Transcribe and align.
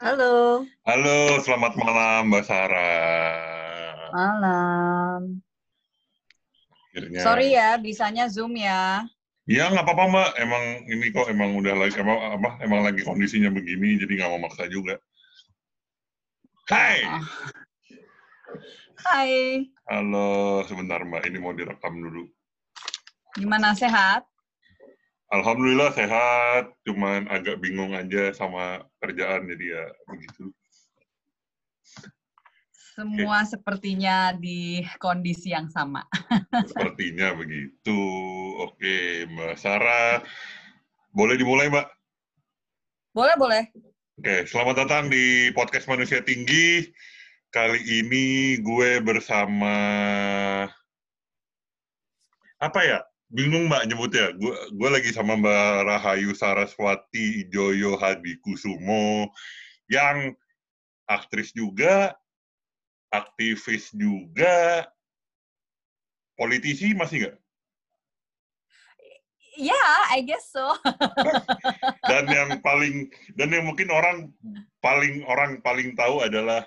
Halo. 0.00 0.64
Halo, 0.88 1.44
selamat 1.44 1.76
malam 1.76 2.32
Mbak 2.32 2.44
Sarah. 2.48 4.08
Malam. 4.16 5.44
Akhirnya. 6.88 7.20
Sorry 7.20 7.52
ya, 7.52 7.76
bisanya 7.76 8.24
Zoom 8.32 8.56
ya. 8.56 9.04
Ya 9.44 9.68
nggak 9.68 9.84
apa-apa 9.84 10.08
Mbak, 10.08 10.30
emang 10.40 10.64
ini 10.88 11.12
kok 11.12 11.28
emang 11.28 11.52
udah 11.52 11.76
lagi 11.76 12.00
emang 12.00 12.16
apa 12.16 12.64
emang 12.64 12.80
lagi 12.80 13.04
kondisinya 13.04 13.52
begini, 13.52 14.00
jadi 14.00 14.24
nggak 14.24 14.30
mau 14.32 14.48
maksa 14.48 14.72
juga. 14.72 14.96
Hai. 16.72 17.04
Ah. 17.04 17.24
Hai, 19.04 19.68
Halo, 19.84 20.64
sebentar 20.64 21.04
Mbak, 21.04 21.28
ini 21.28 21.36
mau 21.44 21.52
direkam 21.52 21.92
dulu. 22.00 22.24
gimana 23.36 23.76
sehat? 23.76 24.24
Alhamdulillah 25.30 25.94
sehat, 25.94 26.74
cuman 26.82 27.30
agak 27.30 27.62
bingung 27.62 27.94
aja 27.94 28.34
sama 28.34 28.82
kerjaan 28.98 29.46
jadi 29.46 29.78
ya 29.78 29.84
begitu. 30.10 30.50
Semua 32.74 33.46
sepertinya 33.46 34.34
di 34.34 34.82
kondisi 34.98 35.54
yang 35.54 35.70
sama. 35.70 36.02
Sepertinya 36.66 37.30
begitu. 37.38 38.02
Oke, 38.58 39.24
Mbak 39.30 39.54
Sarah, 39.54 40.18
boleh 41.14 41.38
dimulai 41.38 41.70
Mbak? 41.70 41.86
Boleh, 43.14 43.34
boleh. 43.38 43.62
Oke, 44.18 44.50
selamat 44.50 44.82
datang 44.84 45.06
di 45.08 45.54
podcast 45.54 45.86
Manusia 45.86 46.26
Tinggi. 46.26 46.90
Kali 47.54 47.78
ini 47.86 48.58
gue 48.58 48.98
bersama 48.98 49.78
apa 52.58 52.80
ya? 52.82 53.00
Bingung 53.30 53.70
Mbak 53.70 53.86
nyebutnya. 53.86 54.34
Gue 54.34 54.54
gue 54.74 54.88
lagi 54.90 55.14
sama 55.14 55.38
Mbak 55.38 55.86
Rahayu 55.86 56.34
Saraswati 56.34 57.46
Joyo 57.46 57.94
Hadi 57.94 58.34
Kusumo 58.42 59.30
yang 59.86 60.34
aktris 61.06 61.54
juga, 61.54 62.18
aktivis 63.14 63.94
juga, 63.94 64.86
politisi 66.34 66.90
masih 66.94 67.26
nggak? 67.26 67.36
Ya, 69.60 69.76
yeah, 69.76 69.94
I 70.14 70.26
guess 70.26 70.50
so. 70.50 70.74
dan 72.10 72.24
yang 72.30 72.58
paling 72.64 73.12
dan 73.38 73.50
yang 73.54 73.66
mungkin 73.66 73.94
orang 73.94 74.30
paling 74.82 75.22
orang 75.26 75.60
paling 75.60 75.92
tahu 75.94 76.22
adalah 76.24 76.64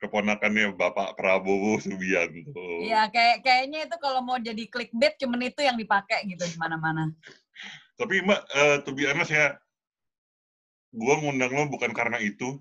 keponakannya 0.00 0.72
Bapak 0.74 1.14
Prabowo 1.14 1.76
Subianto. 1.76 2.88
Iya, 2.88 3.12
kayak 3.12 3.44
kayaknya 3.44 3.84
itu 3.84 3.96
kalau 4.00 4.24
mau 4.24 4.40
jadi 4.40 4.64
clickbait 4.66 5.20
cuman 5.20 5.52
itu 5.52 5.60
yang 5.60 5.76
dipakai 5.76 6.24
gitu 6.24 6.42
di 6.48 6.56
mana-mana. 6.56 7.12
Tapi 8.00 8.24
Mbak, 8.24 8.40
uh, 8.56 8.76
to 8.80 8.96
be 8.96 9.04
honest 9.04 9.28
ya, 9.28 9.60
gue 10.96 11.14
ngundang 11.20 11.52
lo 11.52 11.68
bukan 11.68 11.92
karena 11.92 12.16
itu. 12.16 12.56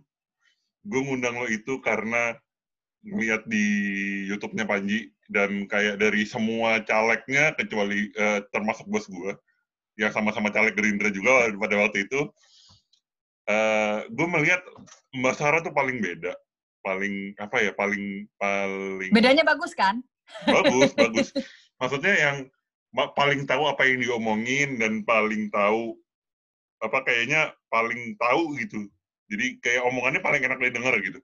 Gue 0.83 0.99
ngundang 0.99 1.39
lo 1.39 1.47
itu 1.47 1.79
karena 1.79 2.35
ngeliat 3.07 3.47
di 3.47 3.65
YouTube-nya 4.27 4.67
Panji 4.67 5.15
dan 5.31 5.63
kayak 5.71 5.95
dari 5.95 6.27
semua 6.27 6.83
calegnya 6.83 7.55
kecuali 7.55 8.11
uh, 8.19 8.43
termasuk 8.51 8.83
bos 8.91 9.07
gue 9.07 9.31
yang 9.95 10.11
sama-sama 10.11 10.51
caleg 10.51 10.75
Gerindra 10.75 11.07
juga 11.11 11.47
pada 11.55 11.75
waktu 11.75 12.07
itu, 12.07 12.27
uh, 13.47 13.99
gue 14.07 14.27
melihat 14.27 14.59
Mbak 15.15 15.35
Sarah 15.35 15.59
tuh 15.63 15.75
paling 15.75 16.03
beda 16.03 16.35
paling 16.81 17.35
apa 17.37 17.57
ya 17.59 17.71
paling 17.75 18.25
paling 18.39 19.11
bedanya 19.11 19.43
bagus 19.43 19.75
kan? 19.75 19.99
Bagus 20.45 20.91
bagus. 20.95 21.29
Maksudnya 21.81 22.15
yang 22.15 22.37
paling 22.93 23.45
tahu 23.45 23.69
apa 23.69 23.85
yang 23.85 24.01
diomongin 24.01 24.81
dan 24.81 25.05
paling 25.05 25.47
tahu 25.53 25.95
apa 26.79 27.03
kayaknya 27.03 27.53
paling 27.69 28.15
tahu 28.17 28.55
gitu. 28.57 28.87
Jadi 29.29 29.61
kayak 29.61 29.85
omongannya 29.85 30.21
paling 30.23 30.41
enak 30.41 30.59
didengar 30.59 30.95
gitu. 30.99 31.19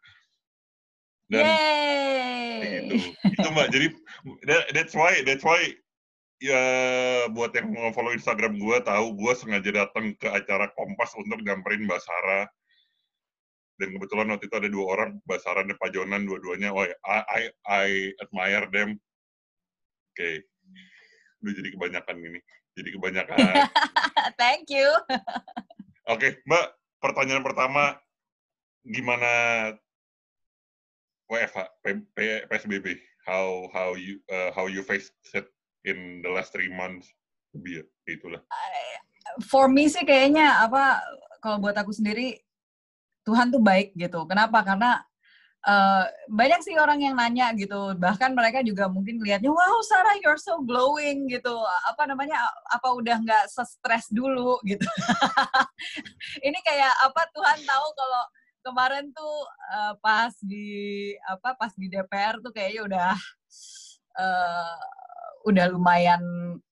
Dan 1.26 1.42
Yeay. 1.42 2.70
gitu. 2.86 2.96
Itu 3.34 3.48
mbak. 3.50 3.68
Jadi 3.74 3.88
that, 4.46 4.64
that's 4.78 4.94
why 4.94 5.18
that's 5.26 5.42
why 5.42 5.58
ya 6.44 6.62
buat 7.32 7.56
yang 7.56 7.72
follow 7.96 8.14
Instagram 8.14 8.60
gue 8.60 8.78
tahu 8.84 9.16
gue 9.16 9.34
sengaja 9.34 9.72
datang 9.72 10.14
ke 10.20 10.28
acara 10.30 10.70
Kompas 10.76 11.16
untuk 11.16 11.42
nyamperin 11.42 11.88
Mbak 11.88 12.02
Sarah 12.04 12.46
dan 13.76 13.90
kebetulan 13.92 14.32
waktu 14.32 14.46
itu 14.48 14.56
ada 14.56 14.70
dua 14.72 14.86
orang 14.96 15.10
Basaran 15.28 15.68
dan 15.68 15.76
Pak 15.76 15.92
Jonan 15.92 16.24
dua-duanya. 16.24 16.72
Oh 16.72 16.84
I, 16.84 16.94
I 17.28 17.42
I 17.68 17.88
admire 18.24 18.68
them. 18.72 19.00
Oke. 20.16 20.16
Okay. 20.16 20.36
udah 21.44 21.54
jadi 21.62 21.70
kebanyakan 21.76 22.16
ini. 22.24 22.40
Jadi 22.76 22.90
kebanyakan. 22.96 23.38
Thank 24.42 24.72
you. 24.72 24.88
Oke 25.12 25.20
okay, 26.08 26.32
Mbak 26.48 26.66
pertanyaan 27.04 27.44
pertama 27.44 28.00
gimana 28.86 29.32
WFH 31.26 31.60
P, 31.82 31.86
P, 32.14 32.18
PSBB 32.46 32.88
how 33.26 33.68
how 33.74 33.98
you 33.98 34.22
uh, 34.30 34.54
how 34.54 34.70
you 34.70 34.86
face 34.86 35.10
it 35.34 35.50
in 35.84 36.22
the 36.22 36.30
last 36.30 36.54
three 36.54 36.70
months? 36.70 37.10
Biar 37.52 37.84
itulah. 38.06 38.46
For 39.50 39.66
me 39.66 39.90
sih 39.90 40.06
kayaknya 40.06 40.62
apa 40.70 41.02
kalau 41.42 41.58
buat 41.58 41.74
aku 41.74 41.90
sendiri 41.90 42.45
Tuhan 43.26 43.50
tuh 43.50 43.60
baik 43.60 43.98
gitu. 43.98 44.24
Kenapa? 44.30 44.62
Karena 44.62 45.02
uh, 45.66 46.06
banyak 46.30 46.62
sih 46.62 46.78
orang 46.78 47.02
yang 47.02 47.18
nanya 47.18 47.52
gitu. 47.58 47.98
Bahkan 47.98 48.32
mereka 48.38 48.62
juga 48.62 48.86
mungkin 48.86 49.20
lihatnya, 49.20 49.50
wow 49.50 49.82
Sarah 49.84 50.16
you're 50.22 50.40
so 50.40 50.62
glowing 50.62 51.26
gitu. 51.28 51.58
Apa 51.90 52.06
namanya? 52.06 52.38
Apa 52.70 52.94
udah 52.94 53.18
nggak 53.20 53.44
stres 53.50 54.08
dulu 54.14 54.62
gitu. 54.64 54.86
Ini 56.48 56.60
kayak 56.62 56.94
apa 57.10 57.22
Tuhan 57.34 57.60
tahu 57.66 57.88
kalau 57.98 58.24
kemarin 58.66 59.06
tuh 59.14 59.38
uh, 59.74 59.94
pas 60.02 60.34
di 60.42 61.14
apa 61.26 61.54
pas 61.54 61.74
di 61.78 61.86
DPR 61.86 62.42
tuh 62.42 62.50
kayaknya 62.50 62.82
udah 62.82 63.12
uh, 64.18 64.78
udah 65.46 65.66
lumayan 65.70 66.22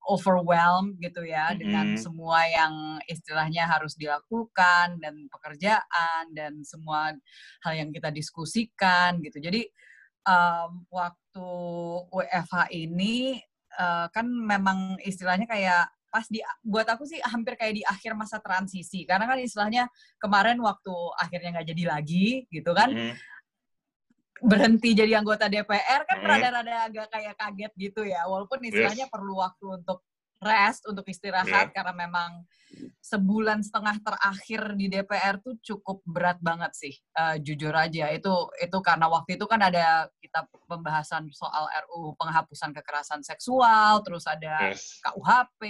overwhelmed 0.03 0.99
gitu 0.99 1.23
ya 1.23 1.49
mm 1.49 1.53
-hmm. 1.53 1.59
dengan 1.61 1.87
semua 1.95 2.43
yang 2.49 2.73
istilahnya 3.07 3.69
harus 3.69 3.95
dilakukan 3.95 4.99
dan 4.99 5.29
pekerjaan 5.31 6.23
dan 6.35 6.59
semua 6.65 7.15
hal 7.63 7.73
yang 7.73 7.89
kita 7.93 8.11
diskusikan 8.11 9.21
gitu. 9.23 9.39
Jadi 9.39 9.69
um, 10.27 10.83
waktu 10.91 11.49
WFH 12.11 12.73
ini 12.73 13.39
uh, 13.79 14.09
kan 14.11 14.27
memang 14.27 14.99
istilahnya 15.05 15.47
kayak 15.47 15.87
pas 16.13 16.29
di 16.29 16.45
buat 16.61 16.85
aku 16.85 17.09
sih 17.09 17.17
hampir 17.25 17.57
kayak 17.57 17.73
di 17.73 17.81
akhir 17.81 18.13
masa 18.13 18.37
transisi 18.37 19.01
karena 19.01 19.25
kan 19.25 19.41
istilahnya 19.41 19.89
kemarin 20.21 20.61
waktu 20.61 20.93
akhirnya 21.17 21.57
nggak 21.57 21.69
jadi 21.73 21.83
lagi 21.89 22.45
gitu 22.49 22.73
kan. 22.73 22.89
Mm 22.89 23.13
-hmm 23.13 23.32
berhenti 24.43 24.91
jadi 24.91 25.23
anggota 25.23 25.47
DPR 25.47 26.03
kan 26.03 26.19
rada-rada 26.19 26.91
agak 26.91 27.07
kayak 27.07 27.35
kaget 27.39 27.73
gitu 27.79 28.01
ya 28.03 28.27
walaupun 28.27 28.59
istilahnya 28.59 29.07
yes. 29.07 29.13
perlu 29.13 29.39
waktu 29.39 29.65
untuk 29.79 30.03
rest 30.43 30.83
untuk 30.91 31.07
istirahat 31.07 31.71
yeah. 31.71 31.73
karena 31.73 31.93
memang 31.95 32.43
sebulan 32.99 33.63
setengah 33.63 33.95
terakhir 34.03 34.75
di 34.75 34.91
DPR 34.91 35.39
tuh 35.39 35.55
cukup 35.63 36.03
berat 36.03 36.37
banget 36.43 36.75
sih 36.75 36.93
uh, 37.15 37.39
jujur 37.39 37.71
aja 37.71 38.11
itu 38.11 38.33
itu 38.59 38.77
karena 38.83 39.07
waktu 39.07 39.39
itu 39.39 39.45
kan 39.47 39.63
ada 39.63 40.11
kita 40.19 40.43
pembahasan 40.67 41.31
soal 41.31 41.71
RUU 41.87 42.19
penghapusan 42.19 42.75
kekerasan 42.75 43.23
seksual 43.23 44.03
terus 44.03 44.27
ada 44.27 44.75
yes. 44.75 44.99
KUHP 44.99 45.61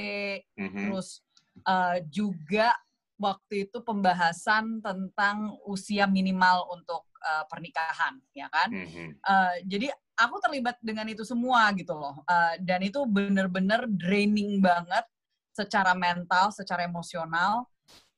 mm 0.58 0.66
-hmm. 0.66 0.78
terus 0.90 1.22
uh, 1.70 2.02
juga 2.10 2.74
waktu 3.18 3.70
itu 3.70 3.78
pembahasan 3.86 4.82
tentang 4.82 5.56
usia 5.70 6.10
minimal 6.10 6.68
untuk 6.74 7.06
uh, 7.22 7.46
pernikahan, 7.48 8.18
ya 8.34 8.50
kan? 8.50 8.70
Mm-hmm. 8.70 9.08
Uh, 9.24 9.56
jadi 9.70 9.88
aku 10.18 10.36
terlibat 10.42 10.78
dengan 10.82 11.08
itu 11.10 11.24
semua 11.26 11.72
gitu 11.78 11.94
loh, 11.96 12.22
uh, 12.26 12.54
dan 12.62 12.82
itu 12.82 13.06
bener-bener 13.06 13.86
draining 13.90 14.60
banget 14.60 15.06
secara 15.54 15.94
mental, 15.94 16.50
secara 16.50 16.86
emosional, 16.86 17.70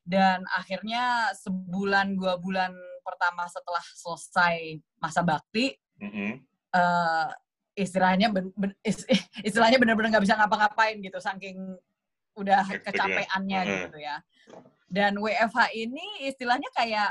dan 0.06 0.42
akhirnya 0.56 1.34
sebulan 1.36 2.16
dua 2.16 2.40
bulan 2.40 2.72
pertama 3.04 3.44
setelah 3.46 3.84
selesai 3.94 4.80
masa 4.98 5.20
bakti, 5.20 5.76
mm-hmm. 6.00 6.30
uh, 6.72 7.30
istilahnya 7.76 8.32
ben, 8.32 8.48
ben, 8.56 8.72
istilahnya 9.48 9.76
bener-bener 9.76 10.16
nggak 10.16 10.24
bisa 10.24 10.40
ngapa-ngapain 10.40 10.98
gitu, 11.04 11.20
saking 11.20 11.76
udah 12.36 12.64
kecapeannya 12.84 13.60
gitu 13.64 13.98
ya. 14.00 14.20
Dan 14.86 15.18
WFH 15.18 15.74
ini 15.74 16.30
istilahnya 16.30 16.70
kayak 16.70 17.10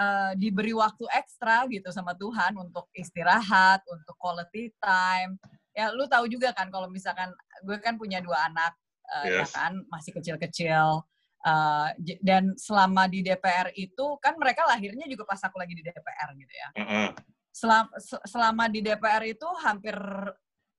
uh, 0.00 0.32
diberi 0.34 0.72
waktu 0.72 1.04
ekstra 1.12 1.68
gitu 1.70 1.92
sama 1.92 2.16
Tuhan 2.16 2.56
untuk 2.58 2.88
istirahat, 2.96 3.84
untuk 3.86 4.16
quality 4.18 4.72
time. 4.80 5.38
Ya 5.74 5.90
lu 5.90 6.06
tahu 6.06 6.30
juga 6.30 6.54
kan 6.54 6.70
kalau 6.70 6.86
misalkan 6.88 7.34
gue 7.66 7.76
kan 7.82 7.98
punya 7.98 8.22
dua 8.22 8.46
anak 8.46 8.72
uh, 9.10 9.26
yes. 9.26 9.34
ya 9.34 9.46
kan 9.52 9.72
masih 9.90 10.12
kecil-kecil. 10.16 11.02
Uh, 11.44 11.92
dan 12.24 12.56
selama 12.56 13.04
di 13.04 13.20
DPR 13.20 13.68
itu 13.76 14.16
kan 14.16 14.32
mereka 14.40 14.64
lahirnya 14.64 15.04
juga 15.04 15.28
pas 15.28 15.36
aku 15.44 15.60
lagi 15.60 15.76
di 15.76 15.84
DPR 15.84 16.28
gitu 16.40 16.54
ya. 16.56 16.68
Uh 16.72 16.80
-uh. 16.80 17.08
Selama, 17.54 17.90
selama 18.24 18.64
di 18.72 18.80
DPR 18.80 19.22
itu 19.28 19.46
hampir 19.60 19.94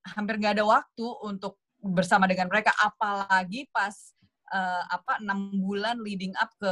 hampir 0.05 0.35
nggak 0.41 0.57
ada 0.57 0.65
waktu 0.65 1.05
untuk 1.21 1.61
bersama 1.85 2.25
dengan 2.25 2.49
mereka 2.49 2.73
apalagi 2.81 3.69
pas 3.69 4.14
uh, 4.55 4.83
apa 4.87 5.19
enam 5.19 5.51
bulan 5.59 5.99
leading 5.99 6.31
up 6.39 6.47
ke 6.55 6.71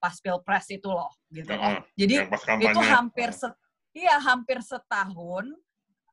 pas 0.00 0.16
pilpres 0.20 0.66
itu 0.72 0.88
loh 0.88 1.12
gitu. 1.28 1.52
Heeh, 1.52 1.84
Jadi 1.96 2.14
itu 2.64 2.80
hampir 2.80 3.30
set, 3.36 3.52
iya 3.92 4.16
hampir 4.20 4.64
setahun 4.64 5.52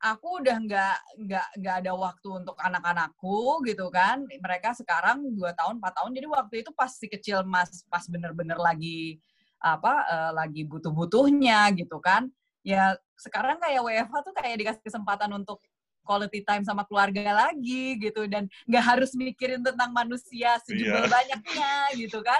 aku 0.06 0.44
udah 0.44 0.58
nggak 0.62 0.98
nggak 1.26 1.48
nggak 1.62 1.76
ada 1.82 1.94
waktu 1.96 2.28
untuk 2.44 2.58
anak-anakku 2.60 3.64
gitu 3.66 3.88
kan. 3.90 4.22
Mereka 4.28 4.76
sekarang 4.78 5.24
dua 5.34 5.56
tahun 5.56 5.80
empat 5.80 5.94
tahun. 5.98 6.12
Jadi 6.14 6.28
waktu 6.28 6.56
itu 6.62 6.72
pas 6.76 6.92
si 6.92 7.08
kecil 7.10 7.42
mas 7.48 7.84
pas 7.88 8.04
bener-bener 8.06 8.60
lagi 8.60 9.18
apa 9.64 9.94
eh, 10.06 10.32
lagi 10.36 10.62
butuh-butuhnya 10.68 11.74
gitu 11.80 11.98
kan. 12.04 12.28
Ya 12.66 12.98
sekarang 13.16 13.62
kayak 13.62 13.82
WFH 13.82 14.16
tuh 14.26 14.34
kayak 14.36 14.56
dikasih 14.62 14.84
kesempatan 14.84 15.32
untuk 15.34 15.64
quality 16.06 16.46
time 16.46 16.62
sama 16.62 16.86
keluarga 16.86 17.50
lagi 17.50 17.98
gitu. 17.98 18.30
Dan 18.30 18.46
nggak 18.70 18.86
harus 18.86 19.12
mikirin 19.18 19.66
tentang 19.66 19.90
manusia 19.92 20.56
sejumlah 20.64 21.10
Iya. 21.10 21.12
banyaknya 21.12 21.74
gitu 21.98 22.22
kan. 22.22 22.40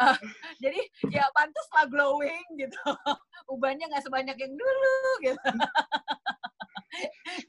Eh, 0.00 0.16
jadi 0.64 0.80
ya 1.12 1.28
pantas 1.36 1.66
lah 1.76 1.84
glowing 1.84 2.46
gitu. 2.56 2.78
Ubahnya 3.52 3.90
nggak 3.90 4.06
sebanyak 4.06 4.38
yang 4.38 4.54
dulu 4.56 4.96
gitu. 5.26 5.48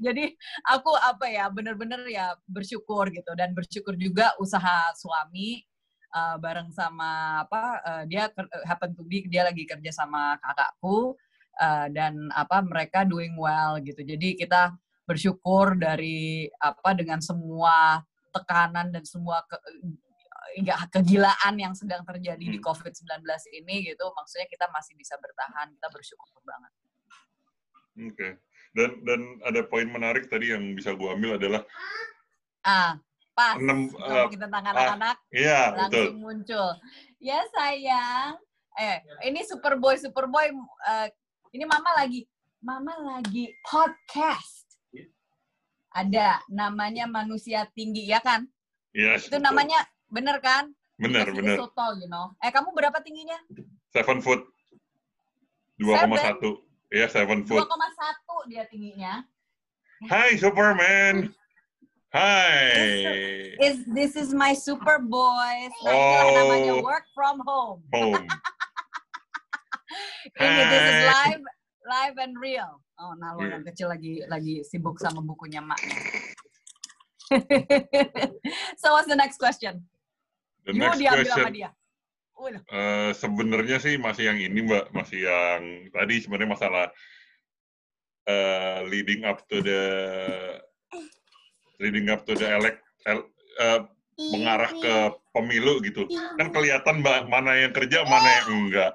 Jadi 0.01 0.37
aku 0.69 0.93
apa 0.93 1.25
ya 1.25 1.49
bener-bener 1.49 2.05
ya 2.09 2.35
bersyukur 2.45 3.09
gitu. 3.09 3.31
Dan 3.33 3.55
bersyukur 3.57 3.95
juga 3.97 4.33
usaha 4.37 4.91
suami 4.97 5.63
eh, 6.11 6.35
bareng 6.37 6.69
sama 6.75 7.41
apa 7.47 7.63
eh, 7.81 8.03
dia 8.11 8.29
happen 8.67 8.93
to 8.93 9.01
be 9.07 9.25
dia 9.25 9.47
lagi 9.47 9.63
kerja 9.65 9.89
sama 9.95 10.37
kakakku 10.43 11.15
eh, 11.57 11.87
dan 11.95 12.29
apa 12.35 12.61
mereka 12.61 13.07
doing 13.07 13.33
well 13.39 13.79
gitu. 13.81 14.03
Jadi 14.03 14.37
kita 14.37 14.75
bersyukur 15.11 15.75
dari 15.75 16.47
apa 16.55 16.95
dengan 16.95 17.19
semua 17.19 17.99
tekanan 18.31 18.95
dan 18.95 19.03
semua 19.03 19.43
ke, 19.43 19.59
enggak 20.55 20.87
kegilaan 20.91 21.59
yang 21.59 21.75
sedang 21.75 22.07
terjadi 22.07 22.39
di 22.39 22.59
Hmm. 22.59 22.67
COVID-19 22.71 23.27
ini 23.59 23.91
gitu 23.91 24.07
maksudnya 24.15 24.47
kita 24.47 24.71
masih 24.71 24.95
bisa 24.95 25.19
bertahan 25.19 25.67
kita 25.75 25.87
bersyukur 25.91 26.39
banget 26.47 26.71
Oke. 27.99 28.39
Dan 28.71 29.03
dan 29.03 29.19
ada 29.43 29.67
poin 29.67 29.83
menarik 29.83 30.31
tadi 30.31 30.55
yang 30.55 30.71
bisa 30.71 30.95
gua 30.95 31.19
ambil 31.19 31.35
adalah 31.35 31.61
ah 32.63 32.95
pas 33.35 33.57
enam 33.59 33.89
ngomongin 33.91 34.39
tentang 34.39 34.63
anak-anak 34.63 35.17
iya 35.35 35.75
langsung 35.75 36.15
betul. 36.15 36.23
muncul. 36.23 36.69
Ya 37.19 37.43
sayang, 37.51 38.39
eh 38.79 39.03
ini 39.27 39.43
Superboy 39.43 39.99
Superboy 39.99 40.55
eh, 40.87 41.07
ini 41.51 41.67
Mama 41.67 41.91
lagi 41.99 42.23
Mama 42.63 42.95
lagi 42.95 43.51
podcast. 43.67 44.70
Ada 45.91 46.39
namanya 46.47 47.03
manusia 47.05 47.67
tinggi 47.75 48.07
ya 48.07 48.23
kan? 48.23 48.47
Yes, 48.95 49.27
Itu 49.27 49.39
betul. 49.39 49.47
namanya 49.51 49.79
bener 50.07 50.39
kan? 50.39 50.71
Because 50.95 51.27
is 51.27 51.35
benar. 51.35 51.57
So 51.59 51.67
tall, 51.75 51.93
you 51.99 52.07
know. 52.07 52.31
Eh 52.39 52.51
kamu 52.53 52.71
berapa 52.71 52.95
tingginya? 53.03 53.35
Seven 53.91 54.21
foot. 54.21 54.45
2,1. 55.81 56.39
Iya, 56.93 57.07
seven 57.09 57.41
foot. 57.43 57.65
2,1 57.65 58.51
dia 58.51 58.63
tingginya. 58.69 59.25
Hai 60.07 60.37
Superman. 60.37 61.33
Hai. 62.11 63.55
Is 63.59 63.87
this 63.87 64.13
is 64.19 64.35
my. 64.35 64.53
Nah, 65.81 65.91
inilah 65.95 66.23
Oh. 66.27 66.35
namanya 66.37 66.73
work 66.83 67.05
from 67.15 67.39
home. 67.47 67.81
Home. 67.95 68.25
Ini 70.39 70.61
this 70.69 70.85
is 70.85 71.01
live, 71.07 71.43
live 71.87 72.15
and 72.19 72.35
real. 72.39 72.79
Oh, 73.01 73.17
nah 73.17 73.33
lo 73.33 73.41
yang 73.41 73.65
kecil 73.65 73.89
lagi 73.89 74.21
lagi 74.29 74.61
sibuk 74.61 75.01
sama 75.01 75.25
bukunya 75.25 75.57
maknya. 75.57 75.97
so 78.81 78.93
what's 78.93 79.09
the 79.09 79.17
next 79.17 79.41
question? 79.41 79.81
The 80.69 80.77
you 80.77 80.81
next 80.85 81.01
diambil 81.01 81.25
sama 81.25 81.49
question. 81.49 81.57
dia. 81.57 81.69
Eh, 82.69 83.11
sebenarnya 83.17 83.77
sih 83.81 83.97
masih 83.97 84.33
yang 84.33 84.37
ini 84.37 84.65
mbak, 84.65 84.93
masih 84.93 85.29
yang 85.29 85.61
tadi 85.93 86.21
sebenarnya 86.21 86.49
masalah 86.53 86.85
eh, 88.29 88.79
leading 88.85 89.25
up 89.25 89.45
to 89.49 89.61
the 89.65 89.81
leading 91.81 92.05
up 92.13 92.21
to 92.25 92.37
the 92.37 92.45
elect 92.45 92.81
el- 93.09 93.29
eh, 93.61 93.81
mengarah 94.29 94.69
ke 94.77 94.93
pemilu 95.33 95.81
gitu. 95.81 96.05
Kan 96.37 96.53
kelihatan 96.53 97.01
mbak 97.01 97.25
mana 97.25 97.65
yang 97.65 97.73
kerja, 97.73 98.05
mana 98.05 98.29
yang 98.29 98.49
enggak. 98.69 98.93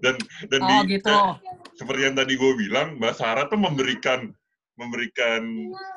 Dan 0.00 0.14
dan 0.48 0.60
Oh 0.64 0.82
di, 0.84 0.96
gitu. 0.96 1.10
eh, 1.12 1.32
seperti 1.76 2.00
yang 2.08 2.16
tadi 2.16 2.34
gue 2.34 2.52
bilang, 2.56 2.96
Mbak 2.96 3.14
Sarah 3.14 3.46
tuh 3.46 3.60
memberikan 3.60 4.32
memberikan 4.78 5.42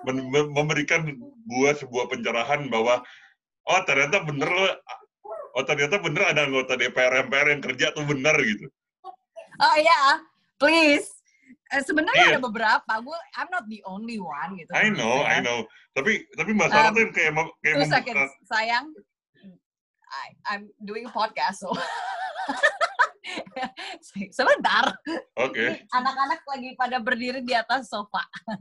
men- 0.03 0.29
mem- 0.33 0.51
memberikan 0.57 1.05
gua 1.45 1.69
sebuah 1.77 2.09
pencerahan 2.09 2.65
bahwa 2.65 3.05
oh 3.69 3.81
ternyata 3.85 4.25
bener 4.25 4.49
loh, 4.49 4.73
oh 5.53 5.63
ternyata 5.63 6.01
bener 6.01 6.33
ada 6.33 6.49
anggota 6.49 6.73
DPR 6.73 7.29
MPR 7.29 7.53
yang 7.53 7.61
kerja 7.61 7.93
tuh 7.93 8.01
bener 8.09 8.33
gitu. 8.41 8.65
Oh 9.61 9.75
iya, 9.77 10.25
please. 10.57 11.05
Eh, 11.71 11.79
Sebenarnya 11.85 12.25
Iya. 12.25 12.31
ada 12.35 12.41
beberapa. 12.41 12.93
Gue, 12.99 13.15
I'm 13.37 13.47
not 13.47 13.63
the 13.69 13.79
only 13.85 14.17
one 14.17 14.57
gitu. 14.57 14.73
I 14.73 14.89
know, 14.89 15.21
I 15.23 15.39
know. 15.39 15.63
Tapi 15.93 16.25
tapi 16.33 16.51
Mbak 16.51 16.67
Sarah 16.67 16.89
Um, 16.91 16.97
tuh 16.97 17.05
kayak 17.13 17.31
kayak 17.61 17.75
Two 17.77 17.85
seconds, 17.87 18.31
sayang. 18.49 18.85
I, 20.11 20.25
I'm 20.49 20.67
doing 20.83 21.07
a 21.07 21.13
podcast, 21.13 21.63
so. 21.63 21.71
Sebentar. 24.33 24.91
Oke. 25.37 25.85
Anak-anak 25.93 26.41
lagi 26.45 26.69
pada 26.75 26.97
berdiri 26.97 27.41
di 27.45 27.53
atas 27.53 27.89
sofa. 27.89 28.25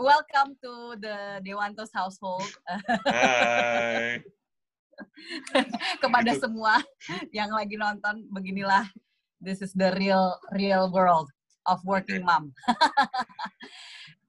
Welcome 0.00 0.56
to 0.64 0.96
the 0.96 1.44
Dewantos 1.44 1.92
household. 1.92 2.48
Hai. 3.04 4.22
Kepada 6.02 6.32
Itu. 6.32 6.40
semua 6.48 6.80
yang 7.32 7.52
lagi 7.52 7.76
nonton, 7.76 8.24
beginilah 8.32 8.84
this 9.40 9.60
is 9.60 9.72
the 9.72 9.92
real 9.96 10.36
real 10.56 10.88
world 10.92 11.28
of 11.68 11.80
working 11.84 12.24
mom. 12.24 12.52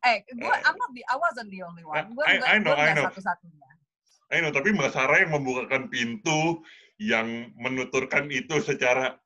eh, 0.03 0.23
gue 0.27 0.47
I'm 0.63 0.75
not 0.75 0.91
the 0.91 1.03
I 1.07 1.15
wasn't 1.15 1.51
the 1.51 1.61
only 1.63 1.83
one. 1.83 2.11
Gue 2.15 2.23
I- 2.25 2.55
I 2.55 2.59
know, 2.59 2.75
I 2.75 2.91
know. 2.95 3.07
satu-satunya. 3.07 3.69
I 4.31 4.39
know, 4.39 4.51
tapi 4.51 4.71
Mbak 4.71 4.91
Sarah 4.95 5.19
yang 5.23 5.35
membukakan 5.35 5.91
pintu 5.91 6.63
yang 7.01 7.49
menuturkan 7.57 8.29
itu 8.29 8.61
secara 8.61 9.17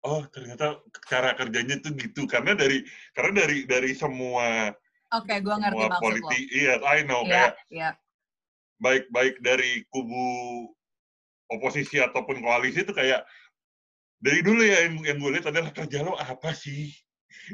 oh 0.00 0.24
ternyata 0.32 0.80
cara 1.04 1.36
kerjanya 1.36 1.76
tuh 1.84 1.92
gitu 1.92 2.24
karena 2.24 2.56
dari 2.56 2.80
karena 3.12 3.44
dari 3.44 3.68
dari 3.68 3.92
semua 3.92 4.72
Oke, 5.12 5.42
gue 5.42 5.52
ngerti 5.52 5.76
semua 5.76 6.00
maksud 6.00 6.22
lo. 6.24 6.30
iya 6.48 6.74
I 6.80 6.98
know 7.04 7.20
Iya, 7.20 7.28
kayak 7.28 7.52
iya. 7.68 7.90
baik 8.80 9.04
baik 9.12 9.34
dari 9.44 9.84
kubu 9.92 10.24
oposisi 11.52 12.00
ataupun 12.00 12.40
koalisi 12.40 12.86
itu 12.86 12.94
kayak 12.96 13.26
dari 14.16 14.40
dulu 14.40 14.64
ya 14.64 14.88
yang, 14.88 14.96
yang 15.04 15.18
gue 15.20 15.30
lihat 15.36 15.52
adalah 15.52 15.76
kerja 15.76 16.00
lo 16.00 16.16
apa 16.16 16.56
sih 16.56 16.88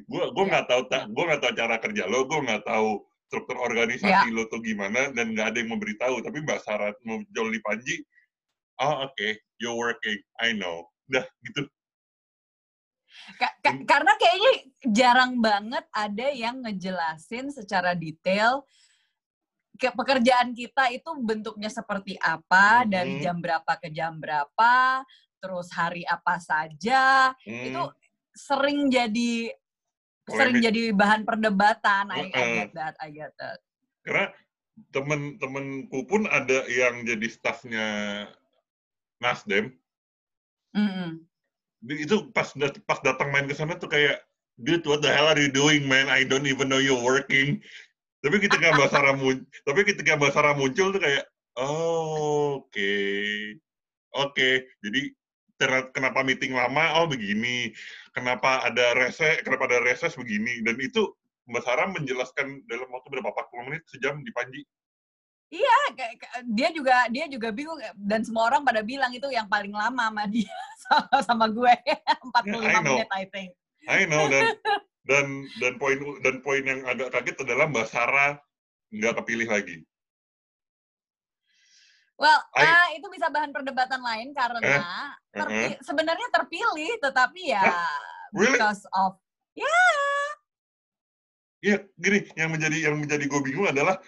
gue 0.06 0.22
gue 0.30 0.44
Iya, 0.46 0.50
nggak 0.52 0.66
tahu 0.70 0.82
tak 0.86 1.02
gue 1.10 1.24
nggak 1.26 1.42
tahu 1.42 1.52
cara 1.58 1.76
kerja 1.82 2.02
lo 2.06 2.22
gue 2.30 2.38
nggak 2.46 2.62
tahu 2.62 2.88
struktur 3.26 3.56
organisasi 3.58 4.06
Iya. 4.30 4.30
lo 4.30 4.46
tuh 4.46 4.62
gimana 4.62 5.10
dan 5.10 5.34
nggak 5.34 5.46
ada 5.50 5.58
yang 5.58 5.74
memberitahu 5.74 6.22
tapi 6.22 6.38
mbak 6.46 6.62
Sarah 6.62 6.94
mau 7.02 7.18
Jolly 7.34 7.58
Panji 7.58 8.06
oh 8.78 9.08
oke 9.08 9.28
you're 9.58 9.76
working 9.76 10.18
I 10.40 10.52
know 10.52 10.88
udah 11.08 11.24
gitu 11.46 11.66
Ka- 13.40 13.56
ka- 13.64 13.82
karena 13.88 14.12
kayaknya 14.20 14.52
jarang 14.92 15.40
banget 15.40 15.84
ada 15.90 16.26
yang 16.30 16.62
ngejelasin 16.62 17.48
secara 17.50 17.96
detail 17.96 18.62
ke 19.76 19.92
pekerjaan 19.92 20.56
kita 20.56 20.88
itu 20.88 21.10
bentuknya 21.20 21.68
seperti 21.68 22.16
apa 22.16 22.84
dari 22.88 23.16
Mhm. 23.16 23.22
jam 23.22 23.36
berapa 23.40 23.72
ke 23.76 23.88
jam 23.92 24.16
berapa 24.16 25.04
terus 25.36 25.68
hari 25.72 26.00
apa 26.04 26.40
saja 26.40 27.32
Hmm, 27.44 27.64
itu 27.66 27.82
sering 28.32 28.88
jadi 28.88 29.52
sering 30.26 30.58
Polemik. 30.58 30.64
jadi 30.64 30.82
bahan 30.96 31.22
perdebatan 31.22 32.04
I, 32.10 32.18
I 32.18 32.24
Heeh. 32.32 32.52
get 32.56 32.70
that 32.72 32.94
I 33.00 33.08
get 33.12 33.32
that 33.36 33.60
karena 34.00 34.32
temen-temenku 34.92 36.04
pun 36.04 36.28
ada 36.28 36.64
yang 36.68 37.04
jadi 37.04 37.26
staffnya 37.28 37.86
Nasdem. 39.22 39.72
Mm-mm. 40.76 41.24
Di- 41.80 42.04
itu 42.04 42.28
pas 42.32 42.52
pas 42.84 42.98
datang 43.00 43.32
main 43.32 43.48
ke 43.48 43.56
sana 43.56 43.76
tuh 43.80 43.88
kayak 43.88 44.20
dude 44.60 44.84
what 44.88 45.00
the 45.00 45.08
hell 45.12 45.28
are 45.28 45.40
you 45.40 45.48
doing 45.52 45.84
man? 45.88 46.08
I 46.08 46.24
don't 46.24 46.44
even 46.48 46.68
know 46.68 46.80
you're 46.80 47.00
working. 47.00 47.60
Tapi 48.24 48.36
ketika 48.42 48.74
Mbak 48.74 48.90
Sarah 48.92 49.14
muncul 49.16 49.44
tapi 49.68 49.80
ketika 49.86 50.16
Mbak 50.16 50.32
Sarah 50.32 50.54
muncul 50.56 50.92
tuh 50.92 51.00
kayak 51.00 51.24
oh, 51.56 52.60
oke 52.64 52.92
oke. 54.16 54.48
Jadi 54.84 55.00
ternyata- 55.56 55.92
kenapa 55.96 56.20
meeting 56.20 56.52
lama? 56.52 57.00
Oh 57.00 57.06
begini. 57.08 57.72
Kenapa 58.12 58.64
ada 58.64 58.96
reses 58.96 59.40
kenapa 59.44 59.68
ada 59.68 59.80
reses 59.84 60.16
begini? 60.16 60.60
Dan 60.64 60.76
itu 60.80 61.08
Mbak 61.46 61.62
Sarah 61.62 61.88
menjelaskan 61.88 62.64
dalam 62.66 62.88
waktu 62.90 63.08
berapa? 63.12 63.30
40 63.32 63.68
menit 63.70 63.82
sejam 63.88 64.18
di 64.20 64.32
Panji 64.34 64.60
Iya, 65.46 65.76
kayak- 65.94 66.18
dia 66.44 66.68
juga 66.70 67.06
dia 67.06 67.24
juga 67.26 67.48
bingung 67.50 67.78
dan 67.94 68.20
semua 68.20 68.46
orang 68.46 68.62
pada 68.62 68.82
bilang 68.82 69.10
itu 69.10 69.26
yang 69.28 69.46
paling 69.46 69.70
lama 69.70 70.10
sama 70.10 70.26
dia 70.26 70.50
sama, 70.84 71.06
sama 71.22 71.46
gue 71.46 71.74
45 72.34 72.50
Yeah, 72.50 72.66
I 72.68 72.82
menit 72.82 73.10
I 73.10 73.24
think. 73.26 73.50
I 73.86 74.00
know 74.04 74.26
dan 74.26 74.44
dan 75.06 75.26
dan 75.56 75.72
poin 75.78 75.94
dan 76.20 76.42
poin 76.42 76.60
yang 76.60 76.82
agak 76.82 77.14
kaget 77.14 77.46
adalah 77.46 77.66
Mbak 77.66 77.86
Sarah 77.86 78.42
nggak 78.88 79.22
kepilih 79.22 79.46
lagi 79.46 79.86
Well, 82.16 82.40
I- 82.56 82.64
ah, 82.64 82.86
itu 82.96 83.06
bisa 83.06 83.28
bahan 83.28 83.52
perdebatan 83.52 84.00
lain 84.00 84.32
karena 84.32 84.64
Eh? 84.64 84.82
terpi- 85.36 85.78
sebenarnya 85.78 86.26
terpilih, 86.32 86.96
tetapi 86.98 87.52
ya 87.52 87.60
Really? 88.32 88.56
because 88.56 88.82
of 88.90 89.20
ya 89.52 89.68
Iya, 91.58 91.86
gini, 91.94 92.24
yang 92.34 92.50
menjadi 92.50 92.78
yang 92.82 92.96
menjadi 92.96 93.20
gue 93.22 93.40
bingung 93.42 93.66
adalah 93.66 94.00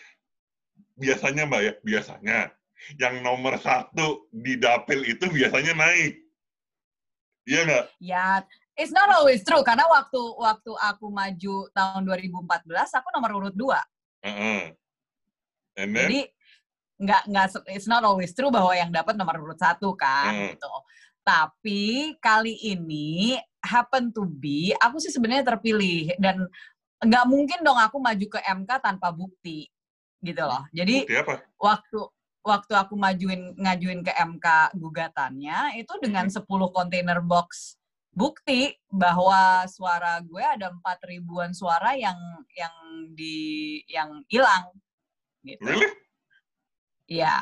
biasanya 0.99 1.47
mbak 1.47 1.63
ya, 1.63 1.73
biasanya 1.81 2.39
yang 2.99 3.23
nomor 3.23 3.59
satu 3.59 4.27
di 4.31 4.59
dapil 4.59 5.03
itu 5.03 5.27
biasanya 5.31 5.75
naik. 5.75 6.15
Iya 7.49 7.61
nggak? 7.65 7.85
ya 8.05 8.45
it's 8.77 8.93
not 8.93 9.09
always 9.09 9.41
true 9.41 9.65
karena 9.65 9.89
waktu 9.89 10.21
waktu 10.37 10.69
aku 10.69 11.09
maju 11.09 11.57
tahun 11.73 12.03
2014 12.05 12.69
aku 13.01 13.09
nomor 13.17 13.31
urut 13.41 13.57
dua. 13.57 13.81
Heeh. 14.21 14.77
And 15.79 15.91
then, 15.97 16.07
Jadi 16.07 16.21
nggak 16.99 17.23
nggak 17.31 17.47
it's 17.73 17.89
not 17.89 18.03
always 18.05 18.35
true 18.37 18.51
bahwa 18.53 18.75
yang 18.77 18.91
dapat 18.93 19.15
nomor 19.17 19.39
urut 19.41 19.57
satu 19.59 19.97
kan 19.97 20.35
Hmm. 20.35 20.49
gitu. 20.53 20.75
Tapi 21.25 22.15
kali 22.21 22.57
ini 22.69 23.37
happen 23.65 24.13
to 24.13 24.29
be 24.29 24.77
aku 24.77 25.01
sih 25.01 25.11
sebenarnya 25.11 25.57
terpilih 25.57 26.13
dan 26.21 26.45
nggak 26.99 27.25
mungkin 27.31 27.63
dong 27.63 27.79
aku 27.79 27.97
maju 28.03 28.27
ke 28.29 28.41
MK 28.45 28.71
tanpa 28.83 29.09
bukti 29.15 29.71
gitu 30.23 30.43
loh. 30.43 30.65
Jadi 30.75 31.07
waktu 31.59 32.01
waktu 32.43 32.73
aku 32.75 32.95
majuin 32.97 33.53
ngajuin 33.59 34.01
ke 34.07 34.13
MK 34.15 34.73
gugatannya 34.79 35.79
itu 35.79 35.93
dengan 36.01 36.27
10 36.33 36.47
kontainer 36.73 37.21
box 37.21 37.77
bukti 38.15 38.75
bahwa 38.91 39.63
suara 39.71 40.19
gue 40.25 40.43
ada 40.43 40.75
empat 40.75 40.99
ribuan 41.07 41.55
suara 41.55 41.95
yang 41.95 42.19
yang 42.57 42.75
di 43.15 43.79
yang 43.87 44.25
hilang 44.27 44.75
gitu. 45.47 45.63
Really? 45.63 45.89
Iya. 47.09 47.39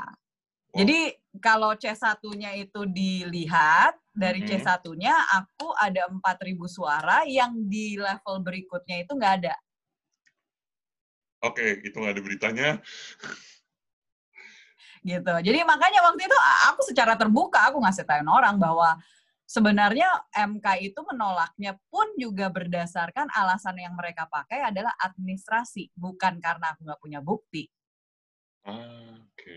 Oh. 0.75 0.76
Jadi 0.83 1.16
kalau 1.40 1.73
C1-nya 1.73 2.52
itu 2.61 2.85
dilihat 2.88 3.97
dari 4.12 4.45
Mhm. 4.45 4.49
C1-nya 4.49 5.14
aku 5.33 5.73
ada 5.80 6.09
4000 6.12 6.68
suara 6.68 7.25
yang 7.25 7.56
di 7.68 7.97
level 7.97 8.40
berikutnya 8.45 9.04
itu 9.04 9.12
nggak 9.16 9.35
ada. 9.45 9.56
Oke, 11.45 11.85
itu 11.85 11.97
nggak 11.97 12.14
ada 12.16 12.23
beritanya. 12.25 12.69
gitu. 15.07 15.35
Jadi 15.38 15.59
makanya 15.62 16.02
waktu 16.02 16.26
itu 16.26 16.38
aku 16.66 16.81
secara 16.83 17.14
terbuka 17.14 17.71
aku 17.71 17.78
ngasih 17.78 18.02
tahu 18.02 18.26
orang 18.26 18.59
bahwa 18.59 18.99
sebenarnya 19.47 20.11
MK 20.35 20.66
itu 20.83 21.00
menolaknya 21.07 21.78
pun 21.87 22.11
juga 22.19 22.50
berdasarkan 22.50 23.31
alasan 23.31 23.78
yang 23.78 23.95
mereka 23.95 24.26
pakai 24.26 24.66
adalah 24.66 24.90
administrasi, 24.99 25.95
bukan 25.95 26.43
karena 26.43 26.75
aku 26.75 26.83
nggak 26.83 27.00
punya 27.00 27.21
bukti. 27.23 27.71
Ah, 28.66 29.23
oke. 29.23 29.57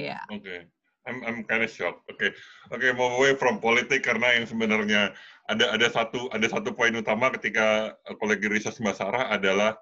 Ya. 0.00 0.24
Oke. 0.32 0.72
I'm 1.08 1.24
I'm 1.24 1.40
kind 1.44 1.64
of 1.64 1.72
shocked. 1.72 2.04
Oke. 2.08 2.32
Oke, 2.72 2.92
move 2.96 3.16
away 3.16 3.32
from 3.36 3.60
politik 3.60 4.04
karena 4.04 4.40
yang 4.40 4.48
sebenarnya 4.48 5.12
ada 5.48 5.72
ada 5.72 5.88
satu 5.88 6.28
ada 6.32 6.44
satu 6.48 6.72
poin 6.76 6.92
utama 6.92 7.32
ketika 7.36 7.96
eh, 8.08 8.16
kolegi 8.16 8.48
riset 8.48 8.76
Mbak 8.76 8.96
Sarah 8.96 9.32
adalah 9.32 9.76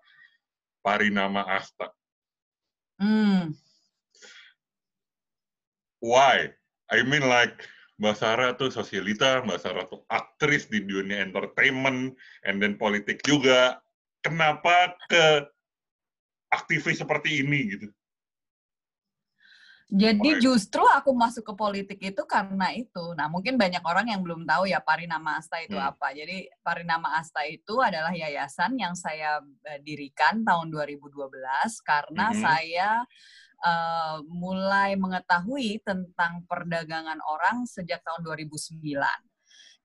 Parinama 0.86 1.42
Asta. 1.42 1.90
Hmm. 3.02 3.50
Why? 5.98 6.54
I 6.86 7.02
mean 7.02 7.26
like 7.26 7.66
Mbak 7.98 8.14
Sarah 8.14 8.54
tuh 8.54 8.70
sosialita, 8.70 9.42
Mbak 9.42 9.58
Sarah 9.58 9.84
tuh 9.90 10.06
aktris 10.06 10.70
di 10.70 10.86
dunia 10.86 11.26
entertainment, 11.26 12.14
and 12.46 12.62
then 12.62 12.78
politik 12.78 13.18
juga. 13.26 13.82
Kenapa 14.22 14.94
ke 15.10 15.50
aktivis 16.54 17.02
seperti 17.02 17.42
ini 17.42 17.74
gitu? 17.74 17.90
Jadi 19.86 20.42
justru 20.42 20.82
aku 20.82 21.14
masuk 21.14 21.46
ke 21.46 21.54
politik 21.54 21.98
itu 22.02 22.22
karena 22.26 22.74
itu. 22.74 23.14
Nah, 23.14 23.30
mungkin 23.30 23.54
banyak 23.54 23.86
orang 23.86 24.10
yang 24.10 24.18
belum 24.26 24.42
tahu 24.42 24.66
ya 24.66 24.82
Parinama 24.82 25.38
Asta 25.38 25.62
itu 25.62 25.78
Hmm. 25.78 25.94
apa. 25.94 26.10
Jadi 26.10 26.50
Parinama 26.58 27.14
Asta 27.22 27.46
itu 27.46 27.78
adalah 27.78 28.10
yayasan 28.10 28.74
yang 28.74 28.98
saya 28.98 29.38
eh, 29.62 29.78
dirikan 29.86 30.42
tahun 30.42 30.74
2012 30.74 31.78
karena 31.86 32.34
Mhm. 32.34 32.38
saya 32.42 32.90
eh, 33.62 34.16
mulai 34.28 34.98
mengetahui 35.00 35.80
tentang 35.80 36.44
perdagangan 36.44 37.22
orang 37.24 37.64
sejak 37.64 38.02
tahun 38.04 38.20
2009. 38.26 39.16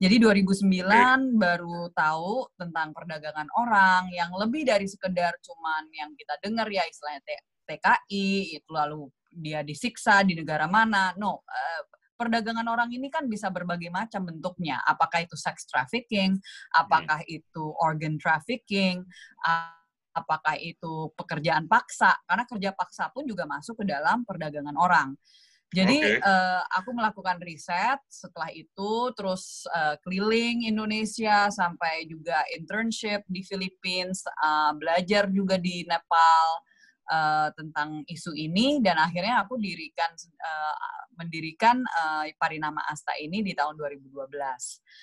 Jadi 0.01 0.17
2009 0.17 1.37
baru 1.37 1.87
tahu 1.93 2.51
tentang 2.57 2.89
perdagangan 2.91 3.47
orang 3.53 4.09
yang 4.11 4.33
lebih 4.33 4.65
dari 4.65 4.89
sekedar 4.89 5.37
cuman 5.45 5.87
yang 5.93 6.09
kita 6.17 6.41
dengar 6.41 6.65
ya 6.67 6.81
istilahnya 6.89 7.21
TKI 7.69 8.57
itu 8.59 8.69
lalu 8.73 9.07
dia 9.31 9.63
disiksa 9.63 10.21
di 10.27 10.35
negara 10.35 10.67
mana. 10.67 11.15
No, 11.15 11.47
eh, 11.47 11.83
perdagangan 12.21 12.67
orang 12.69 12.93
ini 12.93 13.09
kan 13.09 13.25
bisa 13.25 13.49
berbagai 13.49 13.89
macam 13.89 14.29
bentuknya. 14.29 14.77
Apakah 14.85 15.25
itu 15.25 15.33
sex 15.33 15.65
trafficking, 15.65 16.37
apakah 16.69 17.25
itu 17.25 17.73
organ 17.81 18.21
trafficking, 18.21 19.01
apakah 20.13 20.53
itu 20.61 21.09
pekerjaan 21.17 21.65
paksa. 21.65 22.13
Karena 22.29 22.45
kerja 22.45 22.69
paksa 22.77 23.09
pun 23.09 23.25
juga 23.25 23.49
masuk 23.49 23.81
ke 23.81 23.85
dalam 23.89 24.21
perdagangan 24.21 24.77
orang. 24.77 25.17
Jadi 25.71 26.03
Oke. 26.03 26.19
eh, 26.19 26.61
aku 26.77 26.91
melakukan 26.91 27.39
riset 27.39 27.95
setelah 28.11 28.51
itu 28.51 28.91
terus 29.15 29.63
eh, 29.71 29.95
keliling 30.03 30.67
Indonesia 30.67 31.47
sampai 31.47 32.03
juga 32.11 32.43
internship 32.51 33.23
di 33.31 33.39
Philippines, 33.39 34.27
eh, 34.27 34.71
belajar 34.75 35.31
juga 35.31 35.55
di 35.55 35.87
Nepal 35.87 36.47
eh, 37.11 37.49
tentang 37.59 38.07
isu 38.07 38.31
ini 38.31 38.79
dan 38.79 38.95
akhirnya 38.95 39.43
aku 39.43 39.59
dirikan 39.59 40.15
eh, 40.15 40.75
mendirikan 41.19 41.83
eh, 41.83 42.31
Parinama 42.39 42.81
Asta 42.87 43.13
ini 43.19 43.43
di 43.43 43.51
tahun 43.51 43.75
2012. 43.75 44.15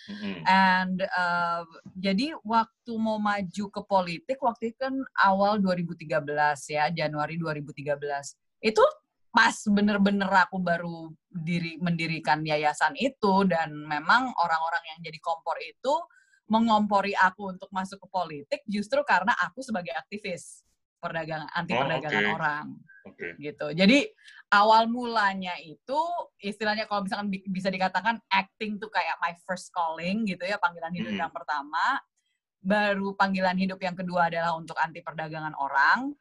Mm-mm. 0.09 0.37
And 0.49 1.05
uh, 1.05 1.63
jadi 1.95 2.33
waktu 2.43 2.93
mau 2.97 3.21
maju 3.21 3.65
ke 3.69 3.81
politik 3.85 4.41
waktu 4.41 4.73
itu 4.73 4.79
kan 4.81 4.97
awal 5.21 5.61
2013 5.61 6.09
ya, 6.73 6.89
Januari 6.91 7.37
2013. 7.37 8.01
Itu 8.65 8.83
pas 9.29 9.55
bener-bener 9.69 10.27
aku 10.27 10.59
baru 10.59 11.13
diri 11.31 11.77
mendirikan 11.79 12.43
yayasan 12.43 12.97
itu 12.97 13.45
dan 13.47 13.71
memang 13.71 14.33
orang-orang 14.35 14.85
yang 14.91 14.99
jadi 15.05 15.19
kompor 15.21 15.55
itu 15.63 15.95
mengompori 16.49 17.13
aku 17.13 17.53
untuk 17.53 17.69
masuk 17.69 18.01
ke 18.03 18.09
politik 18.09 18.61
justru 18.65 19.05
karena 19.05 19.37
aku 19.37 19.61
sebagai 19.61 19.93
aktivis 19.93 20.65
perdagangan 20.99 21.49
anti 21.51 21.73
Oh, 21.75 21.81
perdagangan 21.83 22.25
oke. 22.25 22.35
orang 22.35 22.67
Oke. 23.07 23.29
gitu. 23.39 23.67
Jadi 23.73 23.99
awal 24.51 24.87
mulanya 24.87 25.57
itu 25.59 25.99
istilahnya 26.39 26.85
kalau 26.85 27.07
misalkan 27.07 27.33
bi- 27.33 27.47
bisa 27.47 27.69
dikatakan 27.69 28.21
acting 28.29 28.77
tuh 28.77 28.91
kayak 28.91 29.17
my 29.19 29.33
first 29.43 29.73
calling 29.73 30.27
gitu 30.27 30.45
ya 30.45 30.59
panggilan 30.59 30.93
hidup 30.93 31.15
Mm-mm. 31.15 31.23
yang 31.25 31.33
pertama, 31.33 32.03
baru 32.59 33.15
panggilan 33.15 33.57
hidup 33.57 33.79
yang 33.79 33.95
kedua 33.95 34.29
adalah 34.29 34.59
untuk 34.59 34.77
anti 34.77 35.01
perdagangan 35.01 35.55
orang. 35.57 36.13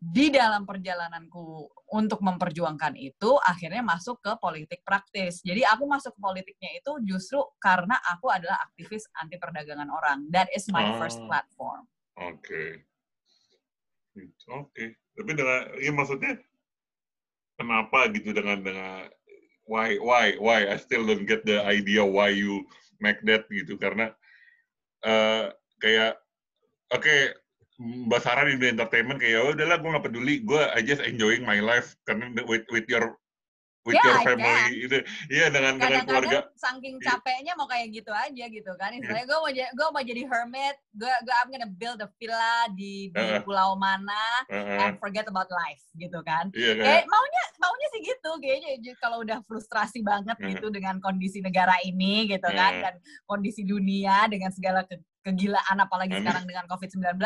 Di 0.00 0.32
dalam 0.32 0.64
perjalananku 0.64 1.68
untuk 1.92 2.24
memperjuangkan 2.24 2.96
itu 2.96 3.36
akhirnya 3.36 3.84
masuk 3.84 4.24
ke 4.24 4.32
politik 4.40 4.80
praktis. 4.80 5.44
Jadi 5.44 5.60
aku 5.60 5.84
masuk 5.84 6.16
ke 6.16 6.20
politiknya 6.24 6.72
itu 6.72 7.04
justru 7.04 7.44
karena 7.60 8.00
aku 8.08 8.32
adalah 8.32 8.64
aktivis 8.64 9.04
anti 9.20 9.36
perdagangan 9.36 9.92
orang. 9.92 10.24
That 10.32 10.48
is 10.56 10.64
my 10.72 10.96
first 10.96 11.20
Oh. 11.20 11.28
platform. 11.28 11.84
Oke. 12.16 12.88
Gitu, 14.16 14.46
Oke. 14.50 14.98
Tapi 15.14 15.30
dengan 15.36 15.60
ya 15.78 15.90
maksudnya 15.94 16.32
kenapa 17.60 18.08
gitu 18.10 18.32
dengan 18.32 18.64
dengan 18.64 19.06
why 19.68 20.00
why 20.00 20.34
why 20.40 20.66
I 20.66 20.80
still 20.80 21.04
don't 21.04 21.28
get 21.28 21.44
the 21.44 21.60
idea 21.62 22.02
why 22.02 22.32
you 22.32 22.64
make 22.98 23.20
that 23.28 23.46
gitu? 23.52 23.76
Karena 23.76 24.10
eh 25.04 25.52
kayak 25.78 26.18
oke 26.92 27.16
Mbak 27.80 28.20
Sarah 28.20 28.44
di 28.44 28.60
entertainment 28.60 29.16
kayak 29.20 29.40
"Oh, 29.40 29.52
udahlah 29.56 29.80
gue 29.80 29.88
nggak 29.88 30.06
peduli. 30.08 30.34
Gue 30.44 30.60
I 30.76 30.84
just 30.84 31.00
enjoying 31.00 31.44
my 31.48 31.60
life. 31.64 31.96
Karena 32.04 32.28
with 32.44 32.68
with 32.68 32.84
your 32.88 33.19
with 33.80 33.96
Yeah, 33.96 34.04
your 34.12 34.18
family 34.22 34.84
itu 34.84 34.96
iya 35.32 35.46
dengan 35.48 35.80
dengan 35.80 36.04
keluarga 36.04 36.38
saking 36.52 37.00
Iya. 37.00 37.04
capeknya 37.16 37.52
mau 37.56 37.64
kayak 37.64 37.88
gitu 37.90 38.12
aja 38.12 38.44
gitu 38.46 38.72
kan 38.76 38.92
istilahnya 38.92 39.24
gue 39.24 39.38
mau 39.40 39.48
jadi 39.48 39.68
gue 39.72 39.86
mau 39.88 40.02
jadi 40.04 40.22
hermit 40.28 40.76
gue 40.92 41.08
gue 41.08 41.34
I'm 41.34 41.48
gonna 41.48 41.70
build 41.70 41.98
a 41.98 42.08
villa 42.20 42.68
di 42.70 43.08
di 43.08 43.16
Heeh. 43.16 43.40
pulau 43.40 43.72
mana 43.74 44.44
Heeh. 44.52 44.84
and 44.84 44.94
forget 45.00 45.24
about 45.24 45.48
life 45.48 45.80
gitu 45.96 46.20
kan 46.20 46.52
iya 46.52 46.76
kayak 46.76 46.84
kayak 46.84 47.04
maunya 47.08 47.44
maunya 47.56 47.86
sih 47.88 48.00
gitu 48.04 48.30
kayaknya 48.36 48.70
kalau 49.00 49.24
udah 49.24 49.40
frustrasi 49.48 50.04
banget 50.04 50.36
Heeh. 50.36 50.60
gitu 50.60 50.68
dengan 50.68 51.00
kondisi 51.00 51.40
negara 51.40 51.80
ini 51.80 52.28
gitu 52.28 52.46
kan 52.46 52.72
Heeh. 52.76 52.84
dan 52.84 52.94
kondisi 53.24 53.64
dunia 53.64 54.28
dengan 54.28 54.52
segala 54.52 54.84
ke- 54.84 55.00
kegilaan 55.20 55.76
apalagi 55.80 56.16
Heeh. 56.16 56.24
sekarang 56.24 56.44
dengan 56.48 56.64
COVID-19 56.68 57.20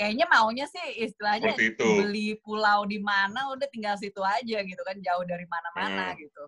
kayaknya 0.00 0.26
maunya 0.32 0.66
sih 0.68 1.04
istilahnya 1.04 1.52
beli 1.76 2.40
pulau 2.40 2.88
di 2.88 2.98
mana 2.98 3.52
udah 3.52 3.68
tinggal 3.68 3.94
situ 4.00 4.20
aja 4.24 4.64
gitu 4.64 4.82
kan 4.84 4.96
jauh 5.00 5.24
dari 5.28 5.44
mana-mana 5.48 6.12
Hmm. 6.12 6.20
gitu. 6.20 6.44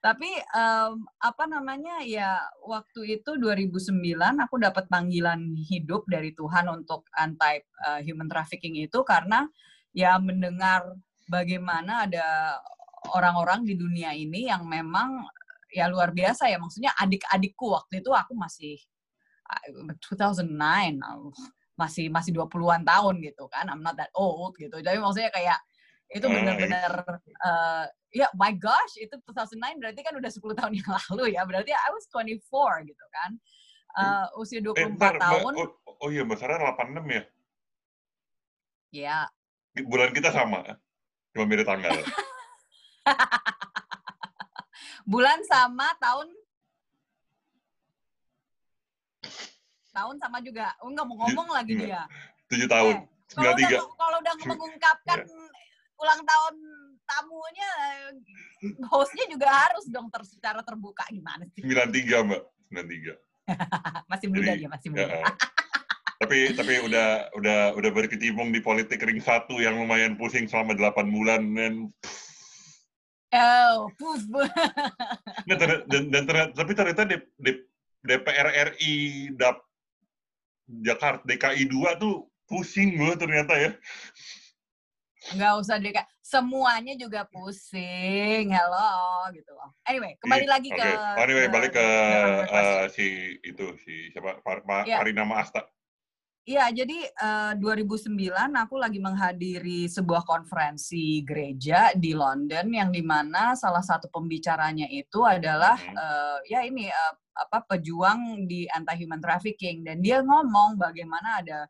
Tapi 0.00 0.32
em, 0.32 0.92
apa 1.20 1.44
namanya 1.44 2.00
ya 2.00 2.40
waktu 2.64 3.20
itu 3.20 3.36
2009 3.36 4.16
aku 4.40 4.56
dapat 4.56 4.88
panggilan 4.88 5.52
hidup 5.68 6.08
dari 6.08 6.32
Tuhan 6.32 6.72
untuk 6.72 7.04
anti 7.12 7.60
uh, 7.84 8.00
human 8.00 8.24
trafficking 8.32 8.80
itu 8.80 9.04
karena 9.04 9.44
ya 9.92 10.16
mendengar 10.16 10.96
bagaimana 11.28 12.08
ada 12.08 12.56
orang-orang 13.12 13.68
di 13.68 13.76
dunia 13.76 14.16
ini 14.16 14.48
yang 14.48 14.64
memang 14.64 15.28
ya 15.68 15.84
luar 15.92 16.16
biasa 16.16 16.48
ya. 16.48 16.56
Maksudnya 16.56 16.96
adik-adikku 16.96 17.68
waktu 17.68 18.00
itu 18.00 18.10
aku 18.16 18.32
masih 18.32 18.80
2009 19.72 20.46
masih 21.76 22.12
masih 22.12 22.30
20-an 22.36 22.84
tahun 22.84 23.14
gitu 23.24 23.48
kan. 23.48 23.66
I'm 23.68 23.80
not 23.80 23.96
that 23.96 24.12
old 24.12 24.54
gitu. 24.56 24.78
Jadi 24.78 25.00
maksudnya 25.00 25.32
kayak 25.32 25.58
itu 26.10 26.26
Ah, 26.26 26.32
benar-benar 26.34 26.92
eh, 27.22 27.84
ya 28.12 28.26
my 28.34 28.50
gosh 28.58 28.98
itu 28.98 29.14
2009 29.22 29.78
berarti 29.78 30.00
kan 30.02 30.14
udah 30.18 30.30
10 30.30 30.58
tahun 30.58 30.72
yang 30.76 30.88
lalu 31.08 31.24
ya. 31.34 31.42
Berarti 31.46 31.70
I 31.72 31.90
was 31.90 32.04
24 32.10 32.84
gitu 32.84 33.04
kan. 33.10 33.30
Eh, 33.90 34.26
usia 34.38 34.60
24 34.62 34.78
Eh, 34.78 34.88
ntar, 34.94 35.14
tahun. 35.18 35.52
oh, 35.56 35.68
oh 36.02 36.08
iya, 36.10 36.22
Mbak 36.22 36.38
Sarah 36.38 36.58
86 36.62 37.06
ya? 37.10 37.22
Ya, 38.90 39.18
Bulan 39.86 40.10
kita 40.10 40.34
sama, 40.34 40.66
cuma 41.30 41.46
beda 41.46 41.62
tanggal. 41.62 41.94
bulan 45.06 45.38
sama 45.46 45.86
tahun 45.98 46.26
tahun 49.90 50.16
sama 50.16 50.38
juga. 50.40 50.72
Oh, 50.80 50.88
nggak 50.88 51.06
mau 51.06 51.16
ngomong 51.20 51.48
lagi 51.50 51.74
Nggak. 51.74 51.86
dia. 51.86 52.02
7 52.48 52.66
tahun, 52.66 52.94
Eh, 52.94 53.02
kalau 53.30 53.46
udah 53.46 53.58
93. 53.62 53.78
kalau 53.96 54.16
udah 54.18 54.34
Sem- 54.34 54.48
mengungkapkan 54.48 55.18
ulang 55.96 56.22
tahun 56.24 56.54
tamunya, 57.04 57.70
hostnya 58.86 59.24
juga 59.26 59.48
harus 59.50 59.84
dong 59.86 60.08
ter, 60.08 60.22
secara 60.24 60.62
terbuka 60.62 61.06
gimana 61.08 61.46
sih? 61.48 61.62
93, 61.62 62.22
Mbak. 62.22 62.42
93. 62.70 63.14
masih 64.10 64.26
muda 64.30 64.40
Jadi, 64.46 64.58
dia, 64.58 64.68
masih 64.68 64.88
Ya, 64.88 64.94
muda. 64.94 65.04
eh. 65.16 65.34
tapi 66.20 66.38
tapi 66.52 66.72
udah 66.84 67.08
udah 67.32 67.58
udah 67.74 67.90
berkecimpung 67.90 68.52
di 68.52 68.60
politik 68.60 69.00
ring 69.00 69.18
satu 69.18 69.56
yang 69.56 69.74
lumayan 69.74 70.14
pusing 70.14 70.44
selama 70.44 70.76
8 70.76 71.08
bulan 71.08 71.42
dan 71.54 71.74
Oh, 73.30 73.86
puf. 73.94 74.18
Nah, 75.46 75.56
dan, 75.86 76.02
dan 76.10 76.22
ternyata, 76.26 76.50
tapi 76.52 76.74
ternyata 76.74 77.02
D, 77.06 77.14
D- 77.38 77.62
DPR 78.00 78.48
RI 78.76 78.94
DAP 79.36 79.56
Jakarta 80.70 81.22
DKI 81.26 81.68
2 81.68 82.00
tuh 82.00 82.30
pusing 82.48 82.96
loh 82.96 83.14
ternyata 83.18 83.54
ya. 83.58 83.70
nggak 85.36 85.52
usah 85.60 85.76
kak. 85.76 86.08
Semuanya 86.24 86.96
juga 86.96 87.28
pusing. 87.28 88.48
Hello, 88.48 89.28
gitu 89.36 89.52
loh. 89.52 89.74
Anyway, 89.84 90.16
kembali 90.16 90.46
Iya, 90.46 90.52
lagi 90.56 90.70
Oke. 90.72 90.80
ke. 90.80 90.90
Oh, 90.96 91.22
anyway, 91.26 91.46
balik 91.52 91.72
ke 91.76 91.84
ke 91.84 92.56
eh, 92.56 92.84
si 92.88 93.06
itu 93.44 93.66
si 93.84 94.08
siapa 94.14 94.40
Par, 94.40 94.64
Ma- 94.64 94.86
Iya. 94.86 94.96
Parina 95.02 95.26
Asta. 95.36 95.66
Iya, 96.48 96.72
jadi 96.72 97.04
eh, 97.04 97.52
2009 97.60 98.16
aku 98.56 98.80
lagi 98.80 98.96
menghadiri 98.96 99.84
sebuah 99.92 100.24
konferensi 100.24 101.20
gereja 101.20 101.92
di 101.92 102.16
London 102.16 102.72
yang 102.72 102.88
di 102.88 103.04
mana 103.04 103.52
salah 103.52 103.84
satu 103.84 104.08
pembicaranya 104.08 104.88
itu 104.88 105.20
adalah 105.20 105.76
eh, 105.76 106.38
ya 106.48 106.64
ini 106.64 106.88
eh, 106.88 107.12
apa 107.40 107.64
pejuang 107.64 108.44
di 108.44 108.68
anti 108.68 109.00
human 109.00 109.20
trafficking 109.20 109.80
dan 109.80 110.04
dia 110.04 110.20
ngomong 110.20 110.76
bagaimana 110.76 111.40
ada 111.40 111.60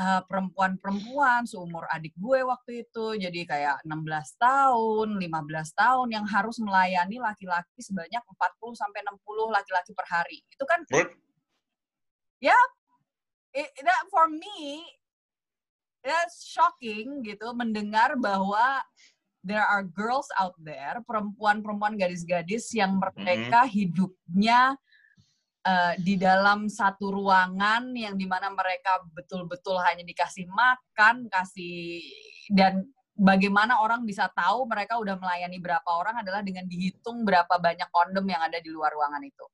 eh, 0.00 0.22
perempuan-perempuan 0.24 1.44
seumur 1.44 1.84
adik 1.92 2.16
gue 2.16 2.40
waktu 2.40 2.88
itu 2.88 3.20
jadi 3.20 3.40
kayak 3.44 3.76
16 3.84 4.40
tahun, 4.40 5.08
15 5.20 5.28
tahun 5.76 6.08
yang 6.08 6.24
harus 6.24 6.56
melayani 6.64 7.20
laki-laki 7.20 7.78
sebanyak 7.84 8.22
40 8.24 8.80
sampai 8.80 9.00
60 9.04 9.56
laki-laki 9.56 9.92
per 9.92 10.06
hari. 10.08 10.38
Itu 10.48 10.64
kan 10.64 10.80
What? 10.88 11.12
it, 13.54 13.68
that 13.82 14.02
for 14.12 14.30
me 14.30 14.86
that's 16.04 16.46
shocking 16.46 17.26
gitu 17.26 17.50
mendengar 17.52 18.14
bahwa 18.14 18.80
there 19.48 19.64
are 19.64 19.80
girls 19.80 20.28
out 20.36 20.52
there 20.60 21.00
perempuan-perempuan 21.08 21.96
gadis-gadis 21.96 22.68
yang 22.76 23.00
mereka 23.00 23.64
hidupnya 23.64 24.76
uh, 25.64 25.94
di 25.96 26.20
dalam 26.20 26.68
satu 26.68 27.08
ruangan 27.08 27.88
yang 27.96 28.12
di 28.14 28.28
mana 28.28 28.52
mereka 28.52 29.00
betul-betul 29.16 29.80
hanya 29.80 30.04
dikasih 30.04 30.44
makan 30.52 31.32
kasih 31.32 32.04
dan 32.52 32.84
bagaimana 33.16 33.80
orang 33.80 34.04
bisa 34.04 34.28
tahu 34.36 34.68
mereka 34.68 35.00
udah 35.00 35.16
melayani 35.18 35.58
berapa 35.58 35.88
orang 35.88 36.20
adalah 36.22 36.44
dengan 36.44 36.68
dihitung 36.68 37.24
berapa 37.26 37.56
banyak 37.58 37.88
kondom 37.90 38.28
yang 38.28 38.44
ada 38.44 38.60
di 38.60 38.68
luar 38.68 38.92
ruangan 38.92 39.24
itu 39.24 39.46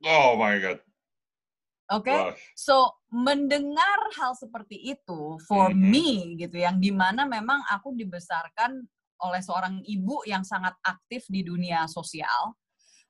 Oh 0.00 0.32
my 0.32 0.56
god. 0.64 0.80
oke 1.92 2.08
Wah, 2.08 2.32
So 2.56 2.88
mendengar 3.12 4.00
hal 4.16 4.32
seperti 4.32 4.96
itu 4.96 5.36
for 5.44 5.74
Mhm. 5.76 5.90
me 5.92 6.08
gitu 6.40 6.56
yang 6.56 6.80
di 6.80 6.88
mana 6.88 7.28
memang 7.28 7.60
aku 7.68 7.92
dibesarkan 7.92 8.80
oleh 9.24 9.40
seorang 9.44 9.80
ibu 9.84 10.24
yang 10.24 10.42
sangat 10.44 10.74
aktif 10.82 11.28
di 11.28 11.44
dunia 11.44 11.84
sosial. 11.86 12.56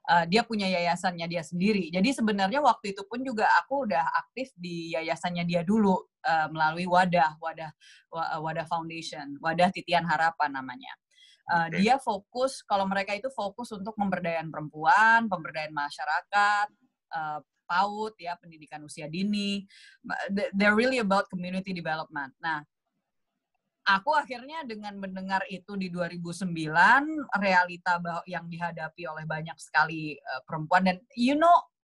Uh, 0.01 0.25
dia 0.25 0.41
punya 0.43 0.65
yayasannya 0.65 1.29
dia 1.29 1.45
sendiri. 1.45 1.93
Jadi 1.93 2.17
sebenarnya 2.17 2.65
waktu 2.65 2.97
itu 2.97 3.05
pun 3.05 3.21
juga 3.21 3.45
aku 3.61 3.85
udah 3.85 4.09
aktif 4.17 4.49
di 4.57 4.97
yayasannya 4.97 5.45
dia 5.45 5.61
dulu 5.61 5.93
uh, 6.25 6.49
melalui 6.49 6.89
Wadah, 6.89 7.37
Wadah 7.37 7.71
Wa- 8.09 8.41
Wadah 8.41 8.65
Foundation, 8.65 9.37
Wadah 9.39 9.69
Titian 9.71 10.09
Harapan 10.09 10.57
namanya. 10.57 10.93
Uh. 11.47 11.69
Dia 11.77 12.01
fokus 12.01 12.65
kalau 12.65 12.89
mereka 12.89 13.13
itu 13.13 13.29
fokus 13.29 13.71
untuk 13.77 13.93
pemberdayaan 13.93 14.49
perempuan, 14.49 15.29
pemberdayaan 15.29 15.77
masyarakat, 15.77 16.67
uh, 17.13 17.39
PAUD 17.71 18.19
ya 18.19 18.35
pendidikan 18.41 18.83
usia 18.83 19.07
dini. 19.07 19.63
They- 20.33 20.51
They're 20.57 20.75
really 20.75 20.99
about 20.99 21.31
community 21.31 21.71
development. 21.77 22.35
Nah, 22.43 22.65
aku 23.97 24.15
akhirnya 24.15 24.63
dengan 24.63 24.95
mendengar 25.01 25.43
itu 25.51 25.75
di 25.75 25.91
2009 25.91 26.47
realita 27.41 27.99
yang 28.29 28.47
dihadapi 28.47 29.03
oleh 29.09 29.25
banyak 29.27 29.57
sekali 29.57 30.15
uh, 30.19 30.43
perempuan 30.47 30.87
dan 30.87 30.97
you 31.17 31.35
know 31.35 31.55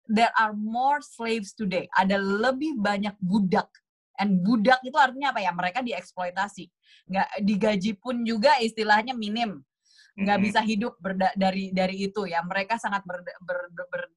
there 0.09 0.31
are 0.35 0.51
more 0.55 0.99
slaves 0.99 1.53
today. 1.53 1.87
Ada 1.95 2.19
lebih 2.19 2.79
banyak 2.79 3.15
budak. 3.21 3.69
And 4.19 4.45
budak 4.45 4.83
itu 4.85 4.93
artinya 4.93 5.33
apa 5.33 5.41
ya? 5.41 5.51
Mereka 5.55 5.81
dieksploitasi. 5.81 6.69
Nggak 7.09 7.29
digaji 7.41 7.91
pun 7.97 8.21
juga 8.21 8.57
istilahnya 8.61 9.17
minim 9.17 9.63
nggak 10.13 10.39
bisa 10.45 10.61
hidup 10.61 10.93
berda- 11.01 11.33
dari 11.33 11.73
dari 11.73 12.05
itu 12.05 12.29
ya 12.29 12.45
mereka 12.45 12.77
sangat 12.77 13.01
ber, 13.01 13.25
ber- 13.41 13.69
ber- 13.73 13.89
ber- 13.89 14.13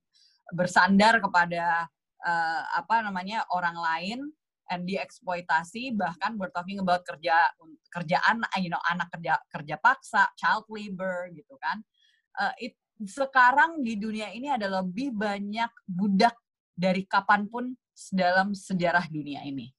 bersandar 0.53 1.25
kepada 1.25 1.89
eh, 2.21 2.63
apa 2.77 3.01
namanya 3.01 3.49
orang 3.49 3.77
lain 3.81 4.19
and 4.69 4.85
dieksploitasi 4.85 5.95
bahkan 5.95 6.35
we're 6.35 6.51
talking 6.51 6.79
about 6.79 7.03
kerja 7.03 7.51
kerjaan 7.89 8.43
you 8.59 8.69
know 8.69 8.81
anak 8.87 9.07
kerja 9.11 9.39
kerja 9.49 9.77
paksa 9.79 10.31
child 10.35 10.67
labor 10.69 11.31
gitu 11.33 11.55
kan 11.59 11.83
Eh, 12.37 12.69
it- 12.69 12.81
sekarang 13.09 13.81
di 13.81 13.97
dunia 13.97 14.29
ini 14.29 14.53
ada 14.53 14.69
lebih 14.69 15.09
banyak 15.09 15.73
budak 15.89 16.37
dari 16.77 17.09
kapan 17.09 17.49
pun 17.49 17.73
dalam 18.13 18.53
sejarah 18.53 19.09
dunia 19.09 19.41
ini 19.41 19.73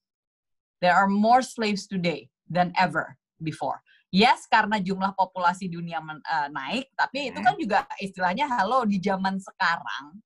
there 0.82 0.90
are 0.90 1.06
more 1.06 1.38
slaves 1.38 1.86
today 1.86 2.26
than 2.50 2.74
ever 2.74 3.14
before 3.38 3.78
yes 4.10 4.50
karena 4.50 4.82
jumlah 4.82 5.14
populasi 5.14 5.70
dunia 5.70 6.02
men- 6.02 6.18
eh, 6.18 6.50
naik 6.50 6.90
tapi 6.98 7.30
itu 7.30 7.38
Mhm. 7.38 7.46
kan 7.46 7.54
juga 7.54 7.78
istilahnya 8.02 8.50
halo 8.50 8.82
di 8.82 8.98
zaman 8.98 9.38
sekarang 9.38 10.18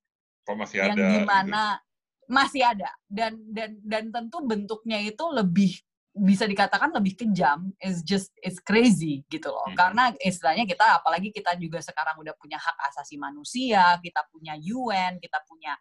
Kok 0.48 0.56
masih 0.56 0.88
yang 0.88 0.96
ada? 0.96 1.04
gitu. 1.04 1.91
Masih 2.28 2.62
ada. 2.66 2.90
Dan 3.08 3.38
dan 3.50 3.78
dan 3.82 4.10
tentu 4.10 4.42
bentuknya 4.44 4.98
itu 5.02 5.24
lebih 5.32 5.72
bisa 6.12 6.44
dikatakan 6.44 6.92
lebih 6.92 7.16
kejam. 7.16 7.72
Is 7.80 8.04
just 8.04 8.28
it's 8.44 8.60
crazy 8.60 9.24
gitu 9.32 9.48
loh. 9.48 9.64
Mhm. 9.72 9.76
karena 9.76 10.04
istilahnya 10.20 10.64
kita 10.68 11.00
apalagi 11.00 11.32
kita 11.32 11.56
juga 11.56 11.80
sekarang 11.80 12.20
udah 12.20 12.36
punya 12.36 12.60
hak 12.60 12.76
asasi 12.92 13.16
manusia 13.16 13.96
kita 14.04 14.20
punya 14.28 14.52
UN 14.60 15.16
kita 15.22 15.40
punya 15.48 15.72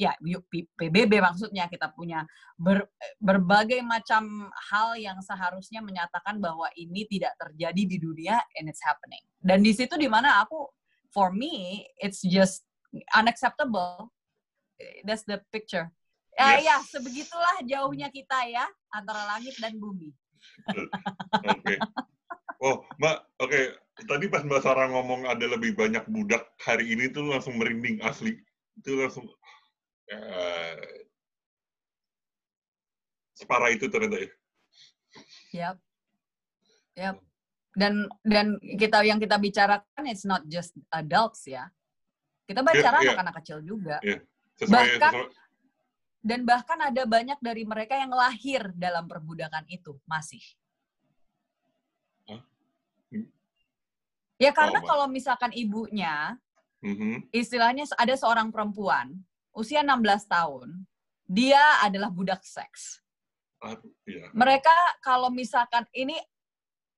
ya 0.00 0.16
PBB 0.80 1.20
maksudnya 1.20 1.68
kita 1.68 1.92
punya 1.92 2.24
ber- 2.56 2.88
berbagai 3.20 3.84
macam 3.84 4.48
hal 4.72 4.96
yang 4.96 5.20
seharusnya 5.20 5.84
menyatakan 5.84 6.40
bahwa 6.40 6.72
ini 6.72 7.04
tidak 7.04 7.36
terjadi 7.36 7.82
di 7.84 7.96
dunia 8.00 8.40
and 8.56 8.72
it's 8.72 8.80
happening. 8.80 9.20
Dan 9.36 9.60
di 9.60 9.76
situ 9.76 10.00
di 10.00 10.08
mana 10.08 10.40
aku 10.40 10.64
for 11.12 11.28
me 11.36 11.84
it's 12.00 12.24
just 12.24 12.64
unacceptable 13.12 14.08
that's 15.06 15.24
the 15.24 15.38
picture 15.50 15.88
ya 16.34 16.56
Yes. 16.56 16.64
ya 16.64 16.76
sebegitulah 16.88 17.56
jauhnya 17.66 18.08
kita 18.08 18.48
ya 18.48 18.64
antara 18.94 19.36
langit 19.36 19.58
dan 19.60 19.76
bumi 19.76 20.14
Oke. 21.44 21.74
Oh, 22.60 22.84
Mbak, 23.00 23.16
oke. 23.40 23.60
Tadi 24.04 24.24
pas 24.28 24.44
Mbak 24.44 24.60
Sarah 24.60 24.88
ngomong 24.88 25.28
ada 25.28 25.44
lebih 25.48 25.76
banyak 25.76 26.04
budak 26.08 26.44
hari 26.60 26.92
ini 26.92 27.08
tuh 27.12 27.28
langsung 27.28 27.56
merinding 27.56 28.00
asli. 28.04 28.36
Itu 28.76 29.00
langsung 29.00 29.28
eh, 30.08 31.04
separah 33.36 33.72
itu 33.72 33.88
ternyata 33.88 34.16
ya. 34.20 34.30
Yap. 35.56 35.76
Yap. 36.96 37.16
Dan 37.76 38.08
dan 38.24 38.60
kita 38.60 39.04
yang 39.08 39.16
kita 39.16 39.40
bicarakan 39.40 40.04
it's 40.04 40.28
not 40.28 40.44
just 40.48 40.76
adults 40.92 41.48
ya. 41.48 41.68
Kita 42.44 42.60
bicara 42.60 43.00
iya. 43.00 43.14
anak-anak 43.14 43.34
kecil 43.40 43.64
juga. 43.64 44.00
Sesuai, 44.60 45.00
Bahkan- 45.00 45.14
sesuai- 45.16 45.38
Dan 46.20 46.44
bahkan 46.44 46.76
ada 46.76 47.08
banyak 47.08 47.40
dari 47.40 47.64
mereka 47.64 47.96
yang 47.96 48.12
lahir 48.12 48.68
dalam 48.76 49.08
perbudakan 49.08 49.64
itu 49.72 49.96
masih. 50.04 50.44
Ya 54.40 54.52
karena 54.56 54.80
Oh, 54.80 54.88
kalau 54.88 55.06
misalkan 55.08 55.52
ibunya 55.52 56.36
Mhm. 56.80 57.28
istilahnya 57.28 57.84
ada 57.96 58.16
seorang 58.16 58.48
perempuan 58.48 59.16
usia 59.52 59.84
16 59.84 60.24
tahun, 60.24 60.84
dia 61.28 61.60
adalah 61.84 62.08
budak 62.08 62.40
seks. 62.40 63.04
Aduh, 63.60 63.92
iya. 64.08 64.32
Mereka 64.32 64.72
kalau 65.04 65.28
misalkan 65.28 65.84
ini 65.92 66.16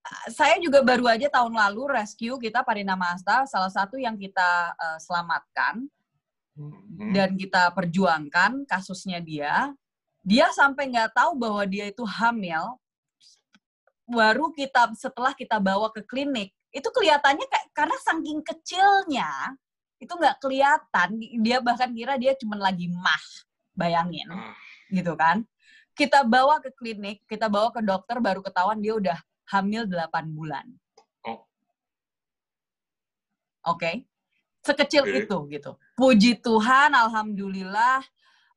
uh, 0.03 0.27
saya 0.31 0.59
juga 0.62 0.87
baru 0.87 1.11
aja 1.11 1.27
tahun 1.27 1.51
lalu 1.55 1.94
rescue 1.98 2.38
kita 2.38 2.62
Parina 2.62 2.94
Masta, 2.94 3.42
salah 3.51 3.70
satu 3.70 3.98
yang 3.98 4.14
kita 4.14 4.75
uh, 4.79 4.98
selamatkan 5.03 5.83
Mhm. 6.53 7.17
dan 7.17 7.31
kita 7.41 7.73
perjuangkan 7.73 8.69
kasusnya 8.69 9.19
dia. 9.25 9.73
Dia 10.23 10.53
sampai 10.53 10.93
nggak 10.93 11.17
tahu 11.17 11.35
bahwa 11.35 11.65
dia 11.67 11.88
itu 11.88 12.05
hamil. 12.05 12.77
Baru 14.07 14.53
kita 14.53 14.93
setelah 14.95 15.33
kita 15.33 15.57
bawa 15.57 15.88
ke 15.91 16.05
klinik, 16.05 16.53
itu 16.71 16.85
kelihatannya 16.85 17.47
kayak 17.49 17.67
karena 17.73 17.97
saking 18.05 18.41
kecilnya 18.45 19.57
itu 20.03 20.12
nggak 20.12 20.37
kelihatan. 20.43 21.09
Dia 21.41 21.62
bahkan 21.62 21.91
kira 21.95 22.19
dia 22.19 22.35
cuma 22.37 22.59
lagi 22.59 22.91
mah, 22.91 23.25
bayangin, 23.73 24.29
Ah, 24.29 24.53
gitu 24.91 25.15
kan? 25.15 25.47
Kita 25.95 26.27
bawa 26.27 26.59
ke 26.59 26.75
klinik, 26.75 27.23
kita 27.31 27.47
bawa 27.47 27.71
ke 27.71 27.81
dokter, 27.81 28.19
baru 28.19 28.43
ketahuan 28.43 28.81
dia 28.83 28.97
udah 28.99 29.19
hamil 29.53 29.87
8 29.87 30.33
bulan. 30.33 30.67
Oh. 31.25 31.47
Oke, 33.69 34.05
sekecil 34.62 35.03
Oke. 35.05 35.27
itu 35.27 35.37
gitu. 35.51 35.70
Puji 35.98 36.38
Tuhan, 36.38 36.94
alhamdulillah 36.94 38.03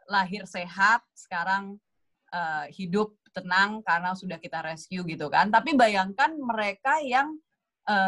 lahir 0.06 0.46
sehat, 0.46 1.02
sekarang 1.18 1.82
eh, 2.30 2.66
hidup 2.78 3.18
tenang 3.36 3.84
karena 3.84 4.16
sudah 4.16 4.40
kita 4.40 4.64
rescue 4.64 5.04
gitu 5.04 5.28
kan. 5.28 5.52
Tapi 5.52 5.76
bayangkan 5.76 6.32
mereka 6.38 7.04
yang 7.04 7.36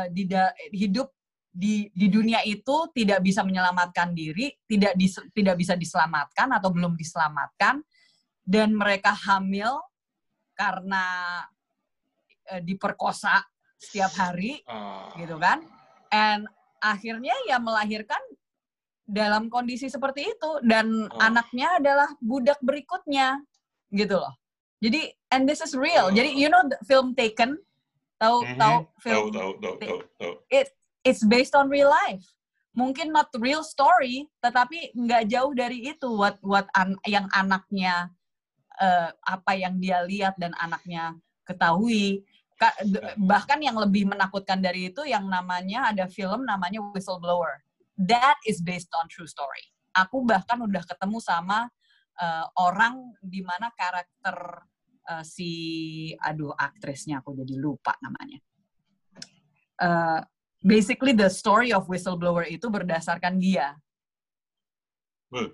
di 0.09 0.25
da- 0.25 0.57
hidup 0.73 1.13
di 1.57 1.89
di 1.89 2.05
dunia 2.09 2.45
itu 2.45 2.85
tidak 2.93 3.25
bisa 3.25 3.41
menyelamatkan 3.41 4.13
diri, 4.13 4.53
tidak 4.69 4.93
dis- 4.93 5.25
tidak 5.33 5.57
bisa 5.57 5.73
diselamatkan 5.73 6.53
atau 6.53 6.69
belum 6.69 6.93
diselamatkan 6.93 7.81
dan 8.45 8.77
mereka 8.77 9.11
hamil 9.11 9.81
karena 10.53 11.03
eh, 12.53 12.61
diperkosa 12.61 13.41
setiap 13.77 14.13
hari 14.21 14.61
ah. 14.69 15.09
gitu 15.17 15.41
kan. 15.41 15.65
And 16.13 16.45
akhirnya 16.93 17.35
ya 17.47 17.57
melahirkan 17.57 18.19
dalam 19.07 19.47
kondisi 19.47 19.87
seperti 19.87 20.27
itu 20.27 20.51
dan 20.67 21.07
Oh. 21.07 21.19
anaknya 21.19 21.79
adalah 21.79 22.11
budak 22.19 22.59
berikutnya 22.59 23.39
gitu 23.89 24.19
loh. 24.19 24.35
Jadi 24.83 25.09
and 25.31 25.47
this 25.47 25.63
is 25.63 25.73
real. 25.73 26.11
Oh. 26.11 26.13
Jadi 26.13 26.35
you 26.35 26.51
know 26.51 26.61
the 26.67 26.77
film 26.83 27.15
Taken 27.15 27.55
tahu 28.19 28.43
Mhm. 28.43 28.57
tahu 28.59 28.77
Tahu, 28.83 29.01
film 29.01 29.23
tahu, 29.31 29.51
tahu, 29.57 29.75
tahu, 29.79 29.97
tahu. 30.19 30.33
it's 31.01 31.23
based 31.23 31.55
on 31.55 31.71
real 31.71 31.87
life. 31.87 32.23
Mungkin 32.77 33.09
not 33.09 33.31
real 33.41 33.65
story, 33.65 34.29
tetapi 34.37 34.93
nggak 34.93 35.33
jauh 35.33 35.49
dari 35.55 35.87
itu 35.87 36.05
what 36.13 36.37
what 36.45 36.67
an- 36.75 36.99
yang 37.07 37.25
anaknya 37.31 38.11
eh, 38.77 39.09
apa 39.25 39.57
yang 39.57 39.81
dia 39.81 40.05
lihat 40.05 40.37
dan 40.37 40.53
anaknya 40.61 41.17
ketahui. 41.41 42.21
D- 42.57 43.13
Bahkan 43.21 43.61
yang 43.61 43.77
lebih 43.77 44.09
menakutkan 44.09 44.57
dari 44.57 44.89
itu 44.89 45.05
yang 45.05 45.29
namanya 45.29 45.93
ada 45.93 46.09
film 46.09 46.41
namanya 46.41 46.81
Whistleblower. 46.81 47.61
That 47.97 48.41
is 48.49 48.65
based 48.65 48.89
on 48.97 49.05
true 49.09 49.29
story. 49.29 49.61
Aku 49.93 50.25
bahkan 50.25 50.61
udah 50.61 50.81
ketemu 50.85 51.21
sama 51.21 51.69
eh, 52.17 52.45
orang 52.57 53.13
di 53.21 53.45
mana 53.45 53.69
karakter 53.73 54.65
eh, 55.05 55.23
si 55.25 55.51
aduh 56.17 56.53
aktrisnya 56.53 57.21
aku 57.21 57.37
jadi 57.37 57.53
lupa 57.57 57.93
namanya. 58.01 58.41
Eh, 59.77 60.21
basically 60.65 61.13
the 61.13 61.29
story 61.29 61.69
of 61.69 61.85
whistleblower 61.85 62.49
itu 62.49 62.65
berdasarkan 62.73 63.37
dia. 63.37 63.77
Hmm. 65.29 65.53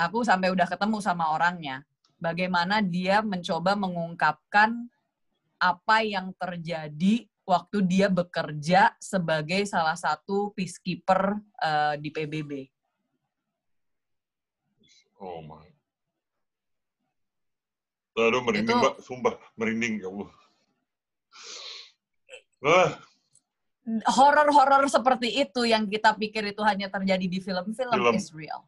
Aku 0.00 0.24
sampai 0.24 0.48
udah 0.48 0.64
ketemu 0.64 1.04
sama 1.04 1.36
orangnya. 1.36 1.84
Bagaimana 2.16 2.80
dia 2.80 3.20
mencoba 3.20 3.76
mengungkapkan 3.76 4.88
apa 5.58 6.06
yang 6.06 6.30
terjadi 6.38 7.26
waktu 7.42 7.78
dia 7.84 8.06
bekerja 8.06 8.94
sebagai 9.02 9.64
salah 9.66 9.98
satu 9.98 10.54
peacekeeper 10.54 11.38
eh, 11.58 11.94
di 11.98 12.08
PBB. 12.14 12.52
Oh 15.18 15.42
my. 15.42 15.66
Aduh, 18.18 18.42
merinding, 18.42 18.74
Itu- 18.74 18.82
Mbak. 18.82 18.94
Sumpah, 19.02 19.34
merinding. 19.54 20.02
Ya 20.02 20.08
Allah. 20.10 20.30
Ah, 22.58 22.90
Horor-horor 24.04 24.84
seperti 24.90 25.32
itu 25.40 25.64
yang 25.64 25.88
kita 25.88 26.12
pikir 26.12 26.52
itu 26.52 26.60
hanya 26.60 26.90
terjadi 26.92 27.24
di 27.24 27.38
film-film 27.40 27.94
Film. 27.94 28.14
is 28.14 28.28
real. 28.34 28.66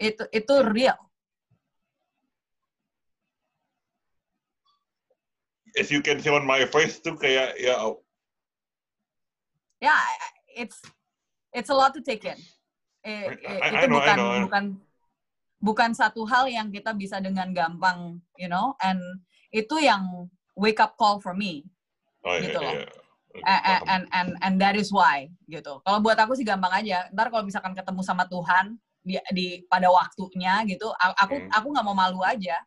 Itu 0.00 0.26
itu 0.34 0.54
real. 0.66 0.98
As 5.78 5.88
you 5.88 6.02
can 6.02 6.18
see 6.18 6.28
on 6.28 6.42
my 6.42 6.66
face 6.68 6.98
tuh 6.98 7.14
kayak 7.14 7.54
ya 7.56 7.78
Ya, 9.78 9.94
it's 10.58 10.82
it's 11.54 11.70
a 11.70 11.76
lot 11.76 11.94
to 11.94 12.02
take 12.02 12.26
in. 12.26 12.34
Eh, 13.06 13.30
eh, 13.30 13.58
I- 13.62 13.78
I 13.78 13.86
itu 13.86 13.86
know, 13.86 14.02
I 14.02 14.10
bukan 14.10 14.16
know, 14.18 14.26
I 14.26 14.34
know. 14.34 14.44
bukan 14.50 14.64
bukan 15.58 15.90
satu 15.94 16.26
hal 16.26 16.50
yang 16.50 16.74
kita 16.74 16.90
bisa 16.98 17.22
dengan 17.22 17.54
gampang, 17.54 18.18
you 18.34 18.50
know, 18.50 18.74
and 18.82 18.98
itu 19.54 19.78
yang 19.78 20.26
wake 20.58 20.82
up 20.82 20.98
call 20.98 21.22
for 21.22 21.30
me. 21.30 21.62
oh, 22.26 22.34
iya, 22.34 22.50
Gitu 22.50 22.58
loh. 22.58 22.74
iya. 22.74 22.90
Oke, 23.28 23.44
A- 23.44 23.54
a- 23.54 23.62
paham. 23.62 23.86
and 23.86 24.04
and 24.10 24.30
and 24.42 24.54
that 24.58 24.74
is 24.74 24.90
why 24.90 25.30
gitu. 25.46 25.78
Kalau 25.86 26.02
buat 26.02 26.18
aku 26.18 26.34
sih 26.34 26.42
gampang 26.42 26.74
aja. 26.74 27.06
Ntar 27.14 27.30
kalau 27.30 27.46
misalkan 27.46 27.70
ketemu 27.70 28.02
sama 28.02 28.26
Tuhan 28.26 28.74
di 28.98 29.14
di 29.30 29.46
pada 29.70 29.86
waktunya 29.94 30.58
gitu, 30.66 30.90
aku 30.98 31.38
Hmm. 31.38 31.54
aku 31.54 31.66
nggak 31.70 31.86
mau 31.86 31.94
malu 31.94 32.18
aja. 32.26 32.58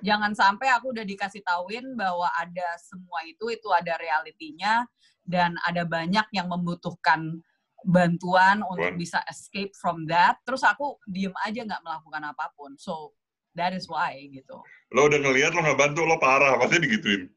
Jangan 0.00 0.32
sampai 0.32 0.72
aku 0.72 0.96
udah 0.96 1.04
dikasih 1.04 1.44
tauin 1.44 1.92
bahwa 1.92 2.30
ada 2.32 2.68
semua 2.80 3.20
itu 3.28 3.52
itu 3.52 3.68
ada 3.68 3.98
realitinya 4.00 4.88
dan 5.22 5.58
ada 5.68 5.84
banyak 5.84 6.24
yang 6.32 6.48
membutuhkan 6.48 7.44
bantuan 7.82 8.62
untuk 8.64 8.96
bisa 8.96 9.20
escape 9.28 9.74
from 9.76 10.08
that. 10.08 10.40
Terus 10.48 10.64
aku 10.64 10.96
diem 11.04 11.34
aja 11.44 11.66
nggak 11.66 11.82
melakukan 11.84 12.22
apa 12.32 12.48
pun. 12.56 12.72
So 12.78 13.12
that 13.58 13.76
is 13.76 13.90
why 13.90 14.16
gitu. 14.32 14.62
Lo 14.94 15.10
udah 15.10 15.18
ngeliat 15.20 15.52
lo 15.52 15.60
nggak 15.60 15.78
bantu 15.78 16.08
lo 16.08 16.16
parah 16.16 16.56
pasti 16.56 16.80
digituin. 16.80 17.28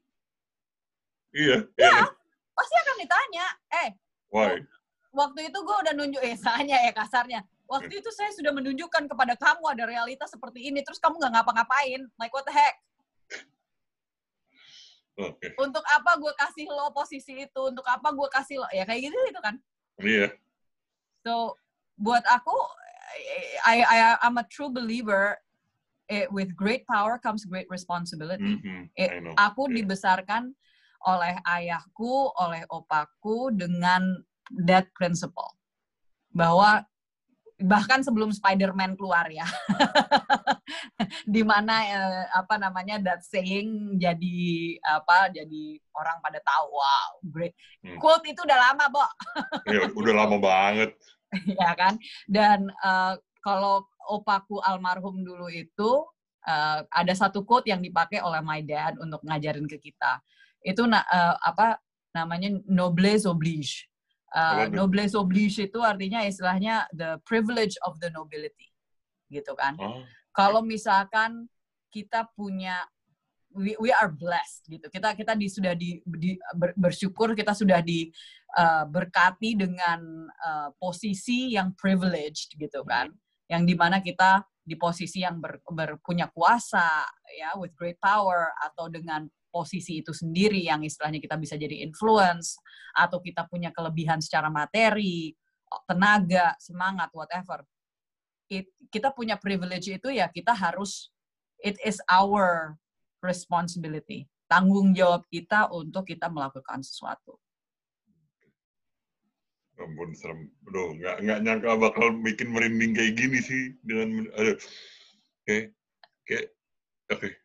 Iya. 1.35 1.67
iya 1.75 1.89
kan? 1.91 2.07
Pasti 2.55 2.75
akan 2.79 2.95
ditanya, 3.03 3.45
eh 3.83 3.89
Why? 4.31 4.63
waktu 5.15 5.47
itu 5.47 5.57
gue 5.63 5.77
udah 5.87 5.93
nunjuk 5.95 6.23
eh 6.23 6.35
ya 6.71 6.91
kasarnya 6.91 7.39
waktu 7.65 7.93
itu 7.97 8.09
saya 8.13 8.29
sudah 8.31 8.53
menunjukkan 8.53 9.09
kepada 9.09 9.33
kamu 9.35 9.63
ada 9.73 9.83
realitas 9.85 10.29
seperti 10.29 10.69
ini 10.69 10.85
terus 10.85 11.01
kamu 11.01 11.17
nggak 11.17 11.33
ngapa-ngapain 11.41 12.01
like 12.17 12.33
what 12.33 12.45
the 12.45 12.53
heck 12.53 12.77
Oke. 15.15 15.47
untuk 15.55 15.81
apa 15.87 16.19
gue 16.19 16.33
kasih 16.35 16.67
lo 16.67 16.91
posisi 16.91 17.47
itu 17.47 17.61
untuk 17.63 17.87
apa 17.87 18.11
gue 18.11 18.27
kasih 18.27 18.59
lo 18.59 18.67
ya 18.75 18.83
kayak 18.83 19.09
gitu 19.09 19.17
itu 19.31 19.39
kan 19.39 19.55
Iya. 19.95 20.27
so 21.23 21.55
buat 21.95 22.21
aku 22.27 22.51
I, 23.63 23.79
I 23.79 23.97
I'm 24.19 24.35
a 24.35 24.43
true 24.43 24.67
believer 24.67 25.39
eh, 26.11 26.27
with 26.27 26.51
great 26.51 26.83
power 26.83 27.15
comes 27.15 27.47
great 27.47 27.71
responsibility 27.71 28.59
Mhm, 28.59 28.91
Eh, 28.99 29.09
I 29.09 29.19
know. 29.23 29.31
aku 29.35 29.67
Iya. 29.71 29.83
dibesarkan 29.83 30.51
oleh 31.05 31.35
ayahku, 31.45 32.31
oleh 32.33 32.65
opaku 32.71 33.51
dengan 33.53 34.23
that 34.65 34.89
principle. 34.97 35.53
Bahwa 36.33 36.81
bahkan 37.65 37.99
sebelum 38.01 38.29
Spider-Man 38.29 38.95
keluar 38.95 39.25
ya. 39.27 39.45
di 41.25 41.41
mana 41.41 41.75
eh, 41.85 42.25
apa 42.33 42.55
namanya 42.55 42.97
that 43.01 43.21
saying 43.21 43.97
jadi 43.97 44.37
apa 44.81 45.29
jadi 45.29 45.63
orang 45.93 46.17
pada 46.21 46.39
tahu 46.41 46.67
wow 46.71 47.09
great 47.25 47.53
Hmm. 47.85 48.01
quote 48.01 48.25
itu 48.25 48.41
udah 48.41 48.57
lama 48.57 48.85
Bo 48.89 49.05
Iya, 49.69 49.93
udah 49.93 50.13
lama 50.15 50.37
banget. 50.41 50.97
ya 51.61 51.77
kan 51.77 52.01
dan 52.25 52.65
eh, 52.71 53.13
kalau 53.41 53.85
opaku 54.09 54.57
almarhum 54.61 55.21
dulu 55.21 55.45
itu 55.49 55.91
eh, 56.41 56.79
ada 56.81 57.13
satu 57.13 57.45
quote 57.45 57.69
yang 57.69 57.81
dipakai 57.81 58.25
oleh 58.25 58.41
my 58.41 58.65
dad 58.65 58.97
untuk 58.97 59.21
ngajarin 59.21 59.69
ke 59.69 59.77
kita 59.77 60.17
itu 60.65 60.81
na- 60.89 61.05
eh, 61.05 61.35
apa 61.45 61.77
namanya 62.09 62.57
noblesse 62.65 63.29
oblige 63.29 63.85
Eh, 64.35 64.67
tuh? 64.67 64.75
noblesse 64.75 65.15
oblige 65.15 65.63
itu 65.63 65.79
artinya 65.79 66.19
istilahnya 66.27 66.83
the 66.91 67.15
privilege 67.23 67.79
of 67.87 67.95
the 68.03 68.11
nobility 68.11 68.67
gitu 69.31 69.55
kan. 69.55 69.79
Oh, 69.79 70.03
kalau 70.35 70.59
misalkan 70.59 71.47
kita 71.87 72.27
punya 72.35 72.83
we, 73.55 73.79
we 73.79 73.95
are 73.95 74.11
blessed 74.11 74.67
gitu. 74.67 74.91
Kita 74.91 75.15
kita 75.15 75.39
di, 75.39 75.47
sudah 75.47 75.71
di, 75.71 76.03
di- 76.03 76.35
ber- 76.51 76.75
bersyukur 76.75 77.31
kita 77.31 77.55
sudah 77.55 77.79
diberkati 77.79 79.55
dengan 79.55 80.27
uh, 80.27 80.69
posisi 80.75 81.55
yang 81.55 81.71
privileged 81.79 82.59
gitu 82.59 82.83
kan. 82.83 83.07
Yang 83.47 83.61
di 83.71 83.75
mana 83.79 84.03
kita 84.03 84.43
di 84.59 84.75
posisi 84.75 85.23
yang 85.23 85.39
ber, 85.39 85.63
ber, 85.63 85.95
punya 86.03 86.27
kuasa 86.27 87.07
ya 87.39 87.55
with 87.55 87.71
great 87.79 87.95
power 88.03 88.51
atau 88.59 88.91
dengan 88.91 89.23
posisi 89.55 90.03
itu 90.03 90.11
sendiri 90.11 90.59
yang 90.67 90.83
istilahnya 90.83 91.23
kita 91.23 91.39
bisa 91.39 91.55
jadi 91.55 91.87
influence 91.87 92.59
atau 92.91 93.23
kita 93.23 93.47
punya 93.47 93.71
kelebihan 93.71 94.19
secara 94.19 94.51
materi, 94.51 95.31
tenaga, 95.87 96.59
semangat, 96.59 97.07
whatever. 97.15 97.63
It, 98.51 98.67
kita 98.91 99.15
punya 99.15 99.39
privilege 99.39 99.87
itu 99.87 100.11
ya 100.11 100.27
kita 100.27 100.51
harus 100.51 101.07
it 101.63 101.79
is 101.79 102.03
our 102.11 102.75
responsibility, 103.23 104.27
tanggung 104.51 104.91
jawab 104.91 105.23
kita 105.31 105.71
untuk 105.71 106.03
kita 106.03 106.27
melakukan 106.27 106.83
sesuatu. 106.83 107.39
Ampun 109.79 110.11
serem. 110.15 110.51
Aduh, 110.71 110.99
nggak 110.99 111.15
nggak 111.23 111.39
nyangka 111.43 111.71
bakal 111.79 112.11
bikin 112.23 112.51
merinding 112.51 112.95
kayak 112.95 113.15
gini 113.15 113.39
sih 113.39 113.63
dengan 113.83 114.27
aduh. 114.35 114.55
Oke. 114.55 115.47
Okay. 115.47 115.61
Oke. 115.71 116.27
Okay. 116.27 116.43
Oke. 117.11 117.19
Okay. 117.19 117.44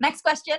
Next 0.00 0.24
question. 0.24 0.56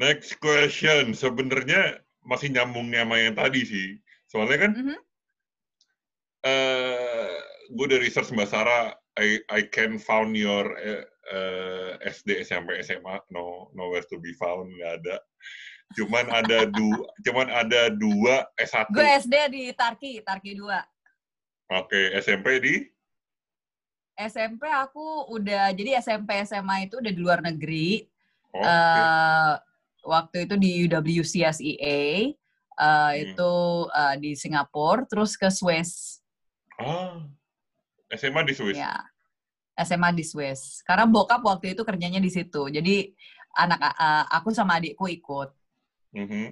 Next 0.00 0.40
question. 0.40 1.12
Sebenarnya 1.12 2.00
masih 2.24 2.48
nyambungnya 2.56 3.04
sama 3.04 3.16
yang 3.20 3.36
tadi 3.36 3.62
sih. 3.68 3.88
Soalnya 4.32 4.58
kan, 4.64 4.72
mm 4.72 4.84
-hmm. 4.88 4.98
uh, 6.48 7.32
gue 7.76 7.86
dari 7.86 8.08
research 8.08 8.32
Mbak 8.32 8.48
Sarah, 8.48 8.96
I, 9.20 9.44
I 9.52 9.68
can 9.68 10.00
found 10.00 10.32
your 10.32 10.72
uh, 10.72 11.04
uh, 11.28 11.92
SD, 12.08 12.40
SMP, 12.48 12.80
SMA, 12.80 13.20
no 13.28 13.68
nowhere 13.76 14.06
to 14.08 14.16
be 14.16 14.32
found, 14.40 14.72
nggak 14.72 15.04
ada. 15.04 15.16
Cuman 15.98 16.26
ada 16.30 16.58
dua, 16.70 17.02
cuman 17.26 17.48
ada 17.50 17.92
dua 17.92 18.46
S1. 18.56 18.88
Gue 18.94 19.10
SD 19.20 19.34
di 19.52 19.62
Tarki, 19.76 20.24
Tarki 20.24 20.56
2. 20.56 20.64
Oke, 20.64 20.80
okay, 21.86 22.04
SMP 22.18 22.62
di? 22.62 22.74
SMP 24.28 24.68
aku 24.68 25.32
udah 25.32 25.72
jadi 25.72 25.96
SMP 26.04 26.44
SMA 26.44 26.90
itu 26.90 27.00
udah 27.00 27.12
di 27.12 27.20
luar 27.20 27.40
negeri. 27.40 28.04
Oh, 28.50 28.60
okay. 28.60 28.66
uh, 28.66 29.54
waktu 30.04 30.36
itu 30.44 30.54
di 30.58 30.70
UWCSEA 30.84 32.34
uh, 32.76 33.12
hmm. 33.14 33.22
itu 33.22 33.52
uh, 33.88 34.14
di 34.18 34.34
Singapura, 34.36 35.06
terus 35.08 35.38
ke 35.38 35.48
Swiss. 35.48 36.20
Ah, 36.76 37.24
SMA 38.12 38.42
di 38.44 38.52
Swiss. 38.52 38.76
Ya, 38.76 38.92
SMA 39.80 40.12
di 40.12 40.24
Swiss. 40.26 40.84
Karena 40.84 41.06
bokap 41.08 41.40
waktu 41.40 41.72
itu 41.72 41.86
kerjanya 41.86 42.20
di 42.20 42.28
situ. 42.28 42.68
Jadi 42.68 43.12
anak 43.56 43.80
uh, 43.96 44.24
aku 44.28 44.52
sama 44.52 44.76
adikku 44.82 45.08
ikut. 45.08 45.54
Mm 46.12 46.26
-hmm. 46.26 46.46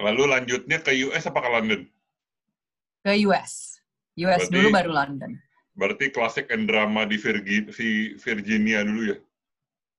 Lalu 0.00 0.22
lanjutnya 0.32 0.80
ke 0.80 0.96
US 1.06 1.28
apa 1.28 1.38
ke 1.44 1.50
London? 1.52 1.80
Ke 3.04 3.12
US. 3.28 3.78
US 4.16 4.48
Berarti, 4.48 4.54
dulu 4.54 4.68
baru 4.72 4.90
London. 4.96 5.36
Berarti 5.74 6.10
klasik 6.10 6.50
and 6.50 6.66
drama 6.66 7.06
di 7.06 7.16
Virginia 8.18 8.82
dulu 8.82 9.02
ya? 9.14 9.18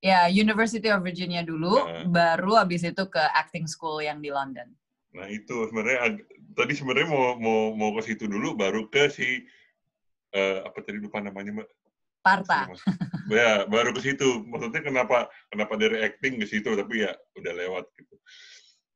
Ya, 0.01 0.21
University 0.34 0.89
of 0.89 1.05
Virginia 1.05 1.45
dulu, 1.45 1.77
nah. 1.77 2.10
baru 2.10 2.57
abis 2.57 2.89
itu 2.89 3.05
ke 3.05 3.21
acting 3.21 3.69
school 3.69 4.01
yang 4.01 4.17
di 4.17 4.34
London. 4.34 4.65
Nah 5.13 5.29
itu 5.29 5.69
sebenarnya 5.69 6.17
tadi 6.57 6.73
sebenarnya 6.73 7.07
mau 7.12 7.38
mau 7.38 7.62
mau 7.77 7.89
ke 7.99 8.10
situ 8.10 8.25
dulu, 8.25 8.57
baru 8.57 8.89
ke 8.89 9.13
si 9.13 9.45
uh, 10.34 10.65
apa 10.65 10.77
tadi 10.81 10.97
lupa 10.97 11.21
namanya 11.21 11.62
mbak? 11.62 11.69
Parta. 12.21 12.69
ya 13.29 13.69
baru 13.69 13.93
ke 13.93 14.01
situ. 14.01 14.41
Maksudnya 14.49 14.81
kenapa 14.81 15.29
kenapa 15.53 15.73
dari 15.77 16.01
acting 16.01 16.41
ke 16.41 16.49
situ, 16.49 16.73
tapi 16.73 17.05
ya 17.05 17.13
udah 17.38 17.53
lewat 17.53 17.86
gitu. 17.93 18.15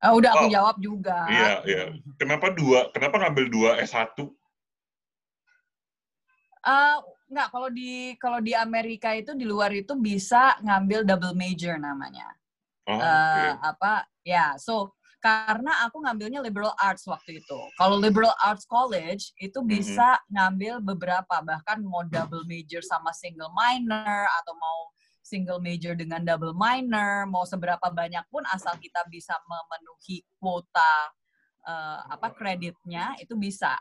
Uh, 0.02 0.14
udah 0.18 0.30
aku 0.34 0.46
oh, 0.48 0.52
jawab 0.52 0.76
juga. 0.82 1.18
Iya 1.30 1.54
iya. 1.70 1.84
Kenapa 2.18 2.50
dua? 2.50 2.90
Kenapa 2.98 3.22
ngambil 3.22 3.46
dua 3.54 3.70
S1? 3.82 4.16
Uh, 6.66 6.98
enggak, 7.30 7.48
kalau 7.54 7.70
di 7.70 8.18
kalau 8.18 8.40
di 8.42 8.58
Amerika 8.58 9.14
itu 9.14 9.38
di 9.38 9.46
luar 9.46 9.70
itu 9.70 9.94
bisa 9.94 10.58
ngambil 10.66 11.06
double 11.06 11.38
major 11.38 11.78
namanya. 11.78 12.26
Oh, 12.86 12.98
uh, 12.98 13.54
apa 13.62 14.06
ya, 14.26 14.58
so 14.58 14.94
karena 15.26 15.90
aku 15.90 16.06
ngambilnya 16.06 16.38
liberal 16.38 16.78
arts 16.78 17.10
waktu 17.10 17.42
itu. 17.42 17.60
Kalau 17.82 17.98
liberal 17.98 18.34
arts 18.46 18.70
college 18.70 19.34
itu 19.42 19.58
bisa 19.66 20.22
mm-hmm. 20.22 20.30
ngambil 20.38 20.74
beberapa, 20.94 21.36
bahkan 21.42 21.82
mau 21.82 22.06
double 22.06 22.46
major 22.46 22.86
sama 22.86 23.10
single 23.10 23.50
minor 23.58 24.30
atau 24.42 24.54
mau 24.54 24.94
single 25.26 25.58
major 25.58 25.98
dengan 25.98 26.22
double 26.22 26.54
minor, 26.54 27.26
mau 27.26 27.42
seberapa 27.42 27.90
banyak 27.90 28.22
pun 28.30 28.46
asal 28.54 28.78
kita 28.78 29.02
bisa 29.10 29.34
memenuhi 29.50 30.22
kuota 30.38 30.94
uh, 31.66 32.06
apa 32.14 32.30
kreditnya 32.38 33.18
itu 33.18 33.34
bisa 33.34 33.74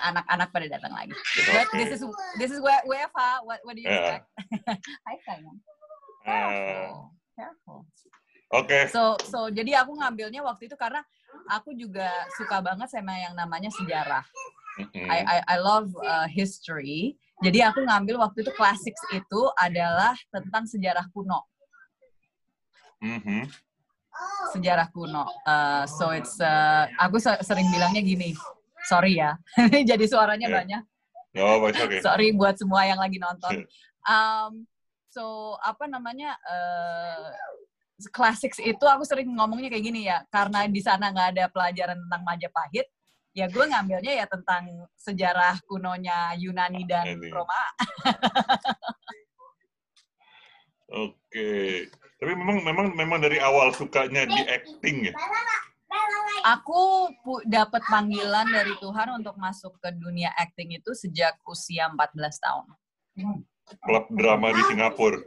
anak-anak 0.00 0.48
pada 0.54 0.66
datang 0.70 0.92
lagi. 0.94 1.14
But 1.50 1.68
this 1.74 1.90
is 1.98 2.00
this 2.38 2.50
is 2.54 2.58
where 2.62 2.80
WFH. 2.86 3.44
What 3.44 3.58
what 3.66 3.74
do 3.74 3.80
you 3.82 3.90
expect? 3.90 4.24
Hai 5.06 5.16
sayang. 5.26 5.58
Careful. 6.22 7.12
Careful. 7.34 7.80
Oke. 8.54 8.66
Okay. 8.66 8.82
So 8.88 9.18
so 9.26 9.52
jadi 9.52 9.84
aku 9.84 9.98
ngambilnya 9.98 10.40
waktu 10.40 10.70
itu 10.70 10.76
karena 10.78 11.04
aku 11.50 11.76
juga 11.76 12.08
suka 12.36 12.64
banget 12.64 12.88
sama 12.88 13.12
yang 13.16 13.34
namanya 13.36 13.68
sejarah. 13.74 14.24
Mm-hmm. 14.78 15.10
I, 15.10 15.18
I 15.26 15.38
I 15.44 15.56
love 15.58 15.90
uh, 16.00 16.28
history. 16.30 17.18
Jadi 17.38 17.62
aku 17.62 17.86
ngambil 17.86 18.18
waktu 18.18 18.42
itu 18.42 18.50
classics 18.58 18.98
itu 19.14 19.40
adalah 19.58 20.14
tentang 20.30 20.66
sejarah 20.66 21.06
kuno. 21.14 21.46
Mm-hmm. 22.98 23.42
Sejarah 24.54 24.90
kuno. 24.90 25.30
Uh, 25.46 25.86
so 25.86 26.10
it's 26.10 26.38
uh, 26.42 26.90
aku 26.98 27.22
sering 27.22 27.70
bilangnya 27.70 28.02
gini 28.02 28.34
Sorry 28.88 29.20
ya, 29.20 29.36
jadi 29.90 30.04
suaranya 30.08 30.48
yeah. 30.48 30.56
banyak. 30.64 30.82
Oh, 31.36 31.60
okay. 31.68 32.00
Sorry 32.06 32.32
buat 32.32 32.56
semua 32.56 32.88
yang 32.88 32.96
lagi 32.96 33.20
nonton. 33.20 33.68
Um, 34.08 34.64
so 35.12 35.54
apa 35.60 35.84
namanya 35.84 36.32
uh, 36.48 37.28
classics 38.10 38.56
itu 38.62 38.84
aku 38.88 39.04
sering 39.04 39.28
ngomongnya 39.36 39.68
kayak 39.68 39.84
gini 39.84 40.08
ya, 40.08 40.24
karena 40.32 40.64
di 40.64 40.80
sana 40.80 41.12
nggak 41.12 41.28
ada 41.36 41.44
pelajaran 41.52 41.98
tentang 42.00 42.22
Majapahit, 42.24 42.86
ya 43.36 43.46
gue 43.52 43.64
ngambilnya 43.68 44.24
ya 44.24 44.26
tentang 44.26 44.88
sejarah 44.96 45.60
kunonya 45.68 46.32
Yunani 46.40 46.82
dan 46.88 47.12
Ini. 47.12 47.28
Roma. 47.28 47.62
Oke, 50.88 51.84
tapi 52.16 52.32
memang 52.32 52.64
memang 52.64 52.86
memang 52.96 53.18
dari 53.20 53.36
awal 53.36 53.76
sukanya 53.76 54.24
di 54.24 54.40
acting 54.48 55.12
ya 55.12 55.14
aku 56.44 57.12
dapat 57.44 57.82
panggilan 57.86 58.46
dari 58.48 58.74
Tuhan 58.78 59.20
untuk 59.20 59.34
masuk 59.36 59.76
ke 59.82 59.90
dunia 59.94 60.32
acting 60.38 60.76
itu 60.76 60.94
sejak 60.94 61.36
usia 61.44 61.90
14 61.90 62.14
tahun. 62.16 62.66
Klub 63.84 64.04
drama 64.14 64.54
di 64.54 64.62
Singapura. 64.70 65.20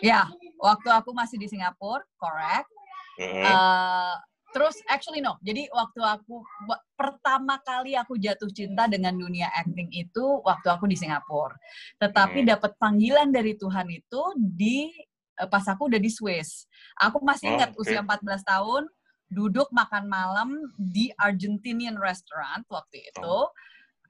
Ya, 0.00 0.30
waktu 0.56 0.88
aku 0.88 1.12
masih 1.12 1.36
di 1.36 1.50
Singapura, 1.50 2.04
correct. 2.16 2.70
Uh 3.16 3.24
-huh. 3.24 3.44
uh, 3.44 4.14
terus 4.56 4.76
actually 4.88 5.20
no, 5.20 5.36
jadi 5.44 5.68
waktu 5.68 6.00
aku 6.00 6.40
pertama 6.96 7.60
kali 7.60 7.92
aku 7.92 8.16
jatuh 8.16 8.48
cinta 8.48 8.88
dengan 8.88 9.12
dunia 9.12 9.52
acting 9.52 9.92
itu 9.92 10.40
waktu 10.40 10.72
aku 10.72 10.88
di 10.88 10.96
Singapura. 10.96 11.56
Tetapi 12.00 12.44
hmm. 12.44 12.48
dapat 12.56 12.72
panggilan 12.80 13.28
dari 13.28 13.52
Tuhan 13.56 13.88
itu 13.92 14.22
di 14.36 14.88
eh, 15.36 15.48
pas 15.48 15.64
aku 15.68 15.92
udah 15.92 16.00
di 16.00 16.08
Swiss. 16.08 16.64
Aku 16.96 17.20
masih 17.20 17.52
ingat 17.52 17.76
oh, 17.76 17.84
okay. 17.84 17.96
usia 17.96 18.00
14 18.00 18.40
tahun, 18.48 18.82
duduk 19.30 19.66
makan 19.74 20.06
malam 20.06 20.54
di 20.78 21.10
Argentinian 21.18 21.98
restaurant 21.98 22.62
waktu 22.70 23.02
itu. 23.10 23.26
Oh. 23.26 23.50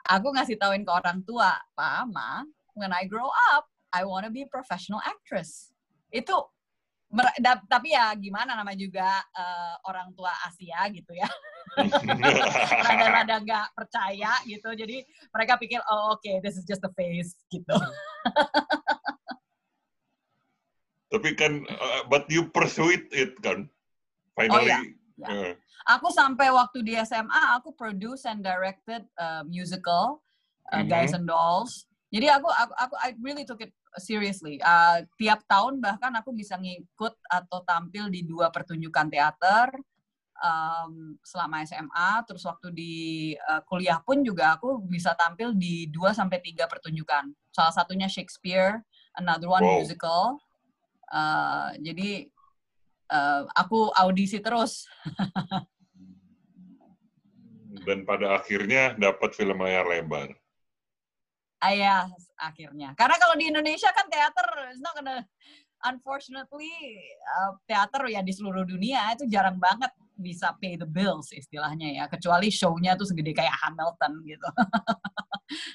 Aku 0.07 0.31
ngasih 0.31 0.55
tauin 0.55 0.87
ke 0.87 0.93
orang 0.93 1.19
tua, 1.27 1.51
Pak, 1.75 2.07
Ma, 2.15 2.47
when 2.79 2.95
I 2.95 3.11
grow 3.11 3.27
up, 3.57 3.67
I 3.91 4.07
wanna 4.07 4.31
be 4.31 4.47
a 4.47 4.51
professional 4.51 5.03
actress. 5.03 5.75
Itu 6.15 6.47
tapi 7.71 7.95
ya 7.95 8.13
gimana 8.19 8.59
nama 8.59 8.75
juga 8.75 9.23
uh, 9.31 9.75
orang 9.87 10.11
tua 10.19 10.33
Asia 10.43 10.91
gitu 10.91 11.15
ya 11.15 11.29
rada-rada 12.87 13.37
nggak 13.41 13.67
percaya 13.79 14.33
gitu 14.43 14.75
jadi 14.75 15.07
mereka 15.31 15.55
pikir 15.55 15.79
oh 15.87 16.19
oke 16.19 16.21
okay, 16.21 16.43
this 16.43 16.59
is 16.59 16.67
just 16.67 16.83
a 16.83 16.91
face 16.99 17.39
gitu 17.49 17.77
tapi 21.15 21.31
kan 21.39 21.63
uh, 21.71 22.03
but 22.11 22.27
you 22.27 22.51
pursue 22.51 22.91
it 23.15 23.33
kan 23.39 23.71
finally 24.35 24.67
oh, 24.67 24.83
iya. 24.83 25.06
Ya. 25.17 25.29
Uh. 25.33 25.53
Aku 25.97 26.13
sampai 26.13 26.53
waktu 26.53 26.85
di 26.85 26.93
SMA 27.05 27.43
aku 27.57 27.73
produce 27.73 28.29
and 28.29 28.45
directed 28.45 29.09
uh, 29.17 29.43
musical 29.49 30.21
uh, 30.71 30.81
mm-hmm. 30.81 30.91
Guys 30.93 31.17
and 31.17 31.25
Dolls. 31.25 31.89
Jadi 32.13 32.31
aku 32.31 32.49
aku 32.49 32.73
aku 32.77 32.95
I 33.03 33.17
really 33.19 33.43
took 33.49 33.65
it 33.65 33.73
seriously. 33.99 34.61
Uh, 34.61 35.03
tiap 35.17 35.43
tahun 35.49 35.81
bahkan 35.81 36.13
aku 36.15 36.37
bisa 36.37 36.55
ngikut 36.61 37.17
atau 37.27 37.59
tampil 37.65 38.13
di 38.13 38.23
dua 38.23 38.53
pertunjukan 38.53 39.09
teater 39.09 39.73
um, 40.41 41.17
selama 41.25 41.65
SMA. 41.65 42.11
Terus 42.29 42.45
waktu 42.45 42.69
di 42.73 42.95
uh, 43.37 43.61
kuliah 43.65 43.99
pun 44.05 44.21
juga 44.21 44.57
aku 44.57 44.85
bisa 44.85 45.17
tampil 45.17 45.57
di 45.57 45.89
dua 45.89 46.13
sampai 46.13 46.39
tiga 46.45 46.69
pertunjukan. 46.69 47.33
Salah 47.51 47.75
satunya 47.75 48.07
Shakespeare, 48.07 48.85
another 49.17 49.49
one 49.49 49.65
wow. 49.65 49.81
musical. 49.81 50.39
Uh, 51.07 51.73
jadi 51.81 52.29
uh, 53.11 53.47
aku 53.55 53.91
audisi 53.95 54.43
terus. 54.43 54.87
Dan 57.87 58.03
pada 58.03 58.43
akhirnya 58.43 58.99
dapat 58.99 59.31
film 59.37 59.63
layar 59.63 59.87
lebar. 59.87 60.35
Ayah 61.63 62.11
akhirnya. 62.37 62.93
Karena 62.99 63.17
kalau 63.17 63.39
di 63.39 63.49
Indonesia 63.49 63.89
kan 63.95 64.11
teater 64.11 64.75
it's 64.75 64.83
not 64.83 64.93
gonna 64.99 65.23
unfortunately 65.85 66.73
uh, 67.23 67.53
teater 67.69 68.09
ya 68.09 68.25
di 68.25 68.33
seluruh 68.33 68.65
dunia 68.65 69.13
itu 69.13 69.29
jarang 69.29 69.61
banget 69.61 69.93
bisa 70.17 70.57
pay 70.57 70.81
the 70.81 70.89
bills 70.89 71.29
istilahnya 71.37 71.93
ya 71.93 72.05
kecuali 72.09 72.49
show-nya 72.49 72.97
tuh 72.97 73.05
segede 73.05 73.37
kayak 73.37 73.53
Hamilton 73.53 74.25
gitu 74.25 74.49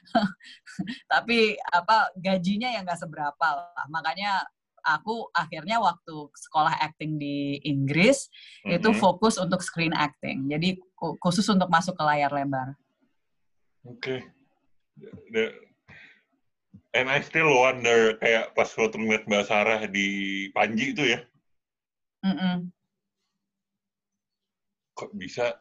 tapi 1.12 1.54
apa 1.70 2.10
gajinya 2.18 2.74
ya 2.74 2.82
nggak 2.82 2.98
seberapa 2.98 3.46
lah 3.46 3.86
makanya 3.94 4.42
aku 4.86 5.30
akhirnya 5.34 5.82
waktu 5.82 6.16
sekolah 6.34 6.78
acting 6.82 7.18
di 7.22 7.62
Inggris 7.66 8.30
mm-hmm. 8.66 8.78
itu 8.78 8.90
fokus 8.98 9.38
untuk 9.38 9.62
screen 9.62 9.94
acting 9.94 10.50
jadi 10.50 10.78
khusus 11.22 11.46
untuk 11.50 11.70
masuk 11.70 11.98
ke 11.98 12.04
layar 12.04 12.32
lebar 12.34 12.78
oke 13.88 14.02
okay. 14.02 14.20
and 16.94 17.08
I 17.08 17.22
still 17.24 17.50
wonder 17.50 18.18
kayak 18.22 18.54
pas 18.58 18.70
waktu 18.74 18.98
ngeliat 18.98 19.26
Mbak 19.26 19.44
Sarah 19.48 19.82
di 19.90 20.08
Panji 20.54 20.94
itu 20.94 21.04
ya 21.18 21.20
mm 22.26 22.36
-mm 22.38 22.58
kok 25.02 25.18
bisa 25.18 25.58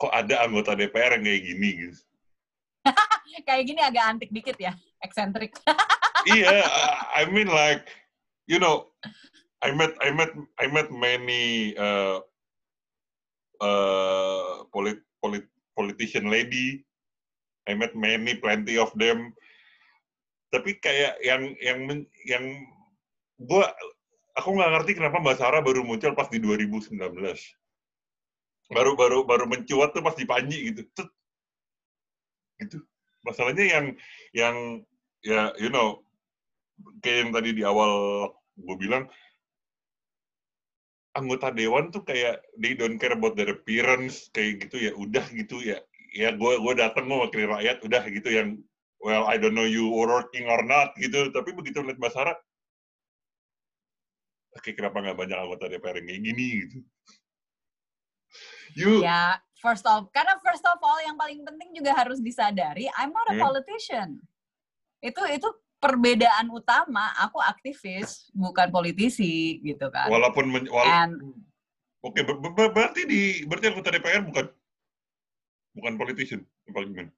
kok 0.00 0.12
ada 0.16 0.48
anggota 0.48 0.72
DPR 0.72 1.20
yang 1.20 1.24
kayak 1.28 1.42
gini 1.44 1.68
gitu. 1.76 2.00
kayak 3.48 3.64
gini 3.68 3.80
agak 3.84 4.04
antik 4.08 4.30
dikit 4.32 4.56
ya, 4.56 4.72
eksentrik. 5.04 5.52
yeah, 6.26 6.66
I 7.14 7.24
mean 7.30 7.48
like 7.48 7.88
you 8.50 8.58
know, 8.58 8.90
I 9.62 9.70
met 9.70 9.94
I 10.02 10.10
met 10.10 10.34
I 10.58 10.66
met 10.66 10.90
many 10.90 11.76
uh, 11.78 12.18
uh, 13.62 14.66
polit, 14.74 14.98
polit, 15.22 15.46
politician 15.78 16.26
lady. 16.26 16.82
I 17.68 17.78
met 17.78 17.94
many 17.94 18.34
plenty 18.42 18.74
of 18.74 18.90
them. 18.98 19.30
Tapi 20.50 20.82
kayak 20.82 21.22
yang 21.22 21.54
yang 21.62 21.78
yang 22.26 22.44
gua 23.38 23.70
aku 24.34 24.58
nggak 24.58 24.72
ngerti 24.74 24.92
kenapa 24.98 25.22
Mbak 25.22 25.38
Sarah 25.38 25.62
baru 25.62 25.86
muncul 25.86 26.18
pas 26.18 26.26
di 26.26 26.42
2019. 26.42 26.98
Baru 28.70 28.98
baru 28.98 29.22
baru 29.22 29.46
mencuat 29.46 29.94
tuh 29.94 30.02
pas 30.02 30.18
di 30.18 30.26
Panji 30.26 30.74
gitu. 30.74 30.82
Tut. 30.98 31.10
Gitu. 32.58 32.82
Masalahnya 33.22 33.62
yang 33.62 33.86
yang 34.34 34.56
ya 35.22 35.52
you 35.60 35.70
know 35.70 36.00
kayak 37.00 37.18
yang 37.26 37.30
tadi 37.34 37.50
di 37.56 37.62
awal 37.64 37.92
gue 38.60 38.76
bilang 38.76 39.08
anggota 41.18 41.50
dewan 41.50 41.90
tuh 41.90 42.06
kayak 42.06 42.38
they 42.56 42.76
don't 42.78 43.00
care 43.02 43.14
about 43.14 43.34
their 43.34 43.50
appearance 43.50 44.30
kayak 44.30 44.68
gitu 44.68 44.90
ya 44.90 44.92
udah 44.94 45.24
gitu 45.34 45.58
ya. 45.62 45.82
Ya 46.10 46.34
gue 46.34 46.52
gue 46.58 46.74
datang 46.74 47.06
mau 47.06 47.22
wakil 47.22 47.46
rakyat 47.46 47.82
udah 47.86 48.02
gitu 48.10 48.30
yang 48.30 48.48
well 49.02 49.26
I 49.26 49.38
don't 49.38 49.54
know 49.54 49.66
you 49.66 49.90
working 49.90 50.46
or 50.46 50.62
not 50.62 50.94
gitu. 50.98 51.30
Tapi 51.34 51.54
begitu 51.54 51.82
lihat 51.82 51.98
Mbak 51.98 52.12
Sarah 52.14 52.36
oke 54.54 54.70
kenapa 54.74 55.02
nggak 55.02 55.18
banyak 55.18 55.38
anggota 55.38 55.70
DPR 55.70 55.98
yang 56.02 56.06
kayak 56.10 56.22
gini? 56.22 56.46
gitu. 56.66 56.78
You 58.78 58.92
ya 59.02 59.38
first 59.58 59.82
of 59.86 60.10
karena 60.14 60.38
first 60.42 60.62
of 60.62 60.78
all 60.78 60.98
yang 61.02 61.18
paling 61.18 61.42
penting 61.42 61.74
juga 61.74 61.94
harus 61.94 62.22
disadari 62.22 62.86
I'm 62.94 63.10
not 63.10 63.26
a 63.30 63.34
hmm. 63.34 63.42
politician. 63.42 64.22
Itu 65.02 65.22
itu 65.26 65.48
perbedaan 65.80 66.52
utama 66.52 67.10
aku 67.16 67.40
aktivis 67.40 68.28
bukan 68.36 68.68
politisi 68.68 69.58
gitu 69.64 69.88
kan 69.88 70.12
walaupun 70.12 70.46
men, 70.52 70.64
wala 70.68 71.08
And, 71.08 71.18
oke 72.04 72.20
ber, 72.20 72.36
ber, 72.36 72.68
berarti 72.70 73.08
di 73.08 73.42
berarti 73.48 73.72
anggota 73.72 73.90
DPR 73.90 74.22
bukan 74.28 74.46
bukan 75.74 75.92
politician 75.96 76.44
paling 76.70 77.10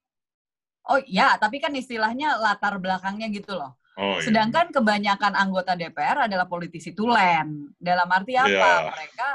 Oh 0.91 0.99
ya, 1.07 1.39
tapi 1.39 1.63
kan 1.63 1.71
istilahnya 1.79 2.43
latar 2.43 2.75
belakangnya 2.83 3.31
gitu 3.31 3.55
loh. 3.55 3.79
Oh, 3.95 4.19
iya. 4.19 4.25
Sedangkan 4.27 4.73
kebanyakan 4.73 5.37
anggota 5.37 5.79
DPR 5.79 6.27
adalah 6.27 6.49
politisi 6.51 6.91
tulen. 6.97 7.71
Dalam 7.79 8.09
arti 8.11 8.35
apa? 8.35 8.51
Yeah. 8.51 8.91
Mereka 8.91 9.29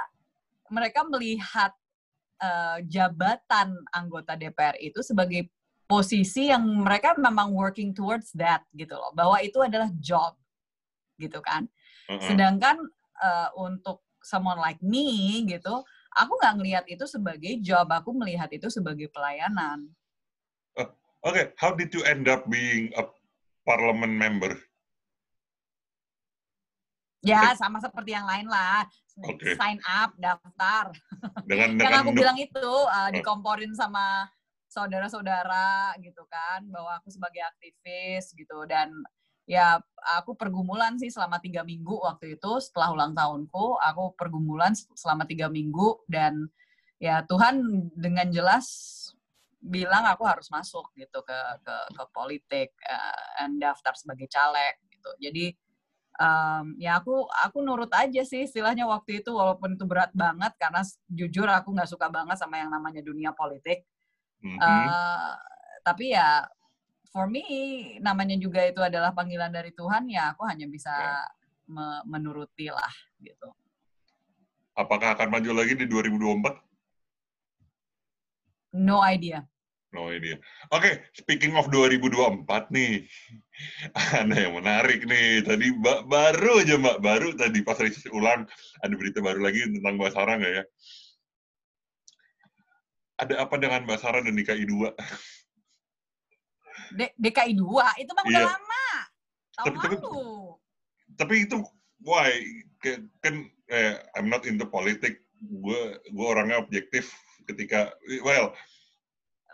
mereka 0.68 1.00
melihat 1.08 1.72
uh, 2.44 2.78
jabatan 2.84 3.80
anggota 3.96 4.36
DPR 4.36 4.76
itu 4.82 5.00
sebagai 5.06 5.48
posisi 5.88 6.52
yang 6.52 6.68
mereka 6.84 7.16
memang 7.16 7.56
working 7.56 7.96
towards 7.96 8.30
that 8.36 8.62
gitu 8.76 8.94
loh. 8.94 9.16
Bahwa 9.16 9.40
itu 9.40 9.58
adalah 9.64 9.88
job 9.98 10.36
gitu 11.18 11.40
kan. 11.42 11.66
-huh. 12.12 12.22
Sedangkan 12.28 12.78
uh, 13.24 13.50
untuk 13.58 14.04
someone 14.22 14.60
like 14.60 14.78
me 14.84 15.42
gitu, 15.48 15.82
aku 16.14 16.34
nggak 16.38 16.56
ngelihat 16.60 16.86
itu 16.92 17.08
sebagai 17.08 17.58
job. 17.64 17.88
Aku 17.90 18.12
melihat 18.12 18.52
itu 18.52 18.68
sebagai 18.68 19.08
pelayanan. 19.10 19.88
Uh, 20.76 20.92
Oke, 21.24 21.32
okay. 21.32 21.46
how 21.56 21.72
did 21.72 21.90
you 21.96 22.04
end 22.04 22.28
up 22.28 22.46
being 22.52 22.92
a 23.00 23.08
parlemen 23.64 24.12
member? 24.14 24.54
Ya, 27.26 27.52
sama 27.58 27.82
seperti 27.82 28.14
yang 28.14 28.24
lain 28.24 28.48
lah. 28.48 28.88
Okay. 29.18 29.58
Sign 29.58 29.82
up, 29.84 30.14
daftar. 30.16 30.94
Dengan, 31.50 31.76
dengan 31.76 31.92
yang 31.92 32.04
aku 32.06 32.12
bilang 32.14 32.38
itu 32.38 32.68
uh, 32.88 33.10
dikomporin 33.10 33.74
sama 33.74 34.30
saudara-saudara 34.78 35.98
gitu 36.06 36.22
kan, 36.30 36.62
bahwa 36.70 37.02
aku 37.02 37.10
sebagai 37.10 37.42
aktivis 37.42 38.30
gitu 38.38 38.70
dan 38.70 38.94
ya 39.50 39.82
aku 40.20 40.36
pergumulan 40.38 41.00
sih 41.02 41.10
selama 41.10 41.42
tiga 41.42 41.66
minggu 41.66 41.98
waktu 42.04 42.38
itu 42.38 42.52
setelah 42.62 42.94
ulang 42.94 43.14
tahunku, 43.18 43.82
aku 43.82 44.14
pergumulan 44.14 44.78
selama 44.94 45.26
tiga 45.26 45.50
minggu 45.50 46.06
dan 46.06 46.46
ya 47.02 47.26
Tuhan 47.26 47.90
dengan 47.98 48.30
jelas 48.30 48.68
bilang 49.58 50.06
aku 50.06 50.24
harus 50.24 50.48
masuk 50.54 50.94
gitu 50.94 51.20
ke 51.26 51.40
ke, 51.66 51.76
ke 51.98 52.04
politik 52.14 52.70
uh, 52.86 53.42
dan 53.42 53.58
daftar 53.58 53.94
sebagai 53.98 54.30
caleg 54.30 54.78
gitu. 54.94 55.12
Jadi 55.18 55.46
um, 56.22 56.78
ya 56.78 57.00
aku 57.02 57.26
aku 57.26 57.58
nurut 57.66 57.90
aja 57.94 58.22
sih 58.26 58.46
istilahnya 58.46 58.86
waktu 58.86 59.22
itu 59.22 59.34
walaupun 59.34 59.78
itu 59.78 59.86
berat 59.86 60.14
banget 60.14 60.54
karena 60.62 60.82
jujur 61.10 61.48
aku 61.50 61.74
nggak 61.74 61.90
suka 61.90 62.08
banget 62.10 62.38
sama 62.38 62.62
yang 62.62 62.70
namanya 62.74 63.02
dunia 63.02 63.34
politik. 63.34 63.86
Mm 64.44 64.54
-hmm. 64.54 64.60
uh, 64.62 65.34
tapi 65.82 66.14
ya 66.14 66.46
for 67.10 67.26
me 67.26 67.44
namanya 68.04 68.38
juga 68.38 68.62
itu 68.68 68.78
adalah 68.84 69.16
panggilan 69.16 69.50
dari 69.50 69.74
Tuhan 69.74 70.06
ya 70.12 70.36
aku 70.36 70.46
hanya 70.46 70.70
bisa 70.70 70.94
yeah. 70.94 71.26
me 71.66 72.06
menuruti 72.06 72.70
lah 72.70 72.94
gitu. 73.18 73.50
Apakah 74.78 75.18
akan 75.18 75.34
maju 75.34 75.52
lagi 75.58 75.74
di 75.74 75.90
2024? 75.90 76.62
No 78.78 79.02
idea. 79.02 79.42
No 79.90 80.12
idea. 80.12 80.38
Oke, 80.70 80.84
okay, 80.84 80.94
speaking 81.16 81.58
of 81.58 81.72
2024 81.74 82.46
nih, 82.76 83.08
ada 84.20 84.36
yang 84.36 84.54
menarik 84.60 85.08
nih. 85.08 85.42
Tadi 85.42 85.74
ba 85.80 86.06
baru 86.06 86.62
aja 86.62 86.76
Mbak, 86.78 86.98
baru 87.00 87.28
tadi 87.34 87.66
pas 87.66 87.80
riset 87.80 88.12
ulang, 88.14 88.46
ada 88.84 88.94
berita 88.94 89.24
baru 89.24 89.42
lagi 89.42 89.64
tentang 89.66 89.96
Mbak 89.98 90.12
Sarah 90.14 90.36
nggak 90.38 90.54
ya? 90.54 90.64
Ada 93.18 93.34
apa 93.46 93.56
dengan 93.58 93.82
Mbak 93.86 94.00
Sarah 94.00 94.22
dan 94.22 94.38
DKI 94.38 94.66
2? 94.70 94.94
D 96.94 97.02
DKI 97.18 97.54
2? 97.58 98.02
Itu 98.06 98.12
mah 98.14 98.24
udah 98.24 98.42
iya. 98.42 98.50
lama. 98.54 98.88
Tahun 99.58 99.66
tapi, 99.74 99.78
lalu. 99.90 99.98
Tapi, 99.98 101.18
tapi 101.18 101.36
itu, 101.50 101.58
why? 102.06 102.30
Kan, 103.26 103.50
eh, 103.74 103.98
I'm 104.14 104.30
not 104.30 104.46
into 104.46 104.70
politik. 104.70 105.26
Gue 105.38 105.98
gue 106.14 106.26
orangnya 106.26 106.58
objektif 106.62 107.14
ketika 107.46 107.94
well 108.26 108.54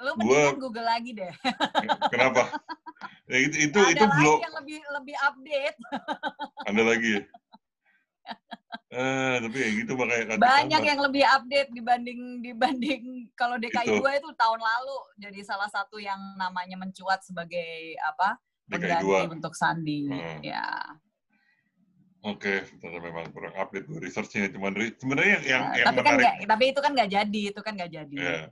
Lu 0.02 0.12
mendingan 0.18 0.58
gua, 0.58 0.64
Google 0.68 0.88
lagi 0.90 1.12
deh. 1.14 1.34
Kenapa? 2.14 2.50
Ya, 3.30 3.38
itu 3.46 3.70
itu 3.70 3.78
ada 3.78 3.94
itu 3.94 4.06
belum 4.10 4.38
yang 4.42 4.56
lebih 4.58 4.80
lebih 5.00 5.16
update. 5.22 5.78
Ada 6.66 6.82
lagi 6.82 7.10
ya? 7.20 7.22
Eh, 8.94 9.36
tapi 9.42 9.58
ya 9.58 9.70
gitu 9.74 9.98
makanya 9.98 10.38
banyak 10.38 10.82
yang 10.86 11.00
lebih 11.02 11.26
update 11.26 11.74
dibanding 11.74 12.46
dibanding 12.46 13.02
kalau 13.40 13.58
DKI 13.58 13.90
itu. 13.90 14.06
2 14.06 14.20
itu 14.22 14.30
tahun 14.38 14.62
lalu 14.62 14.98
jadi 15.18 15.40
salah 15.42 15.66
satu 15.66 15.98
yang 15.98 16.22
namanya 16.38 16.78
mencuat 16.78 17.26
sebagai 17.26 17.98
apa 18.06 18.38
pengganti 18.70 19.34
untuk 19.34 19.58
Sandi 19.58 20.06
hmm. 20.14 20.46
ya 20.46 20.66
Oke, 22.24 22.64
okay, 22.64 22.88
memang 23.04 23.36
kurang 23.36 23.52
update 23.60 23.84
gue 23.84 24.00
researchnya. 24.00 24.48
Cuman 24.48 24.72
sebenarnya 24.96 25.32
yang, 25.36 25.44
yang, 25.44 25.64
nah, 25.68 25.76
yang 25.76 25.88
tapi 25.92 26.00
kan 26.00 26.04
menarik. 26.16 26.24
Kan 26.24 26.24
gak, 26.40 26.48
tapi 26.56 26.64
itu 26.72 26.80
kan 26.80 26.92
nggak 26.96 27.12
jadi, 27.12 27.42
itu 27.52 27.60
kan 27.60 27.74
nggak 27.76 27.92
jadi. 27.92 28.16
Yeah. 28.16 28.46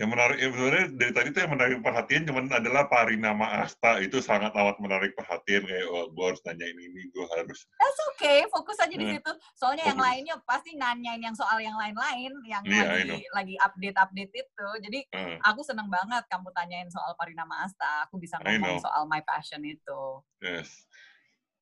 Yang 0.00 0.10
menarik, 0.16 0.36
ya 0.40 0.48
sebenarnya 0.48 0.86
dari 0.96 1.12
tadi 1.12 1.28
tuh 1.28 1.40
yang 1.44 1.52
menarik 1.52 1.76
perhatian 1.84 2.22
cuman 2.24 2.44
adalah 2.48 2.88
Parinama 2.88 3.46
Asta 3.60 4.00
itu 4.00 4.24
sangat 4.24 4.48
amat 4.56 4.80
menarik 4.80 5.12
perhatian 5.12 5.60
kayak 5.68 5.86
oh, 5.92 6.08
gue 6.08 6.24
harus 6.24 6.40
nanyain 6.48 6.72
ini, 6.72 7.02
gue 7.12 7.26
harus. 7.36 7.68
That's 7.80 8.00
okay, 8.12 8.48
fokus 8.48 8.80
aja 8.80 8.96
di 8.96 9.04
situ. 9.04 9.32
Soalnya 9.60 9.84
fokus. 9.84 9.92
yang 9.92 10.00
lainnya 10.00 10.36
pasti 10.48 10.70
nanyain 10.72 11.20
yang 11.20 11.36
soal 11.36 11.60
yang 11.60 11.76
lain-lain, 11.76 12.32
yang 12.48 12.64
yeah, 12.64 12.96
lagi 12.96 13.20
lagi 13.36 13.54
update-update 13.60 14.32
itu. 14.32 14.68
Jadi 14.88 14.98
uh. 15.12 15.36
aku 15.44 15.60
seneng 15.60 15.92
banget 15.92 16.24
kamu 16.32 16.48
tanyain 16.56 16.88
soal 16.88 17.12
Parinama 17.20 17.68
Asta. 17.68 18.08
Aku 18.08 18.16
bisa 18.16 18.40
ngomong 18.40 18.80
soal 18.80 19.04
my 19.04 19.20
passion 19.20 19.60
itu. 19.68 20.02
Yes. 20.40 20.88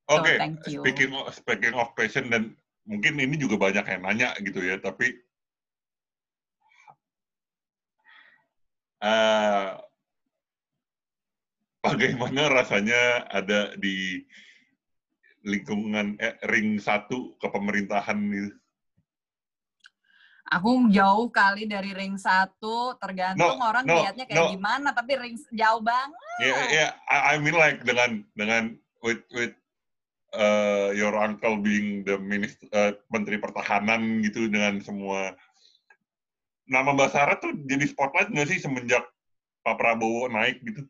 Oke, 0.08 0.40
okay. 0.40 0.56
so, 0.64 0.80
speaking 0.80 1.12
of, 1.12 1.28
speaking 1.36 1.74
of 1.76 1.92
passion 1.92 2.32
dan 2.32 2.56
mungkin 2.88 3.20
ini 3.20 3.36
juga 3.36 3.60
banyak 3.60 3.84
yang 3.84 4.00
nanya 4.00 4.32
gitu 4.40 4.64
ya, 4.64 4.80
tapi 4.80 5.12
uh, 9.02 9.78
bagaimana 11.82 12.50
rasanya 12.50 13.26
ada 13.30 13.74
di 13.78 14.22
lingkungan 15.46 16.18
eh, 16.18 16.36
ring 16.50 16.82
satu 16.82 17.38
kepemerintahan 17.38 18.18
itu? 18.18 18.52
Aku 20.48 20.88
jauh 20.88 21.28
kali 21.28 21.68
dari 21.68 21.92
ring 21.92 22.16
satu, 22.16 22.96
tergantung 22.96 23.60
No, 23.60 23.68
orang 23.68 23.84
no, 23.84 24.00
lihatnya 24.00 24.24
kayak 24.24 24.48
no. 24.48 24.52
gimana, 24.56 24.96
tapi 24.96 25.20
ring 25.20 25.36
jauh 25.52 25.84
banget. 25.84 26.16
Ya, 26.40 26.56
ya, 26.72 26.86
I, 27.04 27.36
I 27.36 27.42
mean 27.44 27.52
like 27.52 27.84
dengan 27.84 28.24
dengan 28.32 28.80
with 29.04 29.20
with 29.28 29.52
uh, 30.32 30.88
your 30.96 31.12
uncle 31.20 31.60
being 31.60 32.00
the 32.08 32.16
minister, 32.16 32.64
uh, 32.72 32.96
menteri 33.12 33.36
pertahanan 33.36 34.24
gitu 34.24 34.48
dengan 34.48 34.80
semua 34.80 35.36
nama 36.68 36.92
Mbak 36.92 37.10
Sarah 37.10 37.36
tuh 37.40 37.56
jadi 37.64 37.84
spotlight 37.88 38.28
nggak 38.28 38.48
sih 38.48 38.58
semenjak 38.60 39.04
Pak 39.64 39.74
Prabowo 39.80 40.28
naik 40.28 40.60
gitu? 40.62 40.84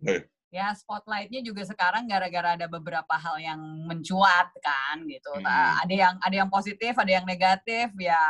Nggak 0.00 0.14
ya? 0.14 0.22
Ya, 0.52 0.66
spotlightnya 0.76 1.40
juga 1.40 1.64
sekarang 1.64 2.04
gara-gara 2.04 2.60
ada 2.60 2.68
beberapa 2.68 3.16
hal 3.16 3.40
yang 3.40 3.60
mencuat 3.88 4.52
kan 4.60 5.00
gitu. 5.08 5.32
Hmm. 5.32 5.48
Nah, 5.48 5.80
ada 5.80 5.94
yang 5.96 6.14
ada 6.20 6.34
yang 6.44 6.50
positif, 6.52 6.92
ada 6.92 7.08
yang 7.08 7.24
negatif. 7.24 7.88
Ya, 7.96 8.20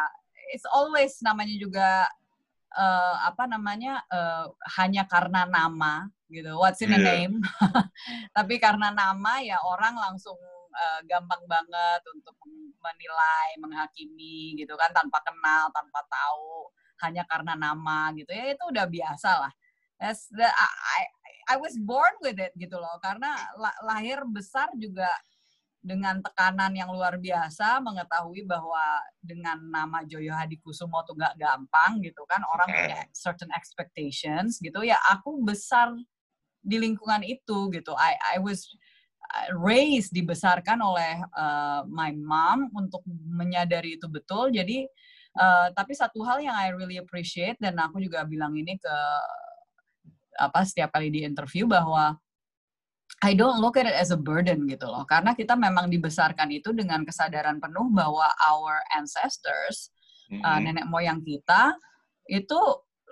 it's 0.55 0.63
always 0.71 1.19
namanya 1.19 1.57
juga 1.59 2.07
eh, 2.79 3.17
apa 3.27 3.51
namanya 3.51 4.07
eh, 4.07 4.47
hanya 4.79 5.03
karena 5.11 5.51
nama 5.51 6.07
gitu. 6.31 6.55
What's 6.63 6.79
in 6.81 6.95
a 6.95 6.99
Iya. 7.03 7.27
name? 7.27 7.43
Tapi 8.39 8.55
karena 8.63 8.95
nama 8.95 9.43
ya 9.43 9.59
orang 9.59 9.99
langsung 9.99 10.39
eh, 10.73 11.01
gampang 11.07 11.45
banget 11.45 12.01
untuk 12.17 12.37
menilai, 12.81 13.49
menghakimi 13.61 14.57
gitu 14.59 14.75
kan 14.75 14.91
tanpa 14.91 15.21
kenal, 15.23 15.69
tanpa 15.71 16.01
tahu, 16.09 16.73
hanya 17.05 17.23
karena 17.29 17.55
nama 17.55 18.11
gitu. 18.17 18.31
Ya 18.33 18.55
itu 18.57 18.65
udah 18.73 18.87
biasa 18.89 19.31
lah. 19.47 19.53
That's 20.03 20.27
the, 20.35 20.49
I, 20.51 21.03
I 21.55 21.57
was 21.63 21.79
born 21.79 22.15
with 22.25 22.39
it 22.43 22.51
gitu 22.59 22.75
loh. 22.75 22.99
Karena 22.99 23.39
la- 23.55 23.81
lahir 23.87 24.27
besar 24.27 24.71
juga 24.75 25.07
dengan 25.83 26.23
tekanan 26.23 26.75
yang 26.79 26.95
luar 26.95 27.19
biasa 27.19 27.83
mengetahui 27.83 28.47
bahwa 28.47 29.03
dengan 29.19 29.59
nama 29.59 30.07
Joyo 30.07 30.31
Hadikusumo 30.35 31.03
tuh 31.07 31.19
gak 31.19 31.39
gampang 31.39 32.03
gitu 32.03 32.23
kan. 32.27 32.43
Orang 32.51 32.71
punya 32.71 33.07
certain 33.15 33.51
expectations 33.55 34.59
gitu. 34.63 34.83
Ya 34.83 34.99
aku 35.11 35.43
besar 35.43 35.95
di 36.63 36.79
lingkungan 36.79 37.27
itu 37.27 37.71
gitu. 37.75 37.93
I 37.99 38.15
I 38.35 38.37
was 38.39 38.71
uh, 39.33 39.49
raised 39.57 40.13
dibesarkan 40.13 40.79
oleh 40.85 41.25
uh, 41.33 41.83
my 41.89 42.13
mom 42.13 42.69
untuk 42.77 43.01
menyadari 43.09 43.97
itu 43.97 44.07
betul 44.07 44.53
jadi 44.53 44.85
uh, 45.41 45.73
tapi 45.73 45.97
satu 45.97 46.21
hal 46.23 46.45
yang 46.45 46.55
I 46.55 46.77
really 46.77 47.01
appreciate 47.01 47.57
dan 47.59 47.81
aku 47.81 47.99
juga 48.05 48.23
bilang 48.29 48.53
ini 48.55 48.77
ke 48.77 48.97
apa 50.37 50.65
setiap 50.65 50.93
kali 50.97 51.13
di 51.13 51.25
interview 51.25 51.69
bahwa 51.69 52.17
I 53.23 53.37
don't 53.37 53.61
look 53.61 53.77
at 53.77 53.87
it 53.87 53.95
as 53.95 54.11
a 54.11 54.19
burden 54.19 54.65
gitu 54.67 54.89
loh 54.89 55.05
karena 55.05 55.37
kita 55.37 55.55
memang 55.55 55.93
dibesarkan 55.93 56.49
itu 56.51 56.73
dengan 56.73 57.05
kesadaran 57.05 57.61
penuh 57.61 57.93
bahwa 57.93 58.27
our 58.49 58.81
ancestors 58.97 59.93
uh, 60.33 60.59
Mm-mm. 60.59 60.73
nenek 60.73 60.87
moyang 60.89 61.21
kita 61.21 61.77
itu 62.27 62.59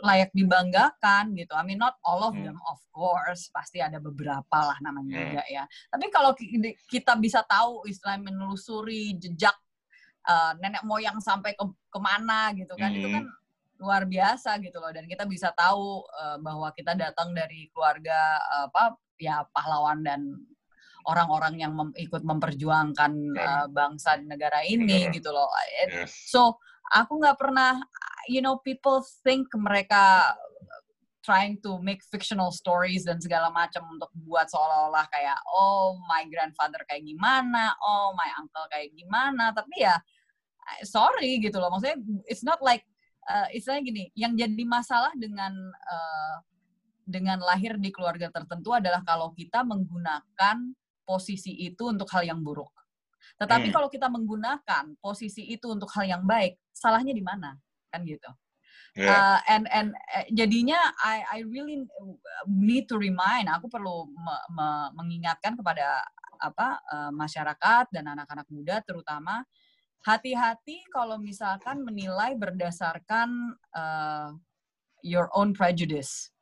layak 0.01 0.31
dibanggakan 0.33 1.37
gitu. 1.37 1.53
I 1.53 1.63
mean 1.63 1.79
not 1.79 1.97
all 2.05 2.25
of 2.25 2.35
Hmm. 2.35 2.51
them 2.53 2.59
of 2.67 2.81
course, 2.91 3.53
pasti 3.53 3.81
ada 3.81 4.01
beberapa 4.01 4.59
lah 4.59 4.79
namanya 4.81 5.13
Hmm. 5.17 5.25
juga 5.29 5.43
ya. 5.47 5.65
Tapi 5.89 6.07
kalau 6.09 6.33
kita 6.89 7.17
bisa 7.17 7.45
tahu 7.45 7.85
istilah 7.85 8.17
menelusuri 8.19 9.17
jejak 9.17 9.57
uh, 10.29 10.53
nenek 10.61 10.85
moyang 10.85 11.21
sampai 11.21 11.57
ke 11.57 11.65
ke 11.65 11.99
mana 11.99 12.53
gitu 12.57 12.77
kan, 12.77 12.93
itu 12.93 13.09
Hmm. 13.09 13.17
kan 13.21 13.25
luar 13.81 14.05
biasa 14.05 14.61
gitu 14.61 14.77
loh. 14.77 14.93
Dan 14.93 15.09
kita 15.09 15.25
bisa 15.25 15.53
tahu 15.57 16.05
uh, 16.05 16.37
bahwa 16.41 16.69
kita 16.77 16.93
datang 16.93 17.33
dari 17.33 17.69
keluarga 17.73 18.37
uh, 18.61 18.67
apa 18.69 18.97
ya 19.17 19.45
pahlawan 19.53 20.05
dan 20.05 20.21
orang-orang 21.09 21.57
yang 21.57 21.73
mem- 21.73 21.97
ikut 21.97 22.21
memperjuangkan 22.21 23.13
uh, 23.33 23.67
bangsa 23.73 24.21
dan 24.21 24.29
negara 24.29 24.61
ini 24.61 25.09
gitu 25.13 25.33
loh. 25.33 25.49
It- 25.81 26.05
Yes. 26.05 26.29
So 26.29 26.61
aku 26.93 27.25
nggak 27.25 27.41
pernah, 27.41 27.81
you 28.29 28.43
know, 28.43 28.59
people 28.61 29.01
think 29.25 29.49
mereka 29.57 30.35
trying 31.21 31.61
to 31.61 31.77
make 31.85 32.01
fictional 32.09 32.49
stories 32.49 33.05
dan 33.05 33.21
segala 33.21 33.53
macam 33.53 33.85
untuk 33.93 34.09
buat 34.25 34.49
seolah-olah 34.49 35.05
kayak 35.13 35.37
oh 35.53 36.01
my 36.09 36.25
grandfather 36.33 36.81
kayak 36.89 37.05
gimana, 37.05 37.77
oh 37.85 38.17
my 38.17 38.31
uncle 38.41 38.65
kayak 38.73 38.89
gimana. 38.97 39.53
Tapi 39.53 39.85
ya 39.85 39.95
eh, 40.77 40.83
sorry 40.89 41.39
gitu 41.45 41.61
loh, 41.61 41.69
maksudnya 41.69 42.01
it's 42.25 42.43
not 42.43 42.59
like 42.65 42.85
uh, 43.29 43.47
istilahnya 43.53 43.85
gini, 43.85 44.05
yang 44.17 44.33
jadi 44.33 44.65
masalah 44.65 45.13
dengan 45.15 45.53
uh, 45.69 46.37
dengan 47.05 47.43
lahir 47.43 47.77
di 47.77 47.91
keluarga 47.93 48.31
tertentu 48.33 48.73
adalah 48.73 49.05
kalau 49.05 49.35
kita 49.37 49.61
menggunakan 49.67 50.57
posisi 51.05 51.59
itu 51.67 51.91
untuk 51.91 52.07
hal 52.15 52.23
yang 52.23 52.41
buruk. 52.41 52.71
Tetapi 53.37 53.69
Hmm. 53.69 53.75
kalau 53.75 53.89
kita 53.91 54.07
menggunakan 54.09 54.97
posisi 55.03 55.49
itu 55.51 55.69
untuk 55.69 55.91
hal 55.93 56.07
yang 56.07 56.23
baik, 56.25 56.57
salahnya 56.73 57.13
di 57.13 57.21
mana? 57.21 57.59
Kan 57.91 58.07
gitu. 58.07 58.31
Yeah. 58.99 59.07
Uh, 59.07 59.39
and 59.47 59.65
and 59.71 59.89
uh, 60.11 60.27
jadinya 60.35 60.79
I 60.99 61.23
I 61.27 61.39
really 61.47 61.87
need 62.51 62.91
to 62.91 62.99
remind, 62.99 63.47
aku 63.47 63.71
perlu 63.71 64.11
me- 64.11 64.47
me- 64.51 64.91
mengingatkan 64.99 65.55
kepada 65.55 66.03
apa 66.41 66.81
uh, 66.91 67.13
masyarakat 67.15 67.93
dan 67.93 68.11
anak-anak 68.11 68.49
muda 68.51 68.81
terutama 68.83 69.45
hati-hati 70.01 70.89
kalau 70.89 71.21
misalkan 71.21 71.85
menilai 71.85 72.33
berdasarkan 72.33 73.53
uh, 73.77 74.33
your 75.05 75.29
own 75.37 75.53
prejudice 75.53 76.33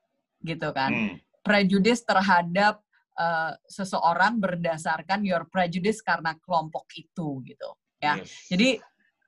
gitu 0.47 0.71
kan 0.71 0.95
Hmm. 0.95 1.15
prejudice 1.43 2.07
terhadap 2.07 2.79
uh, 3.19 3.59
seseorang 3.67 4.39
berdasarkan 4.39 5.27
your 5.27 5.51
prejudice 5.51 5.99
karena 5.99 6.39
kelompok 6.39 6.87
itu 6.95 7.43
gitu 7.43 7.71
ya. 7.99 8.23
Yes. 8.23 8.47
jadi 8.47 8.79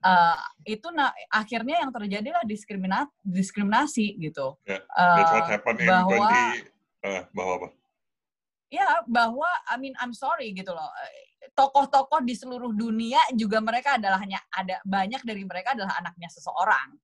uh, 0.01 0.38
itu 0.64 0.88
na- 0.90 1.12
akhirnya 1.28 1.80
yang 1.80 1.92
terjadi 1.92 2.28
lah 2.32 2.44
diskriminat 2.44 3.09
diskriminasi 3.22 4.16
gitu 4.20 4.57
Yeah, 4.64 4.82
Uh, 4.92 5.16
That's 5.16 5.32
what 5.32 5.46
happened 5.48 5.78
in 5.80 5.88
bahwa 5.88 6.28
20 7.03 7.07
uh, 7.07 7.22
bahwa 7.32 7.53
apa? 7.57 7.68
ya 8.70 8.86
bahwa 9.05 9.51
I 9.66 9.74
mean 9.76 9.94
I'm 9.98 10.14
sorry 10.14 10.55
gitu 10.55 10.70
loh 10.70 10.90
tokoh-tokoh 11.53 12.22
di 12.22 12.38
seluruh 12.38 12.70
dunia 12.70 13.18
juga 13.34 13.59
mereka 13.59 13.98
adalah 13.98 14.22
hanya 14.22 14.38
ada 14.55 14.78
banyak 14.86 15.24
dari 15.26 15.42
mereka 15.42 15.74
adalah 15.74 15.96
anaknya 15.98 16.28
seseorang 16.30 16.96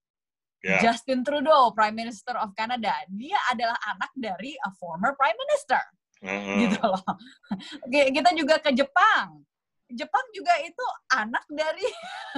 Yeah. 0.65 0.83
Justin 0.83 1.23
Trudeau 1.23 1.71
Prime 1.77 1.95
Minister 1.95 2.35
of 2.43 2.51
Canada 2.57 2.91
dia 3.07 3.39
adalah 3.53 3.77
anak 3.87 4.11
dari 4.19 4.57
a 4.57 4.73
former 4.75 5.15
Prime 5.15 5.37
Minister 5.37 5.79
Uh-uh. 6.25 6.59
gitu 6.59 6.81
loh 6.83 7.07
Oke, 7.87 8.11
kita 8.11 8.35
juga 8.35 8.59
ke 8.59 8.75
Jepang 8.75 9.47
Jepang 9.87 10.27
juga 10.35 10.51
itu 10.67 10.85
anak 11.15 11.47
dari 11.47 11.87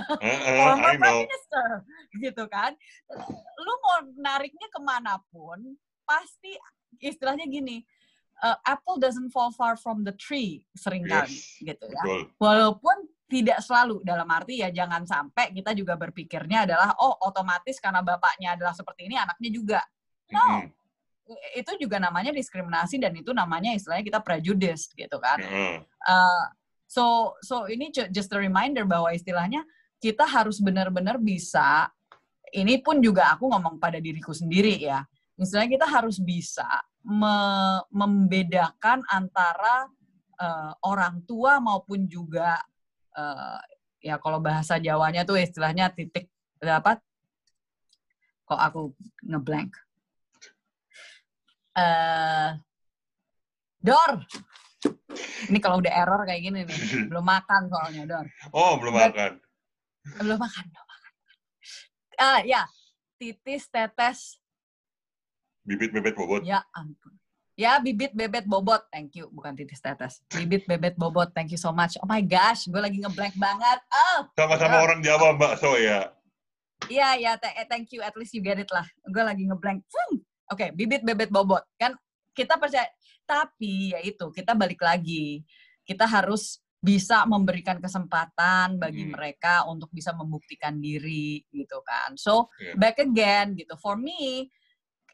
Uh-uh, 0.04 0.56
former 0.60 0.92
I 0.92 0.96
know. 0.96 1.00
Prime 1.00 1.20
Minister 1.24 1.66
gitu 2.20 2.44
kan 2.48 2.76
lu 3.58 3.72
mau 3.80 3.96
nariknya 4.20 4.68
ke 4.68 4.80
mana 4.84 5.16
pun 5.32 5.56
pasti 6.04 6.52
istilahnya 7.00 7.48
gini 7.48 7.80
uh, 8.44 8.56
apple 8.68 9.00
doesn't 9.00 9.32
fall 9.32 9.48
far 9.52 9.80
from 9.80 10.04
the 10.04 10.12
tree 10.20 10.60
sering 10.76 11.08
kali 11.08 11.32
Yes, 11.32 11.56
gitu 11.60 11.84
ya 11.88 12.02
Betul. 12.04 12.20
walaupun 12.36 12.96
tidak 13.28 13.60
selalu 13.60 14.00
dalam 14.04 14.28
arti 14.28 14.64
ya 14.64 14.72
jangan 14.72 15.04
sampai 15.04 15.52
kita 15.52 15.76
juga 15.76 15.96
berpikirnya 16.00 16.64
adalah 16.64 16.96
oh 17.00 17.16
otomatis 17.28 17.76
karena 17.76 18.00
bapaknya 18.00 18.56
adalah 18.56 18.72
seperti 18.72 19.08
ini 19.08 19.16
anaknya 19.20 19.50
juga 19.52 19.80
no 20.32 20.64
Mm-mm. 20.64 20.72
itu 21.60 21.72
juga 21.76 22.00
namanya 22.00 22.32
diskriminasi 22.32 22.96
dan 22.96 23.12
itu 23.12 23.36
namanya 23.36 23.76
istilahnya 23.76 24.04
kita 24.04 24.20
prejudice 24.24 24.88
gitu 24.96 25.16
kan 25.20 25.40
Uh-uh. 25.44 25.76
Uh, 26.08 26.44
so 26.88 27.36
so 27.44 27.68
ini 27.68 27.92
ju- 27.92 28.08
just 28.08 28.32
a 28.32 28.38
reminder 28.40 28.88
bahwa 28.88 29.12
istilahnya 29.12 29.60
kita 30.00 30.24
harus 30.24 30.58
benar-benar 30.64 31.20
bisa 31.20 31.92
ini 32.56 32.80
pun 32.80 33.04
juga 33.04 33.36
aku 33.36 33.44
ngomong 33.52 33.76
pada 33.76 34.00
diriku 34.00 34.32
sendiri 34.32 34.80
ya 34.80 35.04
misalnya 35.36 35.68
kita 35.68 35.86
harus 35.86 36.16
bisa 36.16 36.66
me- 37.04 37.84
membedakan 37.92 39.04
antara 39.06 39.86
uh, 40.40 40.72
orang 40.82 41.22
tua 41.28 41.60
maupun 41.60 42.08
juga 42.08 42.58
uh, 43.14 43.60
ya 44.02 44.16
kalau 44.18 44.38
bahasa 44.42 44.78
Jawanya 44.78 45.22
tuh 45.28 45.38
istilahnya 45.38 45.90
titik 45.90 46.30
apa 46.62 46.98
kok 48.48 48.58
aku 48.58 48.82
ngeblank? 49.28 49.70
Eh 51.76 52.50
Dor 53.78 54.26
ini 55.48 55.58
kalau 55.58 55.80
udah 55.80 55.90
error 55.90 56.22
kayak 56.22 56.42
gini 56.42 56.60
nih 56.62 56.78
belum 57.10 57.24
makan 57.24 57.66
soalnya 57.66 58.02
Dor 58.04 58.26
Oh, 58.50 58.76
belum 58.76 58.94
But- 58.94 59.14
makan. 59.14 59.32
belum 60.18 60.38
makan 60.38 60.64
belum 60.66 60.86
makan 60.86 61.10
ah 62.18 62.40
ya 62.42 62.62
titis 63.16 63.66
tetes 63.66 64.38
Bibit 65.62 65.92
bebet 65.92 66.14
bobot. 66.16 66.40
ya 66.42 66.64
ampun 66.72 67.12
ya 67.52 67.76
bibit 67.76 68.14
bebet 68.14 68.46
bobot 68.46 68.86
thank 68.88 69.12
you 69.12 69.28
bukan 69.28 69.52
titis 69.52 69.82
tetes 69.82 70.22
bibit 70.30 70.64
bebet 70.64 70.94
bobot 70.94 71.28
thank 71.32 71.50
you 71.50 71.60
so 71.60 71.68
much 71.68 71.98
oh 71.98 72.06
my 72.06 72.22
gosh 72.22 72.64
gue 72.64 72.78
lagi 72.78 72.98
ngeblank 72.98 73.34
banget 73.36 73.78
oh 73.90 74.30
Sama-sama 74.32 74.78
Ya. 74.78 74.82
orang 74.82 75.00
Jawa, 75.02 75.34
Mbak 75.34 75.52
So 75.58 75.74
ya. 75.76 76.14
Iya, 76.86 77.18
ya, 77.18 77.32
eh, 77.34 77.66
thank 77.66 77.90
you. 77.90 77.98
At 78.00 78.14
least 78.14 78.30
you 78.30 78.38
get 78.38 78.54
it 78.54 78.70
lah. 78.70 78.86
Gue 79.02 79.18
lagi 79.18 79.42
ngeblank. 79.42 79.82
Hmm, 79.82 80.22
Oke, 80.46 80.70
bibit 80.70 81.02
bebet 81.02 81.26
bobot 81.26 81.66
kan 81.74 81.98
kita 82.32 82.54
percaya 82.54 82.86
tapi 83.28 83.92
ya 83.92 84.00
itu 84.00 84.32
kita 84.32 84.56
balik 84.56 84.80
lagi 84.80 85.44
kita 85.84 86.08
harus 86.08 86.64
bisa 86.78 87.26
memberikan 87.26 87.82
kesempatan 87.82 88.78
bagi 88.78 89.02
Hmm. 89.04 89.12
mereka 89.18 89.66
untuk 89.66 89.90
bisa 89.90 90.14
membuktikan 90.14 90.78
diri 90.78 91.42
gitu 91.50 91.82
kan. 91.82 92.14
So 92.14 92.48
Iya. 92.62 92.74
back 92.78 92.96
again 93.02 93.58
gitu. 93.58 93.74
For 93.82 93.98
me, 93.98 94.46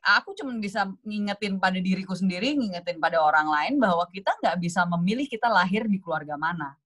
aku 0.05 0.37
cuma 0.37 0.53
bisa 0.61 0.85
ngingetin 1.01 1.57
pada 1.57 1.81
diriku 1.81 2.13
sendiri, 2.13 2.53
ngingetin 2.53 3.01
pada 3.01 3.17
orang 3.25 3.49
lain 3.49 3.75
bahwa 3.81 4.05
kita 4.13 4.37
nggak 4.45 4.61
bisa 4.61 4.85
memilih 4.85 5.25
kita 5.25 5.49
lahir 5.49 5.89
di 5.89 5.97
keluarga 6.05 6.37
mana. 6.37 6.77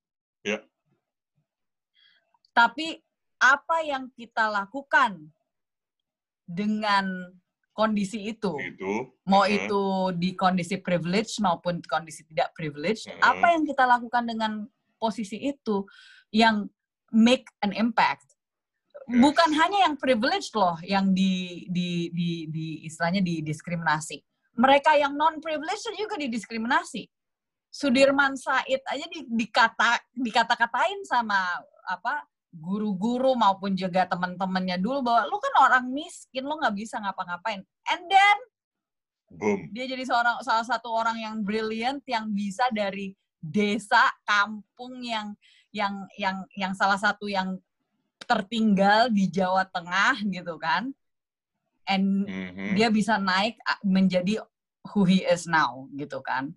Iya. 0.47 0.63
Tapi 2.55 3.03
apa 3.43 3.83
yang 3.83 4.11
kita 4.15 4.47
lakukan 4.51 5.27
dengan 6.47 7.35
kondisi 7.79 8.35
itu, 8.35 8.59
Itu. 8.59 9.15
mau 9.23 9.47
Heeh. 9.47 9.71
itu 9.71 9.83
di 10.19 10.35
kondisi 10.35 10.83
privilege 10.83 11.39
maupun 11.39 11.79
kondisi 11.87 12.27
tidak 12.27 12.51
privilege, 12.59 13.07
Heeh. 13.07 13.23
apa 13.23 13.55
yang 13.55 13.63
kita 13.63 13.87
lakukan 13.87 14.27
dengan 14.27 14.67
posisi 14.99 15.39
itu 15.39 15.87
yang 16.35 16.67
make 17.15 17.47
an 17.63 17.71
impact. 17.71 18.27
Yes. 19.07 19.23
Bukan 19.23 19.51
hanya 19.55 19.89
yang 19.89 19.95
privilege 19.95 20.51
loh 20.53 20.75
yang 20.83 21.15
di 21.15 21.65
di 21.71 22.11
di, 22.11 22.51
di 22.51 22.67
istilahnya 22.85 23.23
didiskriminasi. 23.23 24.21
Mereka 24.59 24.99
yang 24.99 25.15
non 25.15 25.39
privilege 25.39 25.87
juga 25.95 26.19
didiskriminasi. 26.19 27.07
Sudirman 27.71 28.35
Said 28.35 28.83
aja 28.91 29.07
di, 29.07 29.23
dikata 29.29 30.03
dikata-katain 30.11 31.05
sama 31.07 31.39
apa 31.87 32.27
guru-guru 32.49 33.37
maupun 33.37 33.77
juga 33.77 34.09
teman-temannya 34.09 34.81
dulu 34.81 35.05
bahwa 35.05 35.29
lu 35.29 35.37
kan 35.37 35.55
orang 35.69 35.85
miskin 35.93 36.45
lu 36.49 36.57
nggak 36.57 36.75
bisa 36.75 36.97
ngapa-ngapain 36.97 37.61
and 37.93 38.03
then 38.09 38.39
Boom. 39.29 39.69
dia 39.77 39.85
jadi 39.85 40.09
seorang 40.09 40.41
salah 40.41 40.65
satu 40.65 40.89
orang 40.89 41.21
yang 41.21 41.35
brilliant 41.45 42.01
yang 42.09 42.33
bisa 42.33 42.65
dari 42.73 43.13
desa 43.39 44.09
kampung 44.25 45.05
yang 45.05 45.37
yang 45.69 46.09
yang 46.17 46.49
yang 46.57 46.73
salah 46.73 46.97
satu 46.97 47.29
yang 47.29 47.61
tertinggal 48.25 49.13
di 49.13 49.29
Jawa 49.29 49.69
Tengah 49.69 50.25
gitu 50.25 50.57
kan 50.57 50.89
and 51.85 52.25
Mhm. 52.25 52.77
dia 52.77 52.89
bisa 52.89 53.21
naik 53.21 53.61
menjadi 53.85 54.41
who 54.93 55.05
he 55.05 55.21
is 55.29 55.45
now 55.45 55.85
gitu 55.93 56.25
kan 56.25 56.57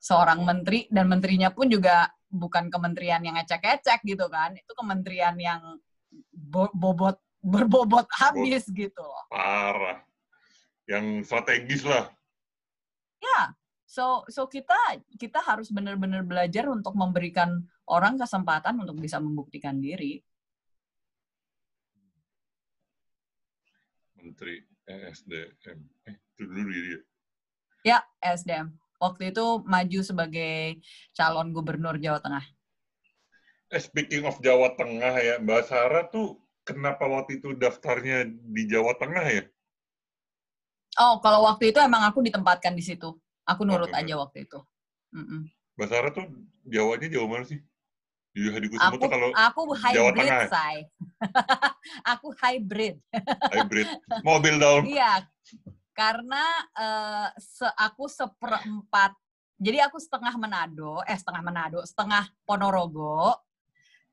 seorang 0.00 0.44
menteri 0.44 0.88
dan 0.92 1.08
menterinya 1.08 1.48
pun 1.52 1.68
juga 1.68 2.08
bukan 2.30 2.70
kementerian 2.70 3.20
yang 3.20 3.34
ecek-ecek 3.36 4.00
gitu 4.06 4.30
kan 4.30 4.54
itu 4.54 4.72
kementerian 4.72 5.34
yang 5.36 5.60
bo- 6.30 6.72
bobot 6.72 7.18
berbobot 7.42 8.06
habis 8.16 8.64
gitu 8.70 9.02
loh 9.02 9.26
Parah. 9.28 10.00
Yang 10.86 11.26
strategis 11.26 11.82
lah. 11.82 12.10
ya 13.20 13.52
so 13.84 14.22
so 14.30 14.46
kita 14.46 14.74
kita 15.18 15.42
harus 15.42 15.68
benar-benar 15.68 16.22
belajar 16.22 16.70
untuk 16.70 16.94
memberikan 16.94 17.62
orang 17.86 18.14
kesempatan 18.16 18.78
untuk 18.78 18.96
bisa 18.96 19.18
membuktikan 19.18 19.78
diri 19.78 20.22
Menteri 24.20 24.60
ESDM. 24.84 25.80
Eh, 26.04 26.16
itu 26.36 26.42
dulu 26.44 26.70
dia. 26.70 27.00
ya 27.80 27.98
SDM 28.20 28.76
waktu 29.00 29.32
itu 29.32 29.44
maju 29.64 30.00
sebagai 30.04 30.78
calon 31.16 31.50
gubernur 31.56 31.96
Jawa 31.98 32.20
Tengah 32.20 32.44
Eh, 33.70 33.78
speaking 33.78 34.26
of 34.26 34.34
Jawa 34.42 34.74
Tengah 34.74 35.14
ya, 35.22 35.34
Mbak 35.38 35.62
Sarah 35.70 36.04
tuh 36.10 36.42
kenapa 36.66 37.06
waktu 37.06 37.38
itu 37.38 37.54
daftarnya 37.54 38.26
di 38.26 38.66
Jawa 38.66 38.98
Tengah 38.98 39.24
ya? 39.30 39.42
oh 40.98 41.22
kalau 41.22 41.46
waktu 41.46 41.70
itu 41.70 41.78
emang 41.78 42.02
aku 42.02 42.18
ditempatkan 42.20 42.74
di 42.74 42.82
situ 42.82 43.14
aku 43.46 43.62
nurut 43.62 43.88
Oke, 43.90 43.98
aja 43.98 44.14
waktu 44.18 44.44
itu 44.46 44.58
Mm-mm. 45.14 45.46
Mbak 45.78 45.88
Sarah 45.90 46.10
tuh 46.10 46.26
Jawanya 46.66 47.08
Jawa 47.08 47.26
mana 47.30 47.44
sih? 47.46 47.58
Di 48.30 48.46
Hadikusuma 48.46 48.94
aku 48.94 48.96
tuh 49.02 49.10
kalau 49.10 49.28
aku 49.34 49.60
Jawa 49.90 50.10
hybrid 50.14 50.28
Tengah. 50.28 50.46
say 50.50 50.76
aku 52.12 52.26
hybrid 52.42 52.94
hybrid. 53.54 53.86
Mobil 54.26 54.54
dong. 54.58 54.82
iya 54.86 55.22
karena 56.00 56.44
eh, 56.72 57.28
se- 57.36 57.76
aku 57.76 58.08
seperempat 58.08 59.12
jadi 59.60 59.84
aku 59.84 60.00
setengah 60.00 60.32
Manado 60.40 61.04
eh 61.04 61.12
setengah 61.12 61.44
Manado 61.44 61.84
setengah 61.84 62.24
Ponorogo 62.48 63.36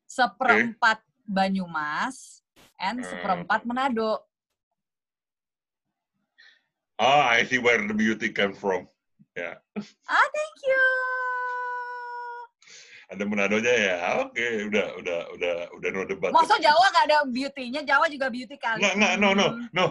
seperempat 0.04 1.00
Banyumas 1.24 2.44
and 2.76 3.00
Hmm. 3.00 3.08
seperempat 3.08 3.64
Manado 3.64 4.28
Ah, 6.98 7.30
I 7.38 7.46
see 7.46 7.62
where 7.62 7.78
the 7.86 7.94
beauty 7.94 8.34
came 8.34 8.58
from. 8.58 8.90
Ya, 9.38 9.62
ah 10.10 10.28
thank 10.34 10.58
you 10.66 10.86
ada 13.08 13.24
Manadonya 13.24 13.70
ya. 13.70 13.98
Oke, 14.26 14.66
udah, 14.68 14.98
udah, 15.00 15.20
udah, 15.32 15.56
udah 15.78 15.90
no 15.94 16.04
debat. 16.04 16.34
Masa 16.34 16.58
Jawa 16.60 16.90
nggak 16.92 17.06
ada 17.08 17.18
beauty-nya? 17.30 17.82
Jawa 17.86 18.10
juga 18.12 18.28
beauty 18.28 18.58
kali. 18.60 18.84
Nggak, 18.84 18.94
nggak, 18.98 19.14
no, 19.22 19.30
no, 19.32 19.48
no. 19.72 19.86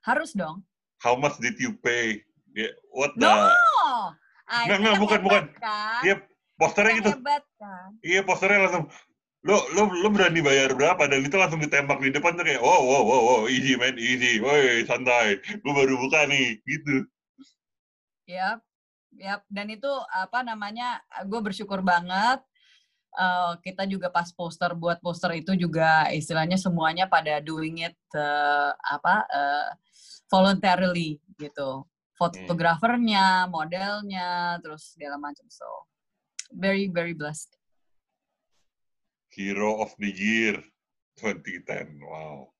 harus 0.00 0.32
dong. 0.32 0.64
How 1.00 1.16
much 1.16 1.40
did 1.40 1.56
you 1.56 1.72
pay? 1.80 2.20
Ya, 2.56 2.70
what 2.90 3.14
the? 3.14 3.26
No, 3.26 4.14
Ah, 4.50 4.66
Nggak, 4.66 4.76
itu 4.76 4.82
nggak, 4.82 4.94
yang 4.98 5.02
bukan, 5.06 5.20
bukan. 5.22 5.44
Kan? 5.62 6.02
Iya, 6.02 6.14
posternya 6.58 6.90
Yang 6.90 6.98
gitu. 6.98 7.10
hebat 7.14 7.44
kan? 7.54 7.88
Iya, 8.02 8.20
posternya 8.26 8.60
langsung 8.66 8.84
lo 9.40 9.56
lo 9.72 9.88
lo 9.88 10.08
berani 10.12 10.44
bayar 10.44 10.76
berapa 10.76 11.00
dan 11.08 11.24
itu 11.24 11.32
langsung 11.40 11.64
ditembak 11.64 11.96
di 12.04 12.12
depan 12.12 12.36
tuh 12.36 12.44
kayak 12.44 12.60
oh 12.60 12.80
wow 12.84 13.02
wow 13.08 13.20
wow 13.24 13.40
easy 13.48 13.72
man 13.72 13.96
easy 13.96 14.36
woi 14.36 14.84
santai 14.84 15.40
gue 15.40 15.72
baru 15.72 15.96
buka 15.96 16.28
nih 16.28 16.60
gitu 16.68 17.08
Yap, 18.28 18.60
yap. 19.16 19.40
Dan 19.48 19.72
itu 19.72 19.88
apa 20.12 20.44
namanya? 20.44 21.00
Gue 21.26 21.40
bersyukur 21.40 21.80
banget 21.80 22.44
uh, 23.18 23.56
kita 23.64 23.88
juga 23.90 24.06
pas 24.12 24.28
poster 24.30 24.70
buat 24.76 25.02
poster 25.02 25.34
itu 25.34 25.56
juga 25.58 26.06
istilahnya 26.14 26.54
semuanya 26.60 27.10
pada 27.10 27.42
doing 27.42 27.82
it 27.82 27.96
uh, 28.14 28.70
apa 28.86 29.24
uh, 29.26 29.68
voluntarily 30.30 31.18
gitu 31.40 31.82
fotografernya 32.20 33.48
modelnya 33.48 34.60
terus 34.60 34.92
segala 34.92 35.16
macam. 35.16 35.48
So 35.48 35.64
very 36.52 36.92
very 36.92 37.16
blessed. 37.16 37.56
Hero 39.32 39.80
of 39.80 39.96
the 39.96 40.12
year 40.12 40.60
2010 41.16 42.04
wow. 42.04 42.52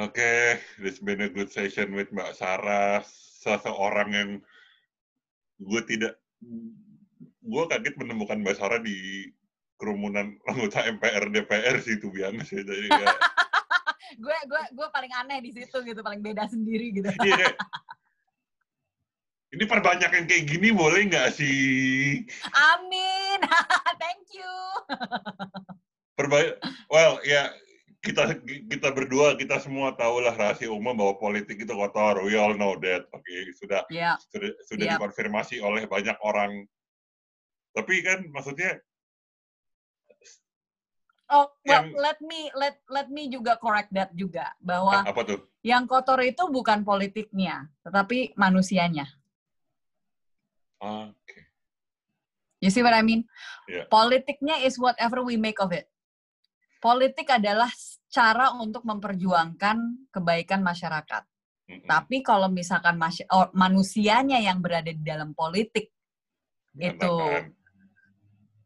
Oke, 0.00 0.16
okay, 0.16 0.40
this 0.80 0.96
been 1.00 1.20
a 1.20 1.28
good 1.28 1.52
session 1.52 1.92
with 1.92 2.08
Mbak 2.08 2.32
Sarah, 2.32 3.04
seseorang 3.44 4.08
yang 4.16 4.30
gue 5.60 5.82
tidak, 5.84 6.16
gue 7.44 7.64
kaget 7.68 8.00
menemukan 8.00 8.40
Mbak 8.40 8.56
Sarah 8.56 8.80
di 8.80 9.28
kerumunan 9.76 10.40
anggota 10.48 10.88
MPR 10.88 11.28
DPR 11.28 11.76
sih 11.84 12.00
itu 12.00 12.08
biasa. 12.08 12.64
Jadi 12.64 12.88
ya. 12.88 13.12
Gue 14.18 14.38
gue 14.48 14.62
gue 14.74 14.88
paling 14.90 15.12
aneh 15.14 15.38
di 15.44 15.50
situ 15.54 15.76
gitu, 15.84 16.00
paling 16.00 16.24
beda 16.24 16.48
sendiri 16.50 16.90
gitu. 16.94 17.10
Iya, 17.20 17.52
ini 19.50 19.64
perbanyak 19.66 20.10
yang 20.14 20.26
kayak 20.30 20.44
gini 20.46 20.70
boleh 20.70 21.10
nggak 21.10 21.34
sih? 21.34 22.22
Amin, 22.54 23.38
thank 24.02 24.26
you. 24.30 24.54
Perbanyak, 26.14 26.58
well 26.86 27.18
ya 27.26 27.50
kita 28.00 28.40
kita 28.72 28.88
berdua 28.96 29.36
kita 29.36 29.60
semua 29.60 29.92
tahu 29.92 30.24
lah 30.24 30.32
rahasia 30.32 30.72
umum 30.72 30.96
bahwa 30.96 31.20
politik 31.20 31.60
itu 31.60 31.72
kotor. 31.74 32.24
We 32.24 32.32
all 32.38 32.56
know 32.56 32.78
that. 32.80 33.04
Oke, 33.12 33.26
okay, 33.26 33.40
sudah 33.60 33.84
yeah. 33.92 34.16
sudah 34.32 34.56
sudah 34.64 34.84
yeah. 34.88 34.96
dikonfirmasi 34.96 35.60
oleh 35.60 35.84
banyak 35.84 36.16
orang. 36.24 36.64
Tapi 37.76 37.94
kan 38.00 38.24
maksudnya 38.32 38.80
Oh, 41.30 41.46
well, 41.62 41.86
yang, 41.86 41.94
let 41.94 42.18
me 42.18 42.50
let 42.58 42.74
let 42.90 43.06
me 43.06 43.30
juga 43.30 43.54
correct 43.62 43.94
that 43.94 44.10
juga 44.18 44.50
bahwa 44.58 45.06
apa 45.06 45.22
tuh? 45.22 45.38
Yang 45.62 45.84
kotor 45.86 46.18
itu 46.26 46.42
bukan 46.50 46.82
politiknya, 46.82 47.70
tetapi 47.86 48.34
manusianya. 48.34 49.06
Oke. 50.82 51.14
Okay. 51.22 51.42
You 52.60 52.68
see 52.68 52.82
what 52.82 52.92
I 52.92 53.06
mean? 53.06 53.24
Yeah. 53.70 53.86
Politiknya 53.86 54.60
is 54.66 54.76
whatever 54.76 55.22
we 55.22 55.38
make 55.38 55.62
of 55.62 55.70
it 55.70 55.90
politik 56.80 57.28
adalah 57.28 57.68
cara 58.10 58.56
untuk 58.56 58.82
memperjuangkan 58.82 60.10
kebaikan 60.10 60.64
masyarakat. 60.64 61.22
Mm-hmm. 61.70 61.86
Tapi 61.86 62.16
kalau 62.24 62.50
misalkan 62.50 62.98
masy- 62.98 63.28
oh, 63.30 63.52
manusianya 63.54 64.42
yang 64.42 64.58
berada 64.58 64.90
di 64.90 65.04
dalam 65.04 65.36
politik 65.36 65.92
Benar 66.74 66.98
itu 66.98 67.14
kan. 67.14 67.44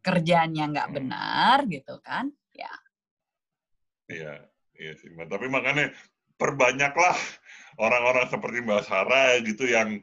kerjanya 0.00 0.64
nggak 0.72 0.88
mm. 0.88 0.94
benar 0.96 1.58
gitu 1.68 1.94
kan. 2.00 2.32
Iya, 4.10 4.44
iya 4.76 4.92
sih. 4.98 5.10
Tapi 5.12 5.46
makanya 5.48 5.92
perbanyaklah 6.36 7.16
orang-orang 7.78 8.26
seperti 8.28 8.58
Mbak 8.64 8.82
Sarah 8.84 9.38
gitu 9.40 9.64
yang 9.68 10.02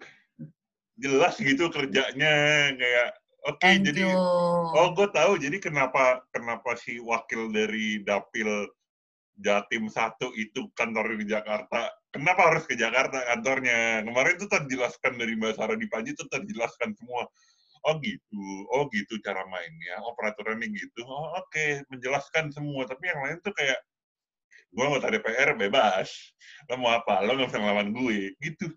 jelas 0.99 1.35
gitu 1.39 1.71
kerjanya 1.73 2.33
kayak 2.77 3.09
Oke, 3.41 3.57
okay, 3.57 3.81
jadi 3.81 4.05
you. 4.05 4.13
oh 4.77 4.93
gue 4.93 5.09
tahu 5.09 5.33
jadi 5.41 5.57
kenapa 5.57 6.21
kenapa 6.29 6.77
si 6.77 7.01
wakil 7.01 7.49
dari 7.49 7.97
dapil 8.05 8.69
Jatim 9.41 9.89
satu 9.89 10.29
itu 10.37 10.69
kantor 10.77 11.17
di 11.17 11.25
Jakarta. 11.25 11.89
Kenapa 12.13 12.53
harus 12.53 12.69
ke 12.69 12.77
Jakarta 12.77 13.17
kantornya? 13.33 14.05
Kemarin 14.05 14.37
itu 14.37 14.45
terjelaskan 14.45 15.17
dari 15.17 15.33
Mbak 15.33 15.57
Sarah 15.57 15.73
di 15.73 15.89
Panji 15.89 16.13
itu 16.13 16.21
terjelaskan 16.29 16.93
semua. 16.93 17.25
Oh 17.81 17.97
gitu, 17.97 18.45
oh 18.77 18.85
gitu 18.93 19.17
cara 19.25 19.41
mainnya, 19.49 19.97
oh 20.05 20.13
peraturannya 20.13 20.69
gitu. 20.69 21.01
Oh 21.01 21.33
oke, 21.41 21.49
okay. 21.49 21.81
menjelaskan 21.89 22.53
semua. 22.53 22.85
Tapi 22.85 23.09
yang 23.09 23.25
lain 23.25 23.41
tuh 23.41 23.57
kayak, 23.57 23.81
gue 24.71 24.83
anggota 24.87 25.11
DPR 25.11 25.59
bebas. 25.59 26.09
Lo 26.71 26.79
mau 26.79 26.95
apa? 26.95 27.19
Lo 27.21 27.35
nggak 27.35 27.51
bisa 27.51 27.59
ngelawan 27.59 27.91
gue. 27.91 28.31
Gitu 28.39 28.67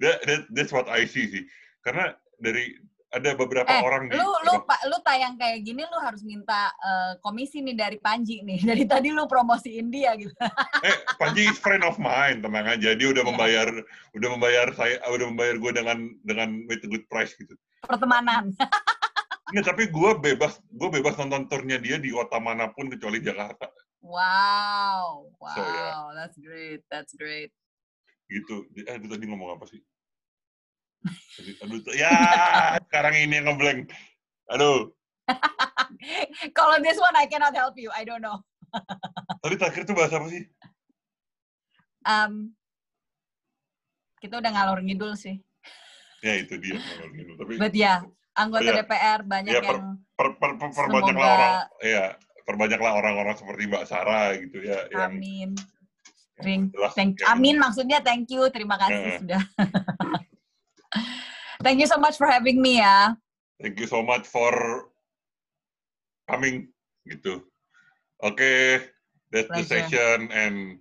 that, 0.00 0.22
that, 0.26 0.40
that's 0.54 0.72
what 0.72 0.86
I 0.88 1.04
see 1.06 1.26
sih. 1.26 1.44
Karena 1.82 2.14
dari 2.38 2.76
ada 3.10 3.34
beberapa 3.34 3.66
eh, 3.66 3.82
orang 3.82 4.06
lu, 4.06 4.14
di 4.14 4.18
lu 4.22 4.54
lu 4.62 4.96
tayang 5.02 5.34
kayak 5.34 5.66
gini 5.66 5.82
lu 5.82 5.98
harus 5.98 6.22
minta 6.22 6.70
uh, 6.78 7.18
komisi 7.18 7.58
nih 7.58 7.74
dari 7.74 7.98
Panji 7.98 8.38
nih 8.46 8.62
dari 8.70 8.86
tadi 8.86 9.10
lu 9.10 9.26
promosiin 9.26 9.90
dia 9.90 10.14
gitu 10.14 10.30
eh 10.86 10.94
Panji 11.18 11.50
is 11.50 11.58
friend 11.58 11.82
of 11.82 11.98
mine 11.98 12.38
tenang 12.38 12.70
aja 12.70 12.94
dia 12.94 13.08
udah 13.10 13.26
yeah. 13.26 13.30
membayar 13.34 13.68
udah 14.14 14.28
membayar 14.30 14.66
saya 14.78 15.02
udah 15.10 15.26
membayar 15.26 15.58
gue 15.58 15.72
dengan 15.74 15.98
dengan 16.22 16.62
with 16.70 16.86
a 16.86 16.88
good 16.88 17.02
price 17.10 17.34
gitu 17.34 17.58
pertemanan 17.82 18.54
Nggak, 19.50 19.66
tapi 19.66 19.82
gue 19.90 20.10
bebas 20.22 20.62
gue 20.70 20.88
bebas 20.88 21.14
nonton 21.18 21.50
turnya 21.50 21.76
dia 21.82 21.98
di 21.98 22.14
kota 22.14 22.38
mana 22.38 22.70
pun 22.70 22.86
kecuali 22.86 23.18
Jakarta. 23.18 23.66
Wow 24.00 25.34
wow 25.36 25.54
so, 25.54 25.60
yeah. 25.60 26.08
that's 26.16 26.38
great 26.38 26.80
that's 26.88 27.12
great. 27.18 27.50
Gitu. 28.30 28.70
Eh 28.86 28.94
itu 28.96 29.06
tadi 29.10 29.24
ngomong 29.26 29.58
apa 29.58 29.66
sih? 29.66 29.82
Aduh 31.66 31.82
ya 31.96 32.14
sekarang 32.86 33.18
ini 33.18 33.42
yang 33.42 33.50
ngeblank. 33.50 33.90
Aduh. 34.54 34.94
Kalau 36.56 36.78
this 36.82 36.98
one 36.98 37.14
I 37.18 37.26
cannot 37.26 37.54
help 37.54 37.74
you 37.74 37.90
I 37.90 38.06
don't 38.06 38.22
know. 38.22 38.40
Tadi 39.42 39.54
terakhir 39.58 39.82
tuh 39.86 39.94
bahasa 39.98 40.18
apa 40.22 40.28
sih? 40.30 40.46
Um, 42.06 42.54
kita 44.22 44.38
udah 44.38 44.50
ngalor 44.52 44.78
ngidul 44.84 45.12
sih. 45.18 45.42
Ya 46.20 46.38
itu 46.38 46.54
dia 46.60 46.76
ngalor 46.76 47.10
ngidul 47.14 47.34
tapi 47.40 47.52
but 47.56 47.74
ya 47.74 47.80
yeah, 47.80 47.98
anggota 48.38 48.70
ya, 48.70 48.74
DPR 48.82 49.20
banyak 49.26 49.52
ya, 49.52 49.62
per, 49.62 49.76
yang 49.76 49.86
per, 50.14 50.28
per, 50.38 50.50
per, 50.58 50.68
perbanyaklah 50.70 51.30
orang 51.30 51.54
ya 51.82 52.04
perbanyaklah 52.46 52.92
orang-orang 52.98 53.34
seperti 53.38 53.62
Mbak 53.70 53.84
Sarah 53.86 54.34
gitu 54.38 54.58
ya 54.64 54.78
amin 54.94 55.54
yang, 55.54 55.78
Ring. 56.40 56.72
Thank, 56.96 57.20
amin 57.28 57.60
maksudnya 57.60 58.00
thank 58.00 58.32
you, 58.32 58.48
terima 58.48 58.80
kasih 58.80 59.00
yeah. 59.00 59.18
sudah. 59.20 59.42
thank 61.64 61.78
you 61.78 61.88
so 61.88 62.00
much 62.00 62.16
for 62.16 62.28
having 62.28 62.60
me 62.60 62.80
ya. 62.80 63.14
Thank 63.60 63.76
you 63.76 63.88
so 63.88 64.00
much 64.00 64.24
for 64.24 64.52
coming 66.24 66.72
gitu. 67.04 67.44
Oke, 68.20 68.36
okay, 68.36 68.64
that's 69.32 69.48
Pleasure. 69.48 69.60
the 69.60 69.64
session 69.68 70.18
and 70.32 70.80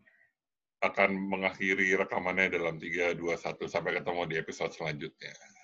akan 0.80 1.12
mengakhiri 1.28 1.92
rekamannya 2.00 2.56
dalam 2.56 2.80
3 2.80 3.20
2 3.20 3.20
1 3.20 3.60
sampai 3.68 4.00
ketemu 4.00 4.22
di 4.32 4.36
episode 4.40 4.72
selanjutnya. 4.72 5.36